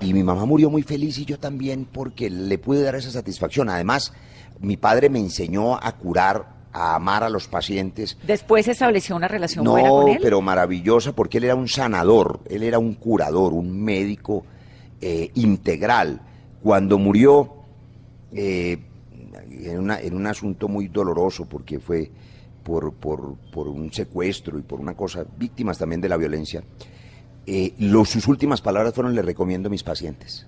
y 0.00 0.12
mi 0.14 0.22
mamá 0.22 0.44
murió 0.46 0.70
muy 0.70 0.82
feliz 0.82 1.18
y 1.18 1.24
yo 1.26 1.38
también 1.38 1.84
porque 1.90 2.30
le 2.30 2.58
pude 2.58 2.82
dar 2.82 2.94
esa 2.96 3.10
satisfacción. 3.10 3.68
Además, 3.68 4.12
mi 4.60 4.76
padre 4.76 5.10
me 5.10 5.18
enseñó 5.20 5.74
a 5.76 5.92
curar, 5.92 6.46
a 6.72 6.94
amar 6.94 7.22
a 7.22 7.28
los 7.28 7.48
pacientes. 7.48 8.16
Después 8.26 8.64
se 8.64 8.72
estableció 8.72 9.14
una 9.14 9.28
relación 9.28 9.64
buena 9.64 9.88
con 9.90 10.06
No, 10.06 10.12
él. 10.12 10.18
pero 10.22 10.40
maravillosa 10.40 11.12
porque 11.12 11.36
él 11.38 11.44
era 11.44 11.54
un 11.54 11.68
sanador, 11.68 12.40
él 12.48 12.62
era 12.62 12.78
un 12.78 12.94
curador, 12.94 13.52
un 13.52 13.78
médico 13.84 14.44
eh, 15.02 15.30
integral. 15.34 16.20
Cuando 16.62 16.98
murió, 16.98 17.52
eh, 18.32 18.78
en, 19.50 19.78
una- 19.78 20.00
en 20.00 20.14
un 20.14 20.26
asunto 20.26 20.68
muy 20.68 20.88
doloroso 20.88 21.46
porque 21.46 21.78
fue 21.80 22.10
por, 22.62 22.92
por- 22.94 23.36
por 23.52 23.68
un 23.68 23.92
secuestro 23.92 24.58
y 24.58 24.62
por 24.62 24.80
una 24.80 24.94
cosa, 24.94 25.24
víctimas 25.38 25.78
también 25.78 26.00
de 26.00 26.08
la 26.08 26.16
violencia, 26.16 26.62
eh, 27.46 27.74
los- 27.78 28.10
sus 28.10 28.28
últimas 28.28 28.60
palabras 28.60 28.94
fueron 28.94 29.14
le 29.14 29.22
recomiendo 29.22 29.68
a 29.68 29.70
mis 29.70 29.82
pacientes. 29.82 30.46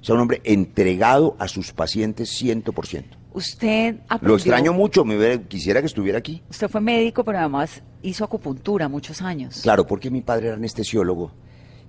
O 0.00 0.04
sea, 0.04 0.16
un 0.16 0.22
hombre 0.22 0.40
entregado 0.44 1.36
a 1.38 1.46
sus 1.46 1.72
pacientes 1.72 2.30
100%. 2.42 3.04
Usted 3.34 4.00
aprendió- 4.08 4.28
Lo 4.28 4.34
extraño 4.34 4.72
mucho, 4.72 5.04
me 5.04 5.16
hubiera- 5.16 5.40
quisiera 5.44 5.80
que 5.80 5.86
estuviera 5.86 6.18
aquí. 6.18 6.42
Usted 6.50 6.68
fue 6.68 6.80
médico, 6.80 7.22
pero 7.22 7.38
además 7.38 7.82
hizo 8.02 8.24
acupuntura 8.24 8.88
muchos 8.88 9.22
años. 9.22 9.60
Claro, 9.62 9.86
porque 9.86 10.10
mi 10.10 10.20
padre 10.20 10.48
era 10.48 10.56
anestesiólogo 10.56 11.30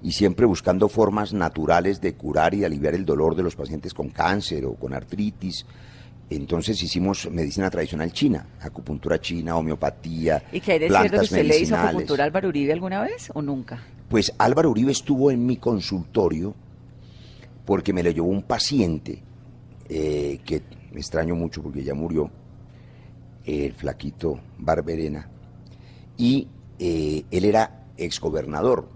y 0.04 0.12
siempre 0.12 0.46
buscando 0.46 0.90
formas 0.90 1.34
naturales 1.34 2.02
de 2.02 2.14
curar 2.14 2.54
y 2.54 2.66
aliviar 2.66 2.94
el 2.94 3.06
dolor 3.06 3.36
de 3.36 3.44
los 3.44 3.56
pacientes 3.56 3.94
con 3.94 4.10
cáncer 4.10 4.66
o 4.66 4.76
con 4.76 4.94
artritis. 4.94 5.66
Entonces 6.30 6.82
hicimos 6.84 7.30
medicina 7.32 7.70
tradicional 7.70 8.12
china, 8.12 8.48
acupuntura 8.60 9.20
china, 9.22 9.56
homeopatía, 9.56 10.44
¿Y 10.52 10.60
qué 10.60 10.74
hay 10.74 10.80
de 10.80 10.90
cierto 10.90 11.18
que 11.20 11.24
usted 11.24 11.46
le 11.46 11.60
hizo 11.60 11.76
acupuntura 11.76 12.24
a 12.24 12.28
Álvaro 12.28 12.50
Uribe 12.50 12.74
alguna 12.74 13.02
vez 13.02 13.32
o 13.34 13.42
nunca? 13.42 13.82
Pues 14.10 14.34
Álvaro 14.38 14.72
Uribe 14.72 14.92
estuvo 14.92 15.32
en 15.32 15.46
mi 15.46 15.56
consultorio 15.58 16.54
porque 17.66 17.94
me 17.94 18.04
lo 18.04 18.12
llevó 18.12 18.28
un 18.28 18.44
paciente 18.44 19.24
eh, 19.88 20.40
que 20.44 20.64
me 20.92 21.00
extraño 21.00 21.36
mucho 21.36 21.64
porque 21.64 21.84
ya 21.84 21.94
murió, 21.94 22.30
el 23.46 23.74
flaquito 23.74 24.40
Barberena, 24.58 25.30
y 26.18 26.48
eh, 26.80 27.24
él 27.32 27.46
era 27.46 27.86
exgobernador, 27.98 28.90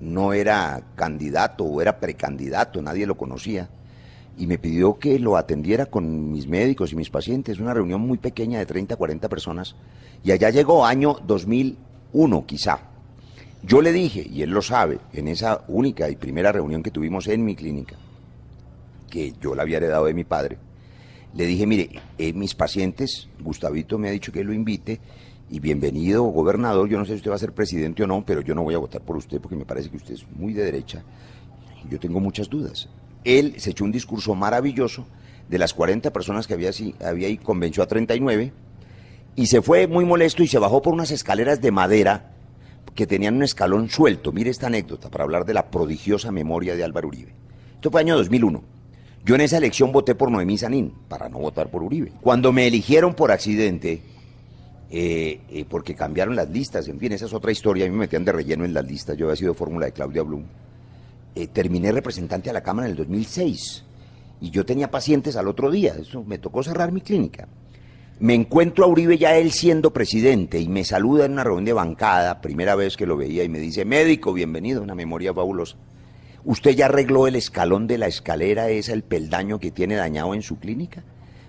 no 0.00 0.32
era 0.32 0.82
candidato 0.94 1.64
o 1.64 1.80
era 1.80 1.98
precandidato, 1.98 2.82
nadie 2.82 3.06
lo 3.06 3.16
conocía, 3.16 3.68
y 4.38 4.46
me 4.46 4.58
pidió 4.58 4.98
que 4.98 5.18
lo 5.18 5.36
atendiera 5.36 5.86
con 5.86 6.30
mis 6.30 6.46
médicos 6.46 6.92
y 6.92 6.96
mis 6.96 7.10
pacientes, 7.10 7.58
una 7.58 7.74
reunión 7.74 8.00
muy 8.02 8.18
pequeña 8.18 8.58
de 8.58 8.66
30, 8.66 8.96
40 8.96 9.28
personas, 9.28 9.74
y 10.22 10.30
allá 10.32 10.50
llegó 10.50 10.84
año 10.84 11.16
2001 11.26 12.46
quizá. 12.46 12.80
Yo 13.62 13.80
le 13.80 13.92
dije, 13.92 14.26
y 14.30 14.42
él 14.42 14.50
lo 14.50 14.62
sabe, 14.62 14.98
en 15.12 15.28
esa 15.28 15.64
única 15.68 16.08
y 16.10 16.16
primera 16.16 16.52
reunión 16.52 16.82
que 16.82 16.90
tuvimos 16.90 17.26
en 17.28 17.44
mi 17.44 17.56
clínica, 17.56 17.96
que 19.10 19.32
yo 19.40 19.54
la 19.54 19.62
había 19.62 19.78
heredado 19.78 20.04
de 20.04 20.14
mi 20.14 20.24
padre, 20.24 20.58
le 21.34 21.46
dije, 21.46 21.66
mire, 21.66 21.90
eh, 22.16 22.32
mis 22.32 22.54
pacientes, 22.54 23.28
Gustavito 23.40 23.98
me 23.98 24.08
ha 24.08 24.12
dicho 24.12 24.32
que 24.32 24.44
lo 24.44 24.52
invite, 24.52 25.00
y 25.48 25.60
bienvenido, 25.60 26.24
gobernador, 26.24 26.88
yo 26.88 26.98
no 26.98 27.04
sé 27.04 27.12
si 27.12 27.16
usted 27.18 27.30
va 27.30 27.36
a 27.36 27.38
ser 27.38 27.52
presidente 27.52 28.02
o 28.02 28.06
no, 28.06 28.24
pero 28.26 28.40
yo 28.40 28.54
no 28.54 28.64
voy 28.64 28.74
a 28.74 28.78
votar 28.78 29.02
por 29.02 29.16
usted 29.16 29.40
porque 29.40 29.56
me 29.56 29.64
parece 29.64 29.90
que 29.90 29.96
usted 29.96 30.14
es 30.14 30.26
muy 30.32 30.52
de 30.52 30.64
derecha, 30.64 31.04
yo 31.88 32.00
tengo 32.00 32.18
muchas 32.18 32.48
dudas. 32.48 32.88
Él 33.24 33.54
se 33.58 33.70
echó 33.70 33.84
un 33.84 33.92
discurso 33.92 34.34
maravilloso, 34.34 35.06
de 35.48 35.58
las 35.58 35.74
40 35.74 36.12
personas 36.12 36.48
que 36.48 36.54
había 36.54 36.70
ahí, 37.26 37.38
convenció 37.38 37.82
a 37.82 37.86
39, 37.86 38.52
y 39.36 39.46
se 39.46 39.62
fue 39.62 39.86
muy 39.86 40.04
molesto 40.04 40.42
y 40.42 40.48
se 40.48 40.58
bajó 40.58 40.82
por 40.82 40.92
unas 40.92 41.12
escaleras 41.12 41.60
de 41.60 41.70
madera 41.70 42.32
que 42.96 43.06
tenían 43.06 43.36
un 43.36 43.44
escalón 43.44 43.88
suelto. 43.88 44.32
Mire 44.32 44.50
esta 44.50 44.66
anécdota 44.66 45.10
para 45.10 45.22
hablar 45.22 45.44
de 45.44 45.54
la 45.54 45.70
prodigiosa 45.70 46.32
memoria 46.32 46.74
de 46.74 46.82
Álvaro 46.82 47.08
Uribe. 47.08 47.34
Esto 47.74 47.90
fue 47.90 48.00
año 48.00 48.16
2001. 48.16 48.62
Yo 49.24 49.34
en 49.34 49.42
esa 49.42 49.58
elección 49.58 49.92
voté 49.92 50.14
por 50.14 50.30
Noemí 50.30 50.56
Sanín, 50.56 50.92
para 51.08 51.28
no 51.28 51.38
votar 51.38 51.68
por 51.68 51.82
Uribe. 51.82 52.12
Cuando 52.20 52.52
me 52.52 52.66
eligieron 52.66 53.14
por 53.14 53.30
accidente, 53.30 54.00
eh, 54.90 55.40
eh, 55.50 55.64
porque 55.68 55.94
cambiaron 55.94 56.36
las 56.36 56.48
listas, 56.48 56.86
en 56.88 57.00
fin, 57.00 57.12
esa 57.12 57.26
es 57.26 57.34
otra 57.34 57.50
historia, 57.50 57.84
a 57.84 57.88
mí 57.88 57.92
me 57.92 58.00
metían 58.00 58.24
de 58.24 58.32
relleno 58.32 58.64
en 58.64 58.72
las 58.72 58.86
listas, 58.86 59.16
yo 59.16 59.26
había 59.26 59.36
sido 59.36 59.52
fórmula 59.54 59.86
de 59.86 59.92
Claudia 59.92 60.22
Blum, 60.22 60.44
eh, 61.34 61.48
terminé 61.48 61.90
representante 61.90 62.50
a 62.50 62.52
la 62.52 62.62
Cámara 62.62 62.86
en 62.86 62.92
el 62.92 62.96
2006 62.96 63.84
y 64.40 64.50
yo 64.50 64.64
tenía 64.64 64.90
pacientes 64.90 65.36
al 65.36 65.48
otro 65.48 65.70
día, 65.72 65.94
eso 66.00 66.22
me 66.24 66.38
tocó 66.38 66.62
cerrar 66.62 66.92
mi 66.92 67.00
clínica. 67.00 67.48
Me 68.18 68.34
encuentro 68.34 68.84
a 68.84 68.88
Uribe 68.88 69.18
ya 69.18 69.36
él 69.36 69.50
siendo 69.52 69.92
presidente 69.92 70.58
y 70.58 70.68
me 70.68 70.84
saluda 70.84 71.26
en 71.26 71.32
una 71.32 71.44
reunión 71.44 71.66
de 71.66 71.72
bancada, 71.72 72.40
primera 72.40 72.74
vez 72.74 72.96
que 72.96 73.06
lo 73.06 73.16
veía, 73.16 73.44
y 73.44 73.48
me 73.48 73.58
dice, 73.58 73.84
médico, 73.84 74.32
bienvenido, 74.32 74.82
una 74.82 74.94
memoria 74.94 75.34
fabulosa. 75.34 75.76
¿Usted 76.44 76.70
ya 76.70 76.86
arregló 76.86 77.26
el 77.26 77.34
escalón 77.34 77.86
de 77.88 77.98
la 77.98 78.06
escalera, 78.06 78.70
esa, 78.70 78.92
el 78.92 79.02
peldaño 79.02 79.58
que 79.58 79.72
tiene 79.72 79.96
dañado 79.96 80.32
en 80.32 80.42
su 80.42 80.58
clínica? 80.58 81.02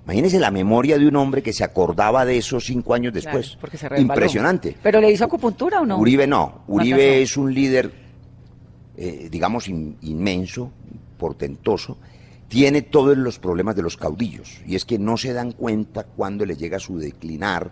Imagínese 0.08 0.40
la 0.40 0.52
memoria 0.52 0.98
de 0.98 1.06
un 1.06 1.18
hombre 1.18 1.44
que 1.44 1.52
se 1.52 1.66
acordaba 1.66 2.24
de 2.24 2.38
eso 2.38 2.62
cinco 2.62 2.94
años 2.94 3.14
después. 3.14 3.48
Claro, 3.48 3.60
porque 3.60 3.78
se 3.78 3.90
resbaló. 3.90 4.14
Impresionante. 4.14 4.78
¿Pero 4.82 5.02
le 5.02 5.12
hizo 5.12 5.26
acupuntura 5.26 5.82
o 5.82 5.86
no? 5.86 5.98
Uribe 6.00 6.26
no. 6.26 6.62
Uribe 6.68 7.22
es 7.22 7.36
un 7.36 7.54
líder, 7.54 7.92
eh, 8.96 9.28
digamos, 9.30 9.68
in- 9.68 9.98
inmenso, 10.04 10.72
portentoso. 11.18 11.98
Tiene 12.48 12.84
todos 12.84 13.18
los 13.18 13.38
problemas 13.40 13.76
de 13.76 13.82
los 13.82 13.98
caudillos. 13.98 14.62
Y 14.66 14.76
es 14.76 14.86
que 14.86 14.98
no 14.98 15.18
se 15.18 15.34
dan 15.34 15.52
cuenta 15.52 16.06
cuando 16.06 16.46
les 16.46 16.58
llega 16.58 16.80
su 16.80 16.98
declinar 16.98 17.72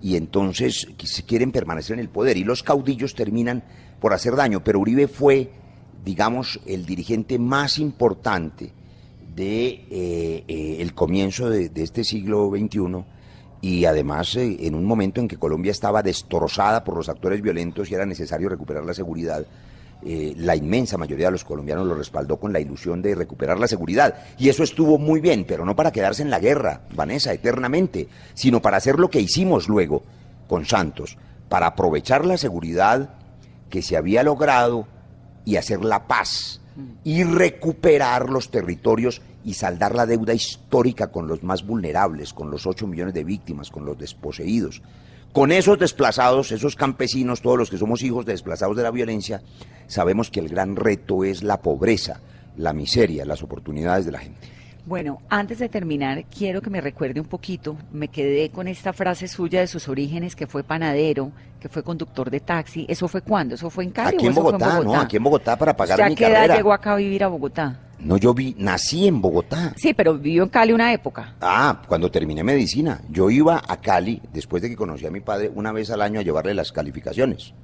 y 0.00 0.16
entonces 0.16 0.88
se 1.04 1.22
quieren 1.24 1.52
permanecer 1.52 1.92
en 1.94 2.00
el 2.00 2.08
poder. 2.08 2.38
Y 2.38 2.44
los 2.44 2.62
caudillos 2.62 3.14
terminan 3.14 3.62
por 4.00 4.14
hacer 4.14 4.34
daño. 4.34 4.64
Pero 4.64 4.80
Uribe 4.80 5.08
fue, 5.08 5.50
digamos, 6.02 6.58
el 6.64 6.86
dirigente 6.86 7.38
más 7.38 7.78
importante 7.78 8.72
de 9.36 9.84
eh, 9.90 10.44
eh, 10.48 10.76
el 10.80 10.94
comienzo 10.94 11.50
de, 11.50 11.70
este 11.76 12.04
siglo 12.04 12.50
XXI 12.50 13.04
y 13.60 13.84
además 13.84 14.34
eh, 14.36 14.56
en 14.60 14.74
un 14.74 14.84
momento 14.84 15.20
en 15.20 15.28
que 15.28 15.36
Colombia 15.36 15.72
estaba 15.72 16.02
destrozada 16.02 16.82
por 16.82 16.96
los 16.96 17.10
actores 17.10 17.42
violentos 17.42 17.90
y 17.90 17.94
era 17.94 18.06
necesario 18.06 18.48
recuperar 18.48 18.84
la 18.84 18.94
seguridad, 18.94 19.46
la 20.02 20.54
inmensa 20.54 20.98
mayoría 20.98 21.26
de 21.26 21.32
los 21.32 21.42
colombianos 21.42 21.86
lo 21.86 21.94
respaldó 21.94 22.36
con 22.36 22.52
la 22.52 22.60
ilusión 22.60 23.02
de 23.02 23.14
recuperar 23.14 23.58
la 23.58 23.66
seguridad. 23.66 24.14
Y 24.38 24.50
eso 24.50 24.62
estuvo 24.62 24.98
muy 24.98 25.20
bien, 25.20 25.44
pero 25.48 25.64
no 25.64 25.74
para 25.74 25.90
quedarse 25.90 26.22
en 26.22 26.30
la 26.30 26.38
guerra, 26.38 26.82
Vanessa, 26.94 27.32
eternamente, 27.32 28.06
sino 28.34 28.62
para 28.62 28.76
hacer 28.76 29.00
lo 29.00 29.10
que 29.10 29.20
hicimos 29.20 29.68
luego 29.68 30.02
con 30.46 30.64
Santos, 30.64 31.16
para 31.48 31.68
aprovechar 31.68 32.24
la 32.24 32.36
seguridad 32.36 33.14
que 33.68 33.82
se 33.82 33.96
había 33.96 34.22
logrado 34.22 34.86
y 35.44 35.56
hacer 35.56 35.82
la 35.84 36.06
paz 36.06 36.60
y 37.04 37.24
recuperar 37.24 38.28
los 38.28 38.50
territorios 38.50 39.22
y 39.44 39.54
saldar 39.54 39.94
la 39.94 40.06
deuda 40.06 40.34
histórica 40.34 41.08
con 41.08 41.28
los 41.28 41.42
más 41.42 41.64
vulnerables, 41.64 42.32
con 42.32 42.50
los 42.50 42.66
8 42.66 42.86
millones 42.86 43.14
de 43.14 43.24
víctimas, 43.24 43.70
con 43.70 43.84
los 43.84 43.98
desposeídos, 43.98 44.82
Con 45.32 45.52
esos 45.52 45.78
desplazados, 45.78 46.50
esos 46.50 46.76
campesinos, 46.76 47.42
todos 47.42 47.58
los 47.58 47.68
que 47.68 47.76
somos 47.76 48.02
hijos 48.02 48.24
de 48.24 48.32
desplazados 48.32 48.74
de 48.74 48.82
la 48.82 48.90
violencia, 48.90 49.42
sabemos 49.86 50.30
que 50.30 50.40
el 50.40 50.48
gran 50.48 50.76
reto 50.76 51.24
es 51.24 51.42
la 51.42 51.60
pobreza, 51.60 52.20
la 52.56 52.72
miseria, 52.72 53.26
las 53.26 53.42
oportunidades 53.42 54.06
de 54.06 54.12
la 54.12 54.20
gente. 54.20 54.55
Bueno, 54.86 55.18
antes 55.28 55.58
de 55.58 55.68
terminar, 55.68 56.24
quiero 56.26 56.62
que 56.62 56.70
me 56.70 56.80
recuerde 56.80 57.18
un 57.20 57.26
poquito, 57.26 57.76
me 57.92 58.06
quedé 58.06 58.50
con 58.50 58.68
esta 58.68 58.92
frase 58.92 59.26
suya 59.26 59.58
de 59.58 59.66
sus 59.66 59.88
orígenes, 59.88 60.36
que 60.36 60.46
fue 60.46 60.62
panadero, 60.62 61.32
que 61.58 61.68
fue 61.68 61.82
conductor 61.82 62.30
de 62.30 62.38
taxi. 62.38 62.86
¿Eso 62.88 63.08
fue 63.08 63.20
cuándo? 63.20 63.56
¿Eso 63.56 63.68
fue 63.68 63.82
en 63.82 63.90
Cali 63.90 64.14
Aquí 64.16 64.26
o 64.26 64.28
en 64.28 64.32
eso 64.32 64.42
fue 64.42 64.52
Bogotá, 64.52 64.80
no, 64.80 64.94
aquí 64.94 65.16
en 65.16 65.24
Bogotá 65.24 65.58
para 65.58 65.76
pagar 65.76 65.98
¿Ya 65.98 66.08
mi 66.08 66.14
qué 66.14 66.26
edad 66.26 66.34
carrera. 66.34 66.56
llegó 66.56 66.72
acá 66.72 66.92
a 66.92 66.96
vivir 66.96 67.24
a 67.24 67.26
Bogotá? 67.26 67.80
No, 67.98 68.16
yo 68.16 68.32
vi, 68.32 68.54
nací 68.58 69.08
en 69.08 69.20
Bogotá. 69.20 69.72
Sí, 69.76 69.92
pero 69.92 70.14
vivió 70.16 70.44
en 70.44 70.50
Cali 70.50 70.72
una 70.72 70.92
época. 70.92 71.34
Ah, 71.40 71.82
cuando 71.88 72.08
terminé 72.08 72.44
medicina. 72.44 73.00
Yo 73.10 73.28
iba 73.28 73.60
a 73.66 73.80
Cali, 73.80 74.22
después 74.32 74.62
de 74.62 74.68
que 74.68 74.76
conocí 74.76 75.04
a 75.04 75.10
mi 75.10 75.20
padre, 75.20 75.50
una 75.52 75.72
vez 75.72 75.90
al 75.90 76.00
año 76.00 76.20
a 76.20 76.22
llevarle 76.22 76.54
las 76.54 76.70
calificaciones. 76.70 77.54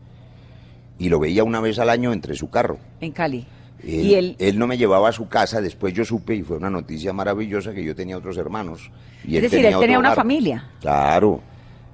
Y 0.99 1.09
lo 1.09 1.21
veía 1.21 1.45
una 1.45 1.61
vez 1.61 1.79
al 1.79 1.89
año 1.89 2.13
entre 2.13 2.35
su 2.35 2.51
carro. 2.51 2.79
En 3.01 3.13
Cali. 3.13 3.47
Él, 3.83 3.89
y 4.07 4.15
él, 4.15 4.37
él 4.39 4.59
no 4.59 4.67
me 4.67 4.79
llevaba 4.79 5.09
a 5.09 5.13
su 5.13 5.29
casa, 5.29 5.61
después 5.61 5.93
yo 5.93 6.05
supe, 6.05 6.35
y 6.35 6.43
fue 6.43 6.57
una 6.57 6.71
noticia 6.71 7.13
maravillosa, 7.13 7.73
que 7.73 7.83
yo 7.83 7.95
tenía 7.95 8.17
otros 8.17 8.37
hermanos. 8.37 8.91
Y 9.25 9.37
es 9.37 9.43
decir, 9.43 9.65
él 9.67 9.77
tenía 9.79 9.99
una 9.99 10.11
hogar. 10.11 10.17
familia. 10.17 10.71
Claro, 10.81 11.41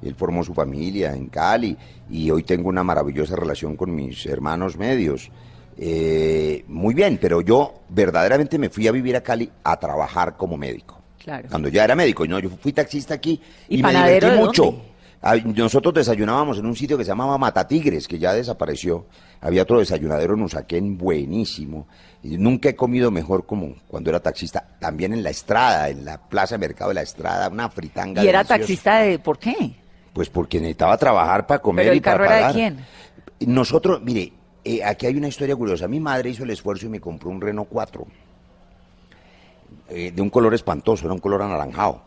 él 0.03 0.15
formó 0.15 0.45
su 0.45 0.55
familia 0.55 1.15
en 1.15 1.27
Cali 1.29 1.77
y 2.11 2.31
hoy 2.31 2.43
tengo 2.43 2.69
una 2.69 2.85
maravillosa 2.85 3.37
relación 3.37 3.77
con 3.77 3.95
mis 3.95 4.27
hermanos 4.27 4.77
medios. 4.77 5.31
Eh, 5.77 6.65
muy 6.69 6.93
bien, 6.95 7.19
pero 7.21 7.41
yo 7.41 7.83
verdaderamente 7.89 8.59
me 8.59 8.69
fui 8.69 8.87
a 8.89 8.93
vivir 8.93 9.17
a 9.17 9.23
Cali 9.23 9.51
a 9.65 9.79
trabajar 9.79 10.37
como 10.37 10.57
médico. 10.57 11.01
Claro. 11.23 11.49
Cuando 11.51 11.69
ya 11.69 11.85
era 11.85 11.95
médico, 11.95 12.27
no, 12.27 12.39
yo 12.39 12.49
fui 12.49 12.73
taxista 12.73 13.15
aquí 13.15 13.41
¿Y 13.69 13.81
y, 13.81 13.83
me 13.83 13.91
divertí 13.91 14.27
mucho. 14.39 14.65
dónde? 14.65 14.83
Nosotros 15.57 15.95
desayunábamos 15.95 16.59
en 16.59 16.67
un 16.67 16.77
sitio 16.77 16.97
que 16.97 17.05
se 17.05 17.09
llamaba 17.09 17.39
Matatigres, 17.39 18.07
que 18.07 18.19
ya 18.19 18.33
desapareció. 18.33 19.07
Había 19.41 19.63
otro 19.63 19.81
desayunadero 19.81 20.35
en 20.35 20.43
Usaquén 20.43 20.97
buenísimo. 20.97 21.89
Y 22.23 22.37
nunca 22.39 22.69
he 22.69 22.77
comido 22.77 23.11
mejor 23.11 23.45
como 23.45 23.75
cuando 23.89 24.11
era 24.11 24.21
taxista. 24.21 24.65
También 24.79 25.13
en 25.13 25.23
la 25.23 25.31
Estrada, 25.31 25.89
en 25.89 26.05
la 26.05 26.19
Plaza 26.19 26.55
de 26.55 26.61
Mercado 26.61 26.91
de 26.91 26.95
la 26.95 27.03
Estrada, 27.03 27.49
una 27.49 27.69
fritanga. 27.69 28.23
y 28.23 28.29
era 28.29 28.39
deliciosa. 28.39 28.59
taxista 28.59 28.99
de... 29.01 29.19
¿Por 29.19 29.39
qué? 29.39 29.75
Pues 30.13 30.31
porque 30.31 30.59
necesitaba 30.59 30.97
trabajar 30.97 31.47
para 31.47 31.61
comer 31.61 31.87
¿Pero 31.87 31.95
y 31.95 31.99
el 31.99 32.03
para 32.03 32.17
carro 32.17 32.25
era 32.25 32.35
de 32.35 32.41
pagar. 32.41 32.55
quién? 32.55 32.79
Nosotros, 33.55 34.01
mire, 34.03 34.33
eh, 34.65 34.85
aquí 34.85 35.07
hay 35.07 35.17
una 35.17 35.29
historia 35.29 35.57
curiosa. 35.57 35.89
Mi 35.89 36.01
madre 36.01 36.31
hizo 36.31 36.45
el 36.45 36.51
esfuerzo 36.51 36.87
y 36.87 36.89
me 36.89 37.01
compró 37.01 37.31
un 37.31 37.41
Renault 37.41 37.69
4 37.71 38.07
eh, 39.91 40.13
de 40.15 40.23
un 40.23 40.31
color 40.31 40.55
espantoso, 40.55 41.07
era 41.07 41.15
un 41.15 41.21
color 41.21 41.43
anaranjado. 41.43 42.03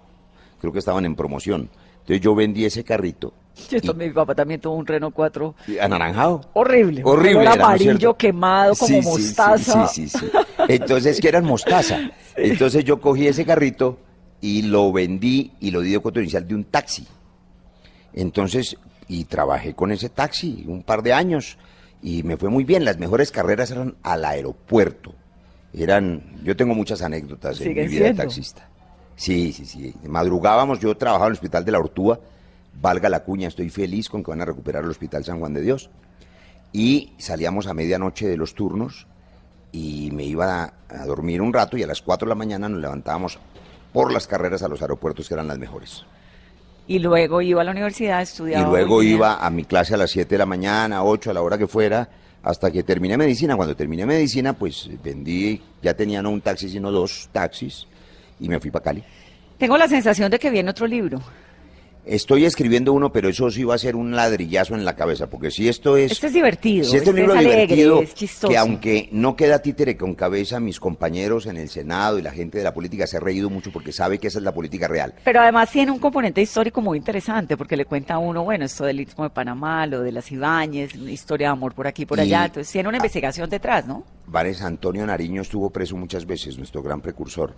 Creo 0.59 0.71
que 0.71 0.79
estaban 0.79 1.05
en 1.05 1.15
promoción. 1.15 1.69
Entonces 2.01 2.21
yo 2.21 2.35
vendí 2.35 2.65
ese 2.65 2.83
carrito. 2.83 3.33
Yo 3.69 3.93
mi 3.93 4.09
papá 4.09 4.33
también 4.33 4.59
tuvo 4.59 4.75
un 4.75 4.87
Renault 4.87 5.13
4 5.13 5.55
y- 5.67 5.77
¿Anaranjado? 5.77 6.41
horrible. 6.53 7.01
Horrible. 7.03 7.41
era, 7.41 7.43
¿no 7.43 7.51
es 7.53 7.59
amarillo 7.59 8.17
quemado 8.17 8.75
como 8.75 8.87
Sí, 8.87 8.95
sí, 8.95 9.01
sí, 9.01 9.09
mostaza. 9.09 9.87
Sí, 9.87 10.07
sí, 10.09 10.19
sí. 10.19 10.31
Entonces, 10.67 11.19
que 11.19 11.27
eran 11.27 11.45
mostaza. 11.45 11.99
Entonces 12.35 12.83
yo 12.83 12.99
cogí 12.99 13.27
ese 13.27 13.45
carrito 13.45 13.99
y 14.39 14.63
lo 14.63 14.91
vendí 14.91 15.51
y 15.59 15.71
lo 15.71 15.81
di 15.81 15.91
de 15.91 15.99
cuota 15.99 16.19
inicial 16.21 16.47
de 16.47 16.55
un 16.55 16.63
taxi. 16.63 17.05
Entonces, 18.13 18.77
y 19.07 19.25
trabajé 19.25 19.73
con 19.73 19.91
ese 19.91 20.09
taxi 20.09 20.63
un 20.67 20.83
par 20.83 21.03
de 21.03 21.13
años 21.13 21.57
y 22.01 22.23
me 22.23 22.37
fue 22.37 22.49
muy 22.49 22.63
bien. 22.63 22.83
Las 22.85 22.97
mejores 22.97 23.31
carreras 23.31 23.69
eran 23.71 23.95
al 24.01 24.25
aeropuerto. 24.25 25.13
Eran, 25.73 26.39
yo 26.43 26.55
tengo 26.55 26.73
muchas 26.73 27.01
anécdotas 27.01 27.61
en 27.61 27.75
mi 27.75 27.87
vida 27.87 28.05
de 28.05 28.13
taxista. 28.13 28.67
Sí, 29.15 29.53
sí, 29.53 29.65
sí. 29.65 29.93
Madrugábamos, 30.07 30.79
yo 30.79 30.95
trabajaba 30.97 31.27
en 31.27 31.31
el 31.31 31.37
hospital 31.37 31.63
de 31.65 31.71
la 31.71 31.79
Ortúa, 31.79 32.19
valga 32.81 33.09
la 33.09 33.23
cuña, 33.23 33.47
estoy 33.47 33.69
feliz 33.69 34.09
con 34.09 34.23
que 34.23 34.31
van 34.31 34.41
a 34.41 34.45
recuperar 34.45 34.83
el 34.83 34.89
hospital 34.89 35.23
San 35.23 35.39
Juan 35.39 35.53
de 35.53 35.61
Dios. 35.61 35.89
Y 36.73 37.13
salíamos 37.17 37.67
a 37.67 37.73
medianoche 37.73 38.27
de 38.27 38.37
los 38.37 38.55
turnos 38.55 39.07
y 39.71 40.09
me 40.11 40.23
iba 40.23 40.63
a, 40.63 40.73
a 40.89 41.05
dormir 41.05 41.41
un 41.41 41.53
rato 41.53 41.77
y 41.77 41.83
a 41.83 41.87
las 41.87 42.01
4 42.01 42.25
de 42.25 42.29
la 42.29 42.35
mañana 42.35 42.69
nos 42.69 42.79
levantábamos 42.79 43.39
por 43.93 44.11
las 44.11 44.27
carreras 44.27 44.63
a 44.63 44.67
los 44.67 44.81
aeropuertos 44.81 45.27
que 45.27 45.33
eran 45.33 45.47
las 45.47 45.59
mejores. 45.59 46.05
Y 46.87 46.99
luego 46.99 47.41
iba 47.41 47.61
a 47.61 47.63
la 47.63 47.71
universidad, 47.71 48.21
estudiaba. 48.21 48.67
Y 48.67 48.69
luego 48.69 49.03
iba 49.03 49.45
a 49.45 49.49
mi 49.49 49.63
clase 49.65 49.93
a 49.93 49.97
las 49.97 50.11
7 50.11 50.29
de 50.29 50.37
la 50.37 50.45
mañana, 50.45 51.03
8, 51.03 51.31
a 51.31 51.33
la 51.33 51.41
hora 51.41 51.57
que 51.57 51.67
fuera, 51.67 52.09
hasta 52.43 52.71
que 52.71 52.83
terminé 52.83 53.17
medicina. 53.17 53.55
Cuando 53.55 53.75
terminé 53.75 54.05
medicina, 54.05 54.53
pues 54.53 54.89
vendí, 55.03 55.61
ya 55.81 55.93
tenía 55.93 56.21
no 56.21 56.31
un 56.31 56.41
taxi, 56.41 56.69
sino 56.69 56.91
dos 56.91 57.29
taxis, 57.31 57.87
y 58.41 58.49
me 58.49 58.59
fui 58.59 58.71
para 58.71 58.83
Cali. 58.83 59.03
Tengo 59.57 59.77
la 59.77 59.87
sensación 59.87 60.29
de 60.31 60.39
que 60.39 60.49
viene 60.49 60.69
otro 60.71 60.87
libro. 60.87 61.21
Estoy 62.03 62.45
escribiendo 62.45 62.93
uno, 62.93 63.11
pero 63.11 63.29
eso 63.29 63.51
sí 63.51 63.63
va 63.63 63.75
a 63.75 63.77
ser 63.77 63.95
un 63.95 64.15
ladrillazo 64.15 64.73
en 64.73 64.83
la 64.83 64.95
cabeza, 64.95 65.29
porque 65.29 65.51
si 65.51 65.69
esto 65.69 65.97
es... 65.97 66.11
Este 66.13 66.25
es 66.27 66.33
divertido, 66.33 66.83
Si 66.83 66.97
este 66.97 67.09
este 67.11 67.13
libro 67.21 67.33
es 67.35 67.39
alegre, 67.39 67.61
divertido, 67.67 68.01
es 68.01 68.15
chistoso. 68.15 68.49
que 68.49 68.57
aunque 68.57 69.07
no 69.11 69.35
queda 69.35 69.59
títere 69.59 69.95
con 69.95 70.15
cabeza, 70.15 70.59
mis 70.59 70.79
compañeros 70.79 71.45
en 71.45 71.57
el 71.57 71.69
Senado 71.69 72.17
y 72.17 72.23
la 72.23 72.31
gente 72.31 72.57
de 72.57 72.63
la 72.63 72.73
política 72.73 73.05
se 73.05 73.17
ha 73.17 73.19
reído 73.19 73.51
mucho 73.51 73.71
porque 73.71 73.91
sabe 73.91 74.17
que 74.17 74.29
esa 74.29 74.39
es 74.39 74.43
la 74.43 74.51
política 74.51 74.87
real. 74.87 75.13
Pero 75.23 75.41
además 75.41 75.69
tiene 75.69 75.91
un 75.91 75.99
componente 75.99 76.41
histórico 76.41 76.81
muy 76.81 76.97
interesante, 76.97 77.55
porque 77.55 77.77
le 77.77 77.85
cuenta 77.85 78.15
a 78.15 78.17
uno, 78.17 78.43
bueno, 78.43 78.65
esto 78.65 78.83
del 78.83 78.99
Istmo 78.99 79.25
de 79.25 79.29
Panamá, 79.29 79.85
lo 79.85 80.01
de 80.01 80.11
las 80.11 80.31
Ibáñez, 80.31 80.95
historia 80.95 81.49
de 81.49 81.51
amor 81.51 81.75
por 81.75 81.85
aquí 81.85 82.07
por 82.07 82.17
Y- 82.17 82.21
allá. 82.21 82.45
Entonces 82.45 82.73
tiene 82.73 82.89
una 82.89 82.97
investigación 82.97 83.47
detrás, 83.47 83.85
¿no? 83.85 84.03
Vares 84.25 84.63
Antonio 84.63 85.05
Nariño 85.05 85.43
estuvo 85.43 85.69
preso 85.69 85.95
muchas 85.95 86.25
veces, 86.25 86.57
nuestro 86.57 86.81
gran 86.81 86.99
precursor. 86.99 87.53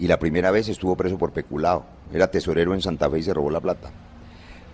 Y 0.00 0.08
la 0.08 0.18
primera 0.18 0.50
vez 0.50 0.66
estuvo 0.68 0.96
preso 0.96 1.18
por 1.18 1.32
peculado. 1.32 1.84
Era 2.10 2.30
tesorero 2.30 2.72
en 2.72 2.80
Santa 2.80 3.10
Fe 3.10 3.18
y 3.18 3.22
se 3.22 3.34
robó 3.34 3.50
la 3.50 3.60
plata. 3.60 3.90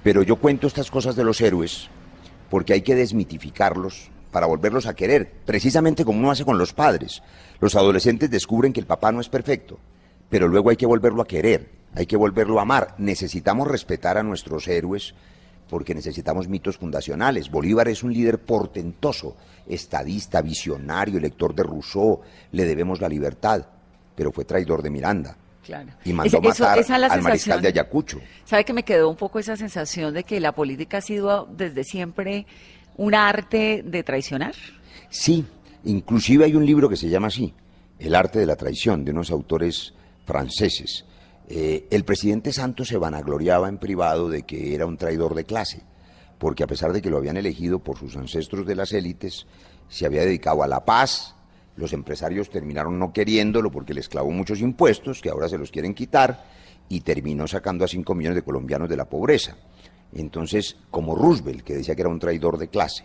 Pero 0.04 0.22
yo 0.22 0.36
cuento 0.36 0.68
estas 0.68 0.88
cosas 0.88 1.16
de 1.16 1.24
los 1.24 1.40
héroes 1.40 1.88
porque 2.48 2.72
hay 2.72 2.82
que 2.82 2.94
desmitificarlos 2.94 4.08
para 4.30 4.46
volverlos 4.46 4.86
a 4.86 4.94
querer, 4.94 5.32
precisamente 5.44 6.04
como 6.04 6.20
uno 6.20 6.30
hace 6.30 6.44
con 6.44 6.58
los 6.58 6.72
padres. 6.72 7.24
Los 7.58 7.74
adolescentes 7.74 8.30
descubren 8.30 8.72
que 8.72 8.78
el 8.78 8.86
papá 8.86 9.10
no 9.10 9.20
es 9.20 9.28
perfecto, 9.28 9.80
pero 10.30 10.46
luego 10.46 10.70
hay 10.70 10.76
que 10.76 10.86
volverlo 10.86 11.22
a 11.22 11.26
querer, 11.26 11.70
hay 11.96 12.06
que 12.06 12.16
volverlo 12.16 12.60
a 12.60 12.62
amar. 12.62 12.94
Necesitamos 12.98 13.66
respetar 13.66 14.18
a 14.18 14.22
nuestros 14.22 14.68
héroes 14.68 15.12
porque 15.68 15.92
necesitamos 15.92 16.46
mitos 16.46 16.78
fundacionales. 16.78 17.50
Bolívar 17.50 17.88
es 17.88 18.04
un 18.04 18.12
líder 18.12 18.38
portentoso, 18.38 19.36
estadista, 19.66 20.40
visionario, 20.40 21.18
lector 21.18 21.52
de 21.52 21.64
Rousseau, 21.64 22.20
le 22.52 22.64
debemos 22.64 23.00
la 23.00 23.08
libertad, 23.08 23.66
pero 24.16 24.32
fue 24.32 24.44
traidor 24.44 24.82
de 24.82 24.90
Miranda 24.90 25.36
Claro. 25.64 25.90
y 26.04 26.12
mandó 26.12 26.38
Ese- 26.38 26.48
eso- 26.48 26.62
matar 26.64 26.78
esa 26.78 26.94
es 26.94 27.00
la 27.00 27.06
al 27.08 27.22
mariscal 27.22 27.60
de 27.62 27.68
Ayacucho. 27.68 28.20
¿Sabe 28.44 28.64
que 28.64 28.72
me 28.72 28.82
quedó 28.82 29.08
un 29.10 29.16
poco 29.16 29.38
esa 29.38 29.56
sensación 29.56 30.14
de 30.14 30.24
que 30.24 30.40
la 30.40 30.52
política 30.52 30.98
ha 30.98 31.00
sido 31.02 31.46
desde 31.56 31.84
siempre 31.84 32.46
un 32.96 33.14
arte 33.14 33.82
de 33.84 34.02
traicionar? 34.02 34.54
Sí, 35.10 35.44
inclusive 35.84 36.44
hay 36.46 36.54
un 36.56 36.64
libro 36.66 36.88
que 36.88 36.96
se 36.96 37.08
llama 37.08 37.28
así, 37.28 37.54
El 37.98 38.14
arte 38.14 38.38
de 38.38 38.46
la 38.46 38.56
traición, 38.56 39.04
de 39.04 39.12
unos 39.12 39.30
autores 39.30 39.94
franceses. 40.26 41.04
Eh, 41.48 41.86
el 41.90 42.04
presidente 42.04 42.52
Santos 42.52 42.88
se 42.88 42.98
vanagloriaba 42.98 43.68
en 43.68 43.78
privado 43.78 44.28
de 44.28 44.42
que 44.42 44.74
era 44.74 44.84
un 44.84 44.96
traidor 44.96 45.34
de 45.34 45.44
clase, 45.44 45.82
porque 46.38 46.64
a 46.64 46.66
pesar 46.66 46.92
de 46.92 47.00
que 47.00 47.08
lo 47.08 47.16
habían 47.18 47.36
elegido 47.36 47.78
por 47.78 47.96
sus 47.98 48.16
ancestros 48.16 48.66
de 48.66 48.74
las 48.74 48.92
élites, 48.92 49.46
se 49.88 50.04
había 50.06 50.22
dedicado 50.22 50.62
a 50.64 50.66
la 50.68 50.84
paz, 50.84 51.35
los 51.76 51.92
empresarios 51.92 52.50
terminaron 52.50 52.98
no 52.98 53.12
queriéndolo 53.12 53.70
porque 53.70 53.94
les 53.94 54.08
clavó 54.08 54.30
muchos 54.30 54.60
impuestos, 54.60 55.20
que 55.20 55.30
ahora 55.30 55.48
se 55.48 55.58
los 55.58 55.70
quieren 55.70 55.94
quitar, 55.94 56.44
y 56.88 57.00
terminó 57.00 57.46
sacando 57.46 57.84
a 57.84 57.88
5 57.88 58.14
millones 58.14 58.36
de 58.36 58.42
colombianos 58.42 58.88
de 58.88 58.96
la 58.96 59.06
pobreza. 59.06 59.56
Entonces, 60.12 60.76
como 60.90 61.14
Roosevelt, 61.14 61.62
que 61.62 61.74
decía 61.74 61.94
que 61.94 62.02
era 62.02 62.10
un 62.10 62.18
traidor 62.18 62.58
de 62.58 62.68
clase. 62.68 63.04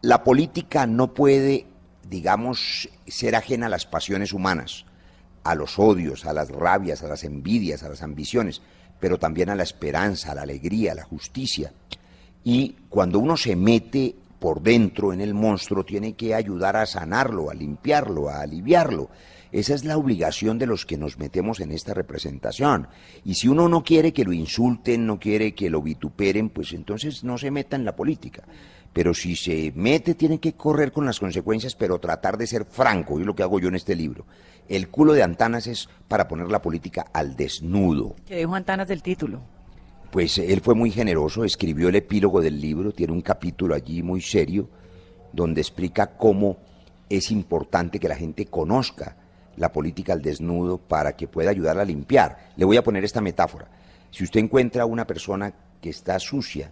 La 0.00 0.24
política 0.24 0.86
no 0.86 1.14
puede, 1.14 1.66
digamos, 2.08 2.88
ser 3.06 3.36
ajena 3.36 3.66
a 3.66 3.70
las 3.70 3.86
pasiones 3.86 4.32
humanas, 4.32 4.84
a 5.44 5.54
los 5.54 5.78
odios, 5.78 6.24
a 6.24 6.32
las 6.32 6.48
rabias, 6.48 7.02
a 7.02 7.08
las 7.08 7.24
envidias, 7.24 7.82
a 7.82 7.88
las 7.88 8.02
ambiciones, 8.02 8.62
pero 8.98 9.18
también 9.18 9.50
a 9.50 9.54
la 9.54 9.62
esperanza, 9.62 10.32
a 10.32 10.34
la 10.34 10.42
alegría, 10.42 10.92
a 10.92 10.96
la 10.96 11.04
justicia. 11.04 11.72
Y 12.44 12.76
cuando 12.88 13.18
uno 13.18 13.36
se 13.36 13.54
mete 13.54 14.16
por 14.42 14.60
dentro 14.60 15.12
en 15.12 15.20
el 15.20 15.34
monstruo, 15.34 15.84
tiene 15.84 16.14
que 16.14 16.34
ayudar 16.34 16.74
a 16.74 16.84
sanarlo, 16.84 17.48
a 17.48 17.54
limpiarlo, 17.54 18.28
a 18.28 18.40
aliviarlo. 18.40 19.08
Esa 19.52 19.72
es 19.72 19.84
la 19.84 19.96
obligación 19.96 20.58
de 20.58 20.66
los 20.66 20.84
que 20.84 20.98
nos 20.98 21.16
metemos 21.16 21.60
en 21.60 21.70
esta 21.70 21.94
representación. 21.94 22.88
Y 23.24 23.34
si 23.34 23.46
uno 23.46 23.68
no 23.68 23.84
quiere 23.84 24.12
que 24.12 24.24
lo 24.24 24.32
insulten, 24.32 25.06
no 25.06 25.20
quiere 25.20 25.54
que 25.54 25.70
lo 25.70 25.80
vituperen, 25.80 26.50
pues 26.50 26.72
entonces 26.72 27.22
no 27.22 27.38
se 27.38 27.52
meta 27.52 27.76
en 27.76 27.84
la 27.84 27.94
política. 27.94 28.42
Pero 28.92 29.14
si 29.14 29.36
se 29.36 29.72
mete, 29.76 30.16
tiene 30.16 30.40
que 30.40 30.54
correr 30.54 30.90
con 30.90 31.06
las 31.06 31.20
consecuencias, 31.20 31.76
pero 31.76 32.00
tratar 32.00 32.36
de 32.36 32.48
ser 32.48 32.64
franco, 32.64 33.18
y 33.18 33.20
es 33.20 33.26
lo 33.28 33.36
que 33.36 33.44
hago 33.44 33.60
yo 33.60 33.68
en 33.68 33.76
este 33.76 33.94
libro. 33.94 34.26
El 34.68 34.88
culo 34.88 35.12
de 35.12 35.22
Antanas 35.22 35.68
es 35.68 35.88
para 36.08 36.26
poner 36.26 36.48
la 36.48 36.60
política 36.60 37.06
al 37.12 37.36
desnudo. 37.36 38.16
Que 38.26 38.38
dijo 38.38 38.56
Antanas 38.56 38.88
del 38.88 39.04
título. 39.04 39.40
Pues 40.12 40.36
él 40.36 40.60
fue 40.60 40.74
muy 40.74 40.90
generoso, 40.90 41.42
escribió 41.42 41.88
el 41.88 41.96
epílogo 41.96 42.42
del 42.42 42.60
libro, 42.60 42.92
tiene 42.92 43.14
un 43.14 43.22
capítulo 43.22 43.74
allí 43.74 44.02
muy 44.02 44.20
serio, 44.20 44.68
donde 45.32 45.62
explica 45.62 46.18
cómo 46.18 46.58
es 47.08 47.30
importante 47.30 47.98
que 47.98 48.10
la 48.10 48.16
gente 48.16 48.44
conozca 48.44 49.16
la 49.56 49.72
política 49.72 50.12
al 50.12 50.20
desnudo 50.20 50.76
para 50.76 51.16
que 51.16 51.28
pueda 51.28 51.48
ayudar 51.48 51.78
a 51.78 51.84
limpiar. 51.86 52.50
Le 52.56 52.66
voy 52.66 52.76
a 52.76 52.84
poner 52.84 53.04
esta 53.04 53.22
metáfora. 53.22 53.68
Si 54.10 54.22
usted 54.22 54.40
encuentra 54.40 54.82
a 54.82 54.86
una 54.86 55.06
persona 55.06 55.54
que 55.80 55.88
está 55.88 56.18
sucia 56.18 56.70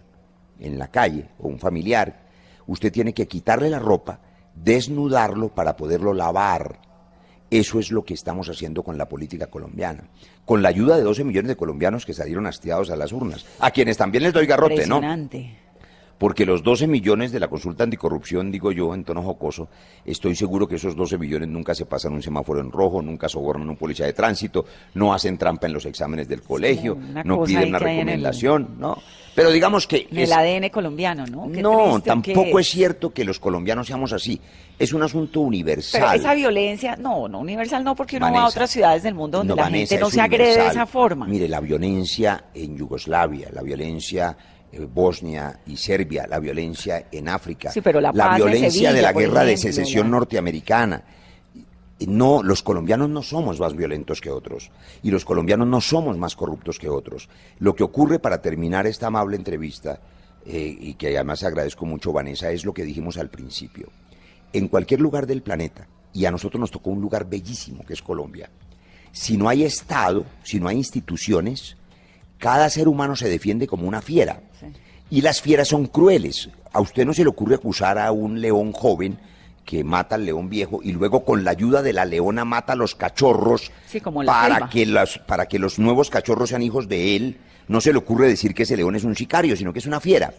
en 0.59 0.77
la 0.77 0.89
calle 0.89 1.29
o 1.39 1.47
un 1.47 1.57
familiar, 1.57 2.27
usted 2.67 2.91
tiene 2.91 3.11
que 3.11 3.27
quitarle 3.27 3.71
la 3.71 3.79
ropa, 3.79 4.19
desnudarlo 4.53 5.49
para 5.49 5.75
poderlo 5.75 6.13
lavar. 6.13 6.79
Eso 7.51 7.79
es 7.79 7.91
lo 7.91 8.05
que 8.05 8.13
estamos 8.13 8.47
haciendo 8.47 8.81
con 8.81 8.97
la 8.97 9.09
política 9.09 9.47
colombiana. 9.47 10.05
Con 10.45 10.61
la 10.61 10.69
ayuda 10.69 10.95
de 10.95 11.03
12 11.03 11.25
millones 11.25 11.49
de 11.49 11.55
colombianos 11.57 12.05
que 12.05 12.13
salieron 12.13 12.47
hastiados 12.47 12.89
a 12.91 12.95
las 12.95 13.11
urnas, 13.11 13.45
a 13.59 13.71
quienes 13.71 13.97
también 13.97 14.23
les 14.23 14.31
doy 14.31 14.45
garrote, 14.45 14.87
¿no? 14.87 15.01
Porque 16.21 16.45
los 16.45 16.61
12 16.61 16.85
millones 16.85 17.31
de 17.31 17.39
la 17.39 17.47
consulta 17.47 17.83
anticorrupción, 17.83 18.51
digo 18.51 18.71
yo 18.71 18.93
en 18.93 19.03
tono 19.03 19.23
jocoso, 19.23 19.69
estoy 20.05 20.35
seguro 20.35 20.67
que 20.67 20.75
esos 20.75 20.95
12 20.95 21.17
millones 21.17 21.49
nunca 21.49 21.73
se 21.73 21.87
pasan 21.87 22.13
un 22.13 22.21
semáforo 22.21 22.61
en 22.61 22.71
rojo, 22.71 23.01
nunca 23.01 23.27
sobornan 23.27 23.67
a 23.67 23.71
un 23.71 23.75
policía 23.77 24.05
de 24.05 24.13
tránsito, 24.13 24.63
no 24.93 25.15
hacen 25.15 25.39
trampa 25.39 25.65
en 25.65 25.73
los 25.73 25.83
exámenes 25.87 26.27
del 26.27 26.43
colegio, 26.43 26.95
no 27.25 27.41
piden 27.41 27.69
una 27.69 27.79
el- 27.79 27.83
recomendación, 27.83 28.75
¿no? 28.77 28.99
Pero 29.33 29.49
digamos 29.49 29.87
que... 29.87 30.07
En 30.11 30.17
el 30.19 30.31
ADN 30.31 30.69
colombiano, 30.69 31.25
¿no? 31.25 31.51
Qué 31.51 31.63
no, 31.63 31.99
tampoco 32.01 32.59
es 32.59 32.67
cierto 32.67 33.11
que 33.11 33.25
los 33.25 33.39
colombianos 33.39 33.87
seamos 33.87 34.13
así. 34.13 34.39
Es 34.77 34.93
un 34.93 35.01
asunto 35.01 35.41
universal. 35.41 36.01
Pero 36.01 36.13
esa 36.13 36.35
violencia, 36.35 36.97
no, 36.97 37.27
no 37.29 37.39
universal 37.39 37.83
no, 37.83 37.95
porque 37.95 38.17
uno 38.17 38.31
va 38.31 38.43
a 38.43 38.47
otras 38.47 38.69
ciudades 38.69 39.01
del 39.01 39.15
mundo 39.15 39.39
donde 39.39 39.53
No, 39.53 39.55
la 39.55 39.63
Vanessa, 39.63 39.95
gente 39.95 40.03
no 40.03 40.11
se 40.11 40.21
agrede 40.21 40.55
de 40.61 40.67
esa 40.67 40.85
forma. 40.85 41.25
Mire, 41.25 41.47
la 41.47 41.61
violencia 41.61 42.43
en 42.53 42.77
Yugoslavia, 42.77 43.49
la 43.51 43.63
violencia 43.63 44.37
en 44.37 44.60
Bosnia 44.93 45.59
y 45.65 45.77
Serbia, 45.77 46.27
la 46.27 46.39
violencia 46.39 47.07
en 47.11 47.27
África, 47.27 47.71
Sí, 47.71 47.81
pero 47.81 47.99
la 47.99 48.11
violencia 48.11 48.71
Sevilla, 48.71 48.93
de 48.93 49.01
la 49.01 49.13
guerra 49.13 49.43
de 49.43 49.57
secesión 49.57 50.09
norteamericana. 50.09 51.03
No, 52.07 52.41
los 52.41 52.63
colombianos 52.63 53.09
no 53.09 53.21
somos 53.21 53.59
más 53.59 53.75
violentos 53.75 54.21
que 54.21 54.31
otros 54.31 54.71
y 55.03 55.11
los 55.11 55.23
colombianos 55.23 55.67
no 55.67 55.81
somos 55.81 56.17
más 56.17 56.35
corruptos 56.35 56.79
que 56.79 56.89
otros. 56.89 57.29
Lo 57.59 57.75
que 57.75 57.83
ocurre 57.83 58.17
para 58.17 58.41
terminar 58.41 58.87
esta 58.87 59.07
amable 59.07 59.37
entrevista, 59.37 59.99
eh, 60.45 60.75
y 60.79 60.93
que 60.95 61.15
además 61.15 61.43
agradezco 61.43 61.85
mucho, 61.85 62.11
Vanessa, 62.11 62.49
es 62.51 62.65
lo 62.65 62.73
que 62.73 62.83
dijimos 62.83 63.17
al 63.17 63.29
principio. 63.29 63.89
En 64.51 64.67
cualquier 64.67 64.99
lugar 64.99 65.27
del 65.27 65.43
planeta, 65.43 65.87
y 66.13 66.25
a 66.25 66.31
nosotros 66.31 66.59
nos 66.59 66.71
tocó 66.71 66.89
un 66.89 67.01
lugar 67.01 67.29
bellísimo 67.29 67.85
que 67.85 67.93
es 67.93 68.01
Colombia, 68.01 68.49
si 69.11 69.37
no 69.37 69.49
hay 69.49 69.63
Estado, 69.63 70.25
si 70.43 70.59
no 70.59 70.67
hay 70.67 70.77
instituciones, 70.77 71.77
cada 72.37 72.69
ser 72.69 72.87
humano 72.87 73.15
se 73.15 73.29
defiende 73.29 73.67
como 73.67 73.87
una 73.87 74.01
fiera. 74.01 74.41
Y 75.11 75.21
las 75.21 75.41
fieras 75.41 75.67
son 75.67 75.85
crueles. 75.85 76.49
A 76.73 76.81
usted 76.81 77.05
no 77.05 77.13
se 77.13 77.21
le 77.23 77.29
ocurre 77.29 77.55
acusar 77.55 77.99
a 77.99 78.11
un 78.11 78.41
león 78.41 78.71
joven 78.71 79.19
que 79.65 79.83
mata 79.83 80.15
al 80.15 80.25
león 80.25 80.49
viejo 80.49 80.79
y 80.81 80.91
luego 80.91 81.23
con 81.23 81.43
la 81.43 81.51
ayuda 81.51 81.83
de 81.83 81.93
la 81.93 82.05
leona 82.05 82.45
mata 82.45 82.73
a 82.73 82.75
los 82.75 82.95
cachorros 82.95 83.71
Sí, 83.85 84.01
como 84.01 84.23
para 84.25 84.55
selva. 84.55 84.69
que, 84.69 84.85
las, 84.87 85.19
para 85.19 85.45
que 85.47 85.59
los 85.59 85.77
nuevos 85.77 86.09
cachorros 86.09 86.49
sean 86.49 86.63
hijos 86.63 86.87
de 86.87 87.15
él. 87.15 87.37
No 87.67 87.79
se 87.79 87.91
le 87.91 87.99
ocurre 87.99 88.27
decir 88.27 88.55
que 88.55 88.63
ese 88.63 88.75
león 88.75 88.95
es 88.95 89.03
un 89.03 89.15
sicario, 89.15 89.55
sino 89.55 89.71
que 89.71 89.79
es 89.79 89.85
una 89.85 89.99
fiera. 89.99 90.33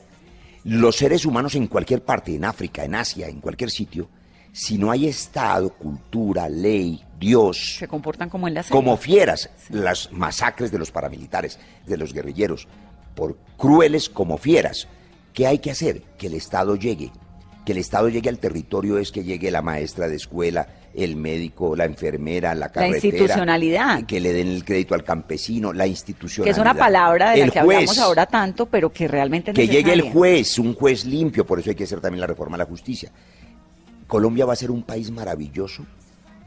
Los 0.65 0.97
seres 0.97 1.25
humanos 1.25 1.55
en 1.55 1.67
cualquier 1.67 2.03
parte, 2.03 2.35
en 2.35 2.45
África, 2.45 2.85
en 2.85 2.95
Asia, 2.95 3.29
en 3.29 3.41
cualquier 3.41 3.71
sitio, 3.71 4.09
si 4.53 4.77
no 4.77 4.91
hay 4.91 5.07
Estado, 5.07 5.71
cultura, 5.71 6.49
ley, 6.49 7.03
Dios, 7.19 7.77
Se 7.79 7.89
comportan 7.89 8.29
como 8.29 8.49
en 8.49 8.61
como 8.69 8.97
fieras, 8.97 9.49
las 9.71 10.13
masacres 10.13 10.71
de 10.71 10.79
los 10.79 10.91
paramilitares, 10.91 11.59
de 11.87 11.97
los 11.97 12.13
guerrilleros, 12.13 12.69
por 13.15 13.37
crueles 13.57 14.09
como 14.09 14.39
fieras. 14.39 14.89
¿Qué 15.33 15.47
hay 15.47 15.59
que 15.59 15.71
hacer? 15.71 16.03
Que 16.19 16.27
el 16.27 16.35
Estado 16.35 16.77
llegue. 16.77 17.11
Que 17.65 17.73
el 17.73 17.79
Estado 17.79 18.09
llegue 18.09 18.29
al 18.29 18.39
territorio 18.39 18.99
es 18.99 19.13
que 19.13 19.25
llegue 19.25 19.51
la 19.51 19.63
maestra 19.63 20.09
de 20.09 20.17
escuela, 20.17 20.67
el 20.95 21.17
médico, 21.17 21.77
la 21.77 21.85
enfermera, 21.85 22.55
la 22.55 22.71
carretera. 22.71 23.07
institucionalidad. 23.07 24.05
Que 24.05 24.21
le 24.21 24.33
den 24.33 24.49
el 24.49 24.65
crédito 24.65 24.95
al 24.95 25.05
campesino, 25.05 25.73
la 25.73 25.85
que 25.85 25.91
institucionalidad. 25.91 26.57
es 26.57 26.61
una 26.61 26.75
palabra 26.75 27.31
de 27.31 27.47
la 27.47 27.53
que 27.53 27.61
juez, 27.61 27.77
hablamos 27.77 27.99
ahora 27.99 28.27
tanto, 28.27 28.67
pero 28.67 28.93
que 28.93 29.09
realmente 29.09 29.53
es 29.53 29.55
que 29.55 29.69
llegue 29.69 29.93
el 29.93 30.03
juez, 30.03 30.59
un 30.59 30.75
juez 30.75 31.05
limpio, 31.05 31.47
por 31.47 31.61
eso 31.61 31.71
hay 31.71 31.77
que 31.77 31.85
hacer 31.85 32.01
también 32.01 32.21
la 32.21 32.27
reforma 32.27 32.57
a 32.57 32.59
la 32.59 32.67
justicia. 32.67 33.11
Colombia 34.07 34.45
va 34.45 34.53
a 34.53 34.57
ser 34.57 34.71
un 34.71 34.83
país 34.83 35.11
maravilloso, 35.11 35.87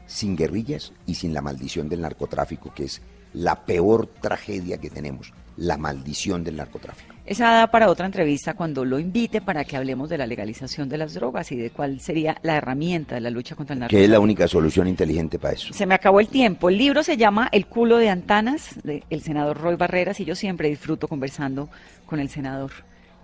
sin 0.06 0.36
guerrillas 0.36 0.92
y 1.06 1.14
sin 1.14 1.34
la 1.34 1.42
maldición 1.42 1.88
del 1.88 2.02
narcotráfico, 2.02 2.72
que 2.72 2.84
es 2.84 3.02
la 3.32 3.64
peor 3.64 4.06
tragedia 4.06 4.78
que 4.78 4.88
tenemos, 4.88 5.32
la 5.56 5.76
maldición 5.76 6.44
del 6.44 6.56
narcotráfico. 6.56 7.14
Esa 7.24 7.50
da 7.50 7.66
para 7.66 7.90
otra 7.90 8.06
entrevista 8.06 8.54
cuando 8.54 8.84
lo 8.84 8.98
invite 9.00 9.40
para 9.40 9.64
que 9.64 9.76
hablemos 9.76 10.08
de 10.08 10.16
la 10.18 10.26
legalización 10.26 10.88
de 10.88 10.98
las 10.98 11.14
drogas 11.14 11.50
y 11.50 11.56
de 11.56 11.70
cuál 11.70 11.98
sería 11.98 12.38
la 12.42 12.56
herramienta 12.56 13.16
de 13.16 13.20
la 13.20 13.30
lucha 13.30 13.56
contra 13.56 13.74
el 13.74 13.80
Que 13.80 13.84
es 13.84 13.90
narcotráfico. 13.90 14.12
la 14.12 14.20
única 14.20 14.46
solución 14.48 14.86
inteligente 14.86 15.38
para 15.38 15.54
eso. 15.54 15.72
Se 15.72 15.86
me 15.86 15.94
acabó 15.94 16.20
el 16.20 16.28
tiempo. 16.28 16.68
El 16.68 16.78
libro 16.78 17.02
se 17.02 17.16
llama 17.16 17.48
El 17.50 17.66
culo 17.66 17.96
de 17.96 18.10
Antanas, 18.10 18.76
del 18.84 19.22
senador 19.22 19.58
Roy 19.60 19.74
Barreras, 19.76 20.20
y 20.20 20.24
yo 20.24 20.34
siempre 20.36 20.68
disfruto 20.68 21.08
conversando 21.08 21.68
con 22.06 22.20
el 22.20 22.28
senador. 22.28 22.70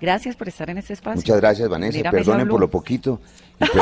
Gracias 0.01 0.35
por 0.35 0.49
estar 0.49 0.69
en 0.69 0.79
este 0.79 0.95
espacio. 0.95 1.15
Muchas 1.21 1.41
gracias, 1.41 1.69
Vanessa. 1.69 2.11
Perdonen 2.11 2.49
por 2.49 2.59
lo 2.61 2.69
poquito. 2.69 3.21
Y 3.63 3.69
per- 3.69 3.79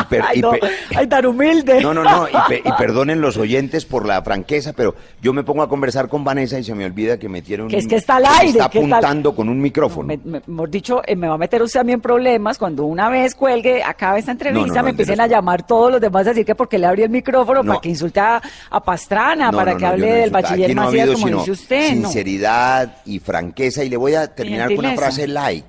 y 0.00 0.04
per- 0.08 0.22
Ay, 0.28 0.38
y 0.38 0.40
no, 0.42 0.52
ay, 0.96 1.06
tan 1.06 1.26
humilde. 1.26 1.80
No, 1.82 1.94
no, 1.94 2.02
no, 2.04 2.28
y, 2.28 2.32
pe- 2.48 2.62
y 2.64 2.72
perdonen 2.72 3.20
los 3.20 3.36
oyentes 3.36 3.84
por 3.84 4.06
la 4.06 4.22
franqueza, 4.22 4.72
pero 4.72 4.94
yo 5.22 5.32
me 5.32 5.42
pongo 5.44 5.62
a 5.62 5.68
conversar 5.68 6.08
con 6.08 6.24
Vanessa 6.24 6.58
y 6.58 6.64
se 6.64 6.74
me 6.74 6.84
olvida 6.84 7.18
que 7.18 7.28
metieron 7.28 7.68
Que 7.68 7.78
es 7.78 7.86
que 7.86 7.96
está 7.96 8.16
al 8.16 8.26
aire, 8.26 8.50
está 8.50 8.64
apuntando 8.66 9.34
con 9.34 9.48
un 9.48 9.60
micrófono. 9.60 10.06
Me, 10.08 10.18
me- 10.24 10.42
mejor 10.46 10.70
dicho, 10.70 11.02
eh, 11.06 11.16
me 11.16 11.28
va 11.28 11.34
a 11.34 11.38
meter 11.38 11.62
usted 11.62 11.80
a 11.80 11.84
mí 11.84 11.92
en 11.92 12.00
problemas 12.00 12.58
cuando 12.58 12.84
una 12.84 13.08
vez 13.08 13.34
cuelgue, 13.34 13.82
acabe 13.82 14.20
esta 14.20 14.32
entrevista, 14.32 14.66
No, 14.66 14.74
no, 14.74 14.74
no, 14.74 14.82
me 14.84 14.90
empiecen 14.90 15.20
a 15.20 15.26
llamar 15.26 15.66
todos 15.66 15.90
los 15.92 16.00
demás 16.00 16.26
a 16.26 16.30
decir 16.30 16.44
que 16.44 16.54
porque 16.54 16.78
le 16.78 16.86
abrí 16.86 17.02
el 17.02 17.10
micrófono, 17.10 17.62
No. 17.62 17.72
para 17.72 17.80
que 17.80 17.88
insulte 17.88 18.20
a, 18.20 18.40
a 18.70 18.80
Pastrana, 18.82 19.50
para 19.52 19.76
que 19.76 19.86
hable 19.86 20.12
del 20.12 20.30
bachiller 20.30 20.74
Macías, 20.74 21.02
habido 21.08 21.14
como 21.20 21.38
dice 21.38 21.50
usted. 21.52 21.88
sinceridad 21.88 22.96
y 23.06 23.18
franqueza. 23.18 23.82
Y 23.84 23.88
le 23.88 23.96
voy 23.96 24.14
a 24.14 24.32
terminar 24.34 24.68
con 24.74 24.78
una 24.84 24.94
frase 24.94 25.26
light. 25.26 25.64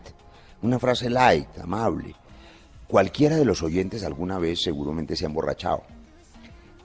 Una 0.61 0.77
frase 0.79 1.09
light, 1.09 1.47
amable. 1.61 2.13
Cualquiera 2.89 3.35
de 3.35 3.45
los 3.45 3.61
oyentes 3.61 4.03
alguna 4.03 4.39
vez 4.39 4.63
seguramente 4.63 5.15
se 5.15 5.23
ha 5.23 5.27
emborrachado 5.27 5.83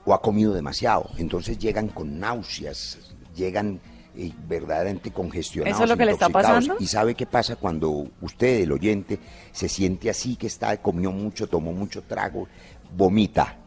o 0.05 0.13
ha 0.13 0.21
comido 0.21 0.53
demasiado. 0.53 1.09
Entonces 1.17 1.57
llegan 1.57 1.87
con 1.87 2.19
náuseas, 2.19 2.99
llegan 3.35 3.81
eh, 4.15 4.31
verdaderamente 4.47 5.09
congestionados. 5.09 5.75
¿Eso 5.75 5.83
es 5.85 5.89
lo 5.89 5.97
que 5.97 6.05
le 6.05 6.11
está 6.11 6.29
pasando? 6.29 6.75
¿Y 6.79 6.85
sabe 6.85 7.15
qué 7.15 7.25
pasa 7.25 7.55
cuando 7.55 8.07
usted, 8.21 8.61
el 8.61 8.71
oyente, 8.71 9.17
se 9.51 9.67
siente 9.67 10.11
así, 10.11 10.35
que 10.35 10.45
está, 10.45 10.77
comió 10.77 11.11
mucho, 11.11 11.47
tomó 11.47 11.73
mucho 11.73 12.03
trago, 12.03 12.47
vomita 12.95 13.57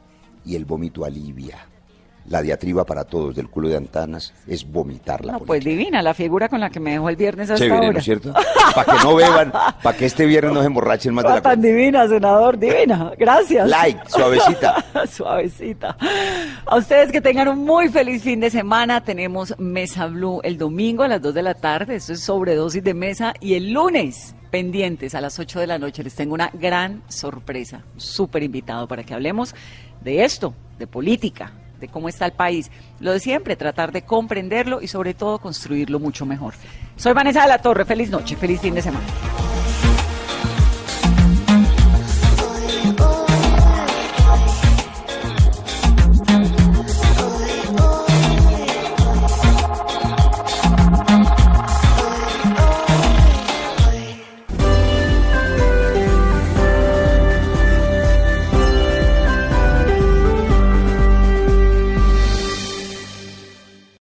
y 0.45 0.55
el 0.55 0.65
vómito 0.65 1.05
alivia? 1.05 1.59
La 2.29 2.43
diatriba 2.43 2.85
para 2.85 3.05
todos 3.05 3.35
del 3.35 3.49
culo 3.49 3.69
de 3.69 3.77
Antanas 3.77 4.35
es 4.47 4.71
vomitar 4.71 5.25
la 5.25 5.33
No, 5.33 5.39
pues 5.41 5.65
divina, 5.65 6.03
la 6.03 6.13
figura 6.13 6.49
con 6.49 6.61
la 6.61 6.69
que 6.69 6.79
me 6.79 6.93
dejó 6.93 7.09
el 7.09 7.17
viernes 7.17 7.49
hasta 7.51 7.65
Chévere, 7.65 7.77
ahora. 7.87 7.93
¿no 7.93 7.99
es 7.99 8.05
cierto? 8.05 8.35
Para 8.75 8.93
que 8.99 9.05
no 9.05 9.15
beban, 9.15 9.51
para 9.83 9.97
que 9.97 10.05
este 10.05 10.27
viernes 10.27 10.53
no 10.53 10.61
se 10.61 10.67
emborrachen 10.67 11.15
más 11.15 11.25
de 11.25 11.31
la 11.31 11.35
tan 11.41 11.55
cuenta. 11.55 11.67
divina, 11.69 12.07
senador, 12.07 12.59
divina. 12.59 13.13
Gracias. 13.19 13.69
Like, 13.69 14.01
suavecita. 14.09 14.85
Suavecita. 15.11 15.97
A 16.67 16.77
ustedes 16.77 17.11
que 17.11 17.21
tengan 17.21 17.49
un 17.49 17.65
muy 17.65 17.89
feliz 17.89 18.23
fin 18.23 18.41
de 18.41 18.51
semana. 18.51 19.03
Tenemos 19.03 19.55
Mesa 19.59 20.07
Blue 20.07 20.41
el 20.45 20.59
domingo 20.59 21.03
a 21.03 21.09
las 21.09 21.23
2 21.23 21.35
de 21.35 21.43
la 21.43 21.55
tarde. 21.55 21.97
Esto 21.97 22.13
es 22.13 22.21
sobredosis 22.21 22.85
de 22.85 22.93
mesa. 22.95 23.33
Y 23.41 23.55
el 23.55 23.73
lunes, 23.73 24.35
pendientes 24.51 25.15
a 25.15 25.21
las 25.23 25.39
8 25.39 25.61
de 25.61 25.67
la 25.67 25.79
noche, 25.79 26.05
les 26.05 26.15
tengo 26.15 26.35
una 26.35 26.51
gran 26.53 27.03
sorpresa. 27.09 27.83
Súper 27.97 28.43
invitado 28.43 28.87
para 28.87 29.03
que 29.03 29.15
hablemos 29.15 29.55
de 30.03 30.25
esto, 30.25 30.55
de 30.79 30.87
política, 30.87 31.53
de 31.79 31.89
cómo 31.89 32.09
está 32.09 32.27
el 32.27 32.33
país. 32.33 32.71
Lo 33.01 33.13
de 33.13 33.21
siempre, 33.21 33.57
tratar 33.57 33.93
de 33.93 34.03
comprenderlo 34.03 34.81
y 34.83 34.89
sobre 34.89 35.15
todo 35.15 35.39
construirlo 35.39 35.99
mucho 35.99 36.27
mejor. 36.27 36.55
Soy 36.97 37.13
Vanessa 37.13 37.43
de 37.43 37.49
la 37.49 37.59
Torre. 37.59 37.85
Feliz 37.85 38.11
noche, 38.11 38.37
feliz 38.37 38.61
fin 38.61 38.75
de 38.75 38.83
semana. 38.83 39.07